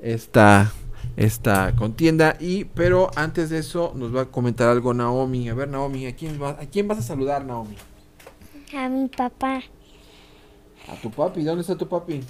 esta, 0.00 0.72
esta 1.16 1.74
contienda. 1.74 2.36
Y, 2.38 2.66
pero 2.66 3.10
antes 3.16 3.50
de 3.50 3.58
eso, 3.58 3.92
nos 3.96 4.14
va 4.14 4.20
a 4.20 4.24
comentar 4.26 4.68
algo 4.68 4.94
Naomi. 4.94 5.48
A 5.48 5.54
ver, 5.54 5.68
Naomi, 5.68 6.06
¿a 6.06 6.14
quién, 6.14 6.40
va, 6.40 6.50
¿a 6.50 6.66
quién 6.66 6.86
vas 6.86 6.98
a 6.98 7.02
saludar, 7.02 7.44
Naomi? 7.44 7.74
A 8.76 8.88
mi 8.88 9.08
papá. 9.08 9.60
¿A 10.86 10.94
tu 11.02 11.10
papi? 11.10 11.42
¿Dónde 11.42 11.62
está 11.62 11.76
tu 11.76 11.88
papi? 11.88 12.20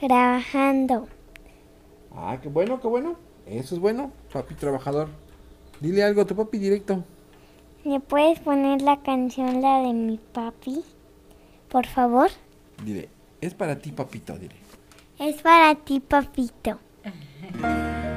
Trabajando. 0.00 1.06
Ah, 2.16 2.38
qué 2.42 2.48
bueno, 2.48 2.80
qué 2.80 2.88
bueno. 2.88 3.16
Eso 3.44 3.74
es 3.74 3.78
bueno, 3.78 4.10
papi 4.32 4.54
trabajador. 4.54 5.08
Dile 5.80 6.02
algo 6.02 6.22
a 6.22 6.24
tu 6.24 6.34
papi 6.34 6.56
directo. 6.56 7.04
¿Le 7.84 7.98
puedes 7.98 8.38
poner 8.40 8.82
la 8.82 9.00
canción, 9.00 9.62
la 9.62 9.80
de 9.80 9.94
mi 9.94 10.18
papi? 10.18 10.84
Por 11.68 11.86
favor. 11.86 12.30
Diré, 12.84 13.08
es 13.40 13.54
para 13.54 13.78
ti, 13.78 13.90
papito, 13.90 14.36
diré. 14.36 14.56
Es 15.18 15.40
para 15.40 15.74
ti, 15.74 16.00
papito. 16.00 16.78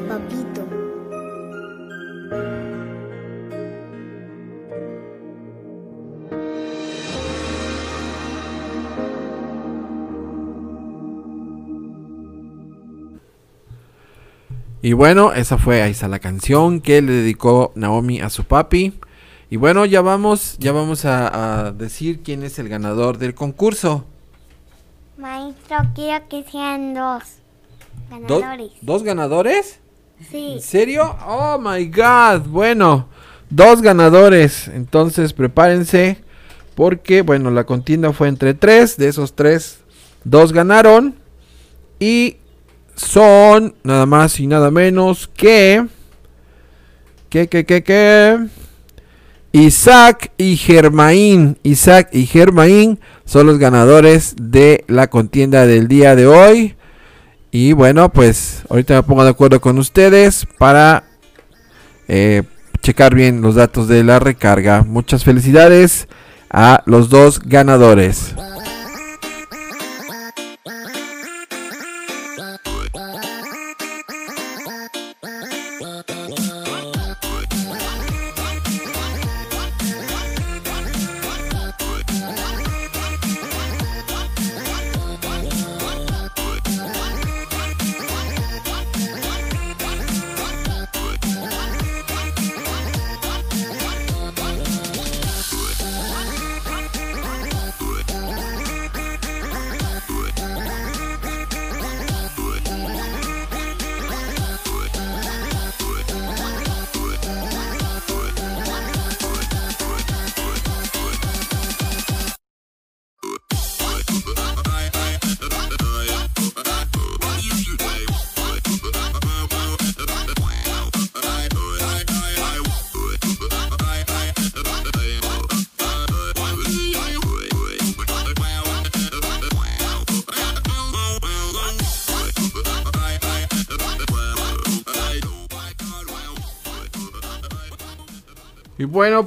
Papito. 0.00 0.66
Y 14.80 14.92
bueno, 14.92 15.32
esa 15.32 15.58
fue 15.58 15.82
ahí 15.82 15.90
está 15.90 16.06
la 16.08 16.20
canción 16.20 16.80
que 16.80 17.02
le 17.02 17.12
dedicó 17.12 17.72
Naomi 17.74 18.20
a 18.20 18.30
su 18.30 18.44
papi. 18.44 18.94
Y 19.50 19.56
bueno, 19.56 19.84
ya 19.84 20.02
vamos, 20.02 20.56
ya 20.58 20.72
vamos 20.72 21.04
a, 21.04 21.66
a 21.66 21.72
decir 21.72 22.22
quién 22.22 22.42
es 22.42 22.58
el 22.58 22.68
ganador 22.68 23.18
del 23.18 23.34
concurso. 23.34 24.04
Maestro, 25.16 25.78
quiero 25.94 26.28
que 26.28 26.44
sean 26.44 26.94
dos 26.94 27.38
¿Dos, 28.10 28.40
ganadores. 28.40 28.72
¿Dos 28.80 29.02
ganadores? 29.02 29.80
¿En 30.32 30.60
serio? 30.60 31.16
Oh 31.26 31.58
my 31.58 31.86
god. 31.86 32.46
Bueno, 32.48 33.08
dos 33.50 33.82
ganadores. 33.82 34.68
Entonces 34.68 35.32
prepárense. 35.32 36.18
Porque, 36.74 37.22
bueno, 37.22 37.50
la 37.50 37.64
contienda 37.64 38.12
fue 38.12 38.28
entre 38.28 38.54
tres. 38.54 38.96
De 38.96 39.08
esos 39.08 39.34
tres, 39.34 39.80
dos 40.24 40.52
ganaron. 40.52 41.14
Y 41.98 42.36
son 42.94 43.74
nada 43.82 44.06
más 44.06 44.38
y 44.40 44.46
nada 44.46 44.70
menos 44.70 45.28
que. 45.28 45.86
Que, 47.30 47.48
que, 47.48 47.64
que, 47.64 47.82
que. 47.82 48.38
Isaac 49.52 50.32
y 50.36 50.56
Germain. 50.56 51.58
Isaac 51.62 52.10
y 52.12 52.26
Germain 52.26 52.98
son 53.24 53.46
los 53.46 53.58
ganadores 53.58 54.34
de 54.40 54.84
la 54.88 55.08
contienda 55.08 55.66
del 55.66 55.88
día 55.88 56.14
de 56.14 56.26
hoy. 56.26 56.74
Y 57.50 57.72
bueno, 57.72 58.10
pues 58.10 58.62
ahorita 58.68 58.94
me 58.94 59.02
pongo 59.02 59.24
de 59.24 59.30
acuerdo 59.30 59.60
con 59.60 59.78
ustedes 59.78 60.46
para 60.58 61.04
eh, 62.06 62.42
checar 62.82 63.14
bien 63.14 63.40
los 63.40 63.54
datos 63.54 63.88
de 63.88 64.04
la 64.04 64.18
recarga. 64.18 64.82
Muchas 64.82 65.24
felicidades 65.24 66.08
a 66.50 66.82
los 66.86 67.08
dos 67.08 67.40
ganadores. 67.40 68.34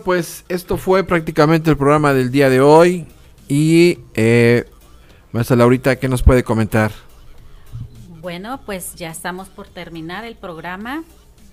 Pues 0.01 0.45
esto 0.49 0.77
fue 0.77 1.03
prácticamente 1.03 1.69
el 1.69 1.77
programa 1.77 2.13
del 2.13 2.31
día 2.31 2.49
de 2.49 2.61
hoy. 2.61 3.07
Y 3.47 3.99
eh, 4.13 4.65
maestra 5.31 5.55
Laurita, 5.55 5.97
¿qué 5.97 6.07
nos 6.07 6.23
puede 6.23 6.43
comentar? 6.43 6.91
Bueno, 8.21 8.61
pues 8.65 8.95
ya 8.95 9.09
estamos 9.09 9.49
por 9.49 9.67
terminar 9.67 10.25
el 10.25 10.35
programa. 10.35 11.03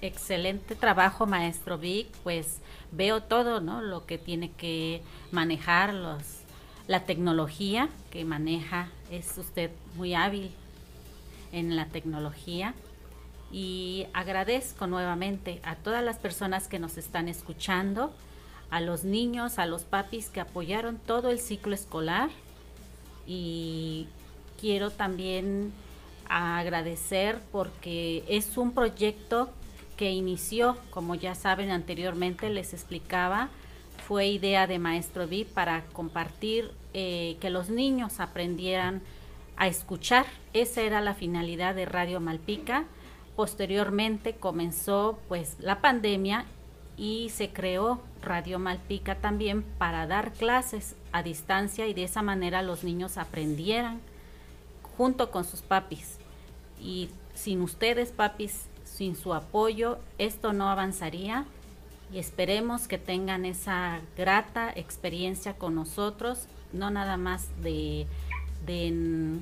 Excelente 0.03 0.75
trabajo, 0.75 1.27
maestro 1.27 1.79
Vic. 1.79 2.09
Pues 2.23 2.59
veo 2.93 3.23
todo, 3.23 3.61
¿no? 3.61 3.81
Lo 3.81 4.07
que 4.07 4.19
tiene 4.19 4.51
que 4.51 5.03
manejar, 5.33 5.95
los, 5.95 6.23
la 6.87 7.05
tecnología 7.05 7.89
que 8.11 8.25
maneja. 8.25 8.89
Es 9.11 9.39
usted 9.39 9.71
muy 9.97 10.15
hábil 10.15 10.51
en 11.53 11.75
la 11.75 11.87
tecnología. 11.87 12.75
Y 13.51 14.07
agradezco 14.13 14.87
nuevamente 14.87 15.61
a 15.65 15.75
todas 15.77 16.05
las 16.05 16.19
personas 16.19 16.69
que 16.69 16.79
nos 16.79 16.99
están 16.99 17.29
escuchando, 17.29 18.13
a 18.71 18.81
los 18.81 19.05
niños, 19.05 19.59
a 19.59 19.67
los 19.67 19.85
papis 19.85 20.29
que 20.29 20.41
apoyaron 20.41 20.99
todo 20.99 21.31
el 21.31 21.39
ciclo 21.39 21.75
escolar. 21.75 22.31
Y 23.27 24.07
quiero 24.61 24.91
también 24.91 25.73
agradecer 26.29 27.41
porque 27.53 28.25
es 28.29 28.57
un 28.57 28.73
proyecto 28.73 29.51
que 29.97 30.13
inició, 30.13 30.77
como 30.91 31.15
ya 31.15 31.35
saben 31.35 31.71
anteriormente 31.71 32.51
les 32.51 32.73
explicaba, 32.73 33.49
fue 34.07 34.29
idea 34.29 34.67
de 34.67 34.79
Maestro 34.79 35.27
Vid 35.27 35.49
para 35.49 35.85
compartir 35.93 36.71
eh, 36.95 37.37
que 37.41 37.51
los 37.51 37.69
niños 37.69 38.21
aprendieran 38.21 39.03
a 39.57 39.67
escuchar. 39.67 40.25
Esa 40.55 40.83
era 40.83 41.01
la 41.01 41.15
finalidad 41.15 41.75
de 41.75 41.85
Radio 41.85 42.21
Malpica. 42.21 42.85
Posteriormente 43.37 44.35
comenzó 44.37 45.19
pues 45.29 45.57
la 45.59 45.81
pandemia 45.81 46.47
y 46.97 47.31
se 47.31 47.51
creó 47.51 48.01
Radio 48.23 48.59
Malpica 48.59 49.17
también 49.17 49.63
para 49.63 50.07
dar 50.07 50.33
clases 50.33 50.97
a 51.13 51.23
distancia 51.23 51.87
y 51.87 51.95
de 51.95 52.05
esa 52.05 52.23
manera 52.23 52.63
los 52.63 52.85
niños 52.85 53.19
aprendieran 53.19 54.01
junto 54.97 55.31
con 55.31 55.45
sus 55.45 55.63
papis. 55.63 56.19
Y 56.81 57.11
sin 57.35 57.63
ustedes, 57.63 58.11
papis, 58.11 58.67
sin 58.85 59.17
su 59.17 59.35
apoyo, 59.35 59.99
esto 60.19 60.53
no 60.53 60.69
avanzaría 60.69 61.45
y 62.13 62.19
esperemos 62.19 62.89
que 62.89 62.99
tengan 62.99 63.45
esa 63.45 64.01
grata 64.17 64.73
experiencia 64.75 65.55
con 65.55 65.75
nosotros, 65.75 66.47
no 66.73 66.91
nada 66.91 67.17
más 67.17 67.49
de, 67.63 68.07
de 68.67 69.39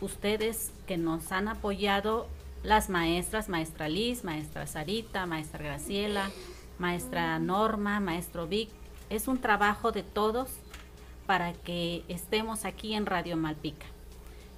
ustedes 0.00 0.72
que 0.86 0.96
nos 0.96 1.30
han 1.32 1.48
apoyado, 1.48 2.26
las 2.62 2.90
maestras, 2.90 3.48
maestra 3.48 3.88
Liz, 3.88 4.24
maestra 4.24 4.66
Sarita, 4.66 5.24
maestra 5.26 5.64
Graciela, 5.64 6.30
maestra 6.80 7.38
Norma, 7.38 8.00
maestro 8.00 8.48
Vic. 8.48 8.70
Es 9.10 9.28
un 9.28 9.38
trabajo 9.38 9.92
de 9.92 10.02
todos 10.02 10.50
para 11.26 11.52
que 11.52 12.02
estemos 12.08 12.64
aquí 12.64 12.94
en 12.94 13.06
Radio 13.06 13.36
Malpica. 13.36 13.86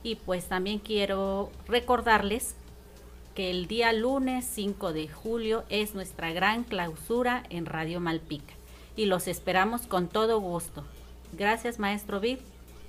Y 0.02 0.14
pues 0.14 0.46
también 0.46 0.78
quiero 0.78 1.50
recordarles 1.66 2.56
que 3.34 3.50
el 3.50 3.66
día 3.66 3.92
lunes 3.92 4.46
5 4.46 4.92
de 4.92 5.08
julio 5.08 5.64
es 5.68 5.94
nuestra 5.94 6.32
gran 6.32 6.64
clausura 6.64 7.42
en 7.50 7.66
Radio 7.66 8.00
Malpica 8.00 8.54
y 8.96 9.06
los 9.06 9.26
esperamos 9.26 9.86
con 9.86 10.08
todo 10.08 10.40
gusto. 10.40 10.84
Gracias 11.32 11.78
maestro 11.78 12.20
Vic 12.20 12.40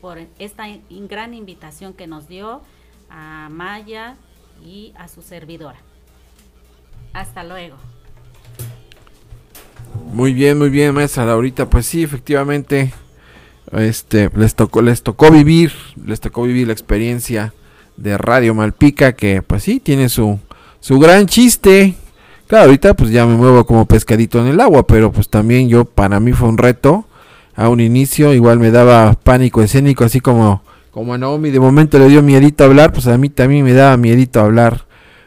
por 0.01 0.19
esta 0.37 0.65
gran 0.89 1.33
invitación 1.33 1.93
que 1.93 2.07
nos 2.07 2.27
dio 2.27 2.61
a 3.09 3.47
Maya 3.49 4.15
y 4.63 4.93
a 4.97 5.07
su 5.07 5.21
servidora. 5.21 5.79
Hasta 7.13 7.43
luego. 7.43 7.77
Muy 10.13 10.33
bien, 10.33 10.57
muy 10.57 10.69
bien, 10.69 10.93
maestra 10.93 11.25
Laurita. 11.25 11.69
Pues 11.69 11.85
sí, 11.85 12.03
efectivamente, 12.03 12.93
este, 13.71 14.29
les 14.35 14.55
tocó, 14.55 14.81
les 14.81 15.01
tocó 15.01 15.31
vivir, 15.31 15.71
les 16.05 16.19
tocó 16.19 16.43
vivir 16.43 16.67
la 16.67 16.73
experiencia 16.73 17.53
de 17.97 18.17
Radio 18.17 18.53
Malpica, 18.53 19.13
que 19.13 19.41
pues 19.41 19.63
sí, 19.63 19.79
tiene 19.79 20.09
su, 20.09 20.39
su 20.79 20.99
gran 20.99 21.25
chiste. 21.25 21.95
Claro, 22.47 22.65
ahorita 22.65 22.93
pues 22.93 23.09
ya 23.09 23.25
me 23.25 23.35
muevo 23.35 23.65
como 23.65 23.85
pescadito 23.85 24.39
en 24.39 24.47
el 24.47 24.59
agua, 24.59 24.85
pero 24.85 25.11
pues 25.11 25.29
también 25.29 25.69
yo, 25.69 25.85
para 25.85 26.19
mí 26.19 26.33
fue 26.33 26.47
un 26.47 26.57
reto. 26.57 27.05
A 27.55 27.69
un 27.69 27.79
inicio 27.79 28.33
igual 28.33 28.59
me 28.59 28.71
daba 28.71 29.13
pánico 29.13 29.61
escénico, 29.61 30.03
así 30.03 30.19
como, 30.19 30.63
como 30.91 31.13
a 31.13 31.17
Naomi 31.17 31.51
de 31.51 31.59
momento 31.59 31.99
le 31.99 32.07
dio 32.07 32.23
miedito 32.23 32.63
hablar, 32.63 32.91
pues 32.91 33.05
a 33.07 33.17
mí 33.17 33.29
también 33.29 33.63
me 33.63 33.73
daba 33.73 33.95
miedito 33.97 34.39
hablar. 34.39 34.85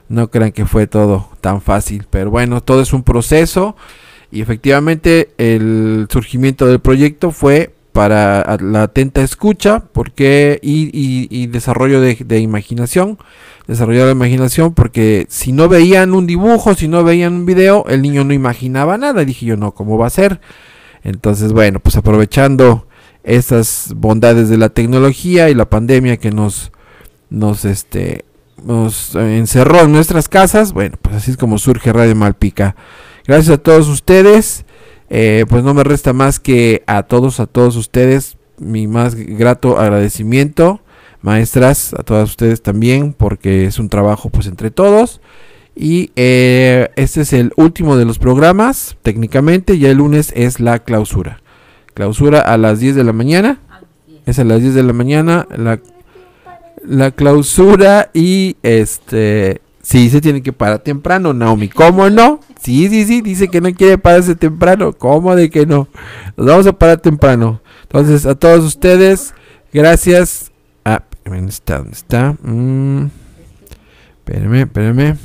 No 0.09 0.31
crean 0.31 0.53
que 0.53 0.67
fue 0.67 0.87
todo 0.87 1.29
tan 1.41 1.61
fácil, 1.61 2.07
pero 2.11 2.31
bueno, 2.31 2.61
todo 2.63 2.81
es 2.81 2.93
un 2.93 3.03
proceso. 3.03 3.77
Y 4.31 4.41
efectivamente 4.41 5.31
el 5.39 6.07
surgimiento 6.11 6.67
del 6.67 6.81
proyecto 6.81 7.31
fue 7.31 7.73
para 7.93 8.59
la 8.61 8.83
atenta 8.83 9.23
escucha 9.23 9.85
porque 9.93 10.59
y, 10.63 11.47
desarrollo 11.47 12.01
de, 12.01 12.41
imaginación. 12.41 13.19
Desarrollar 13.67 14.05
la 14.05 14.13
imaginación 14.13 14.75
porque 14.75 15.27
si 15.31 15.53
no 15.53 15.69
veían 15.69 16.13
un 16.13 16.27
dibujo, 16.27 16.75
si 16.75 16.89
no 16.89 17.03
veían 17.05 17.33
un 17.33 17.47
video, 17.47 17.87
el 17.89 18.03
niño 18.03 18.23
no 18.23 18.35
imaginaba 18.35 18.99
nada. 18.99 19.25
Dije 19.25 19.47
yo, 19.47 19.57
no, 19.57 19.73
¿cómo 19.73 19.97
va 19.97 20.09
a 20.09 20.11
ser? 20.11 20.41
Entonces, 21.05 21.53
bueno, 21.53 21.81
pues 21.81 21.97
aprovechando 21.97 22.87
esas 23.25 23.93
bondades 23.97 24.51
de 24.51 24.59
la 24.59 24.69
tecnología 24.69 25.49
y 25.49 25.55
la 25.55 25.71
pandemia 25.71 26.19
que 26.19 26.31
nos, 26.31 26.73
nos, 27.31 27.65
este, 27.65 28.25
nos 28.63 29.15
encerró 29.15 29.81
en 29.81 29.93
nuestras 29.93 30.29
casas, 30.29 30.73
bueno, 30.73 30.97
pues 31.01 31.17
así 31.17 31.31
es 31.31 31.37
como 31.37 31.59
surge 31.59 31.93
Radio 31.93 32.15
Malpica. 32.15 32.77
Gracias 33.27 33.59
a 33.59 33.63
todos 33.63 33.89
ustedes. 33.89 34.65
Eh, 35.09 35.45
pues 35.49 35.63
no 35.63 35.75
me 35.75 35.85
resta 35.85 36.13
más 36.13 36.41
que 36.41 36.83
a 36.87 37.05
todos, 37.05 37.41
a 37.41 37.47
todos 37.47 37.77
ustedes, 37.77 38.37
mi 38.59 38.87
más 38.87 39.15
grato 39.15 39.79
agradecimiento, 39.79 40.81
maestras, 41.23 41.95
a 41.95 42.03
todas 42.03 42.31
ustedes 42.31 42.63
también, 42.63 43.13
porque 43.13 43.67
es 43.67 43.79
un 43.79 43.89
trabajo 43.89 44.31
pues 44.31 44.47
entre 44.47 44.71
todos. 44.71 45.21
Y 45.75 46.11
eh, 46.17 46.89
este 46.97 47.21
es 47.21 47.33
el 47.33 47.53
último 47.57 47.97
de 47.97 48.05
los 48.05 48.19
programas, 48.19 48.97
técnicamente, 49.03 49.79
ya 49.79 49.91
el 49.91 49.99
lunes 49.99 50.33
es 50.35 50.59
la 50.59 50.81
clausura. 50.81 51.41
Clausura 51.95 52.41
a 52.41 52.57
las 52.57 52.81
10 52.81 52.97
de 52.97 53.05
la 53.05 53.13
mañana. 53.13 53.61
Es 54.25 54.39
a 54.39 54.45
las 54.45 54.61
10 54.61 54.75
de 54.75 54.83
la 54.83 54.93
mañana 54.93 55.47
la, 55.57 55.81
la 56.85 57.11
clausura 57.11 58.11
y 58.13 58.57
este... 58.63 59.61
Sí, 59.87 60.11
se 60.11 60.21
tiene 60.21 60.43
que 60.43 60.53
parar 60.53 60.81
temprano, 60.81 61.33
Naomi. 61.33 61.69
¿Cómo 61.69 62.11
no? 62.11 62.41
Sí, 62.61 62.89
sí, 62.89 63.05
sí, 63.05 63.21
dice 63.21 63.47
que 63.47 63.61
no 63.61 63.73
quiere 63.73 63.99
pararse 63.99 64.35
temprano. 64.35 64.93
¿Cómo 64.93 65.37
de 65.37 65.49
que 65.49 65.65
no? 65.65 65.87
Nos 66.37 66.47
vamos 66.49 66.67
a 66.67 66.73
parar 66.73 66.99
temprano. 66.99 67.61
Entonces, 67.83 68.27
a 68.27 68.35
todos 68.35 68.65
ustedes, 68.65 69.33
gracias. 69.73 70.51
Ah, 70.85 71.05
¿dónde 71.25 71.53
está? 71.53 71.79
¿Dónde 71.79 71.93
está? 71.93 72.33
Mm, 72.43 73.11
espérame, 74.17 74.63
espérame. 74.63 75.19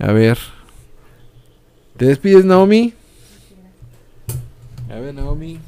A 0.00 0.10
ver. 0.10 0.38
¿Te 1.96 2.06
despides, 2.06 2.44
Naomi? 2.44 2.94
A 4.90 4.96
ver, 4.96 5.14
Naomi. 5.14 5.60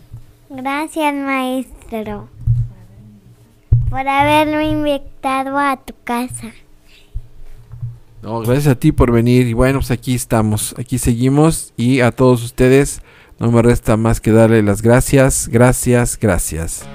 Gracias, 0.50 1.14
maestro, 1.14 2.28
por 3.88 4.08
haberme 4.08 4.68
invitado 4.68 5.56
a 5.56 5.76
tu 5.76 5.94
casa. 6.02 6.52
Gracias 8.24 8.66
a 8.66 8.74
ti 8.74 8.92
por 8.92 9.12
venir. 9.12 9.46
Y 9.46 9.52
bueno, 9.52 9.78
pues 9.80 9.90
aquí 9.90 10.14
estamos, 10.14 10.74
aquí 10.78 10.98
seguimos. 10.98 11.72
Y 11.76 12.01
a 12.01 12.10
todos 12.10 12.42
ustedes, 12.42 13.02
no 13.38 13.51
me 13.51 13.62
resta 13.62 13.96
más 13.96 14.20
que 14.20 14.32
darle 14.32 14.62
las 14.62 14.82
gracias, 14.82 15.48
gracias, 15.48 16.18
gracias. 16.20 16.86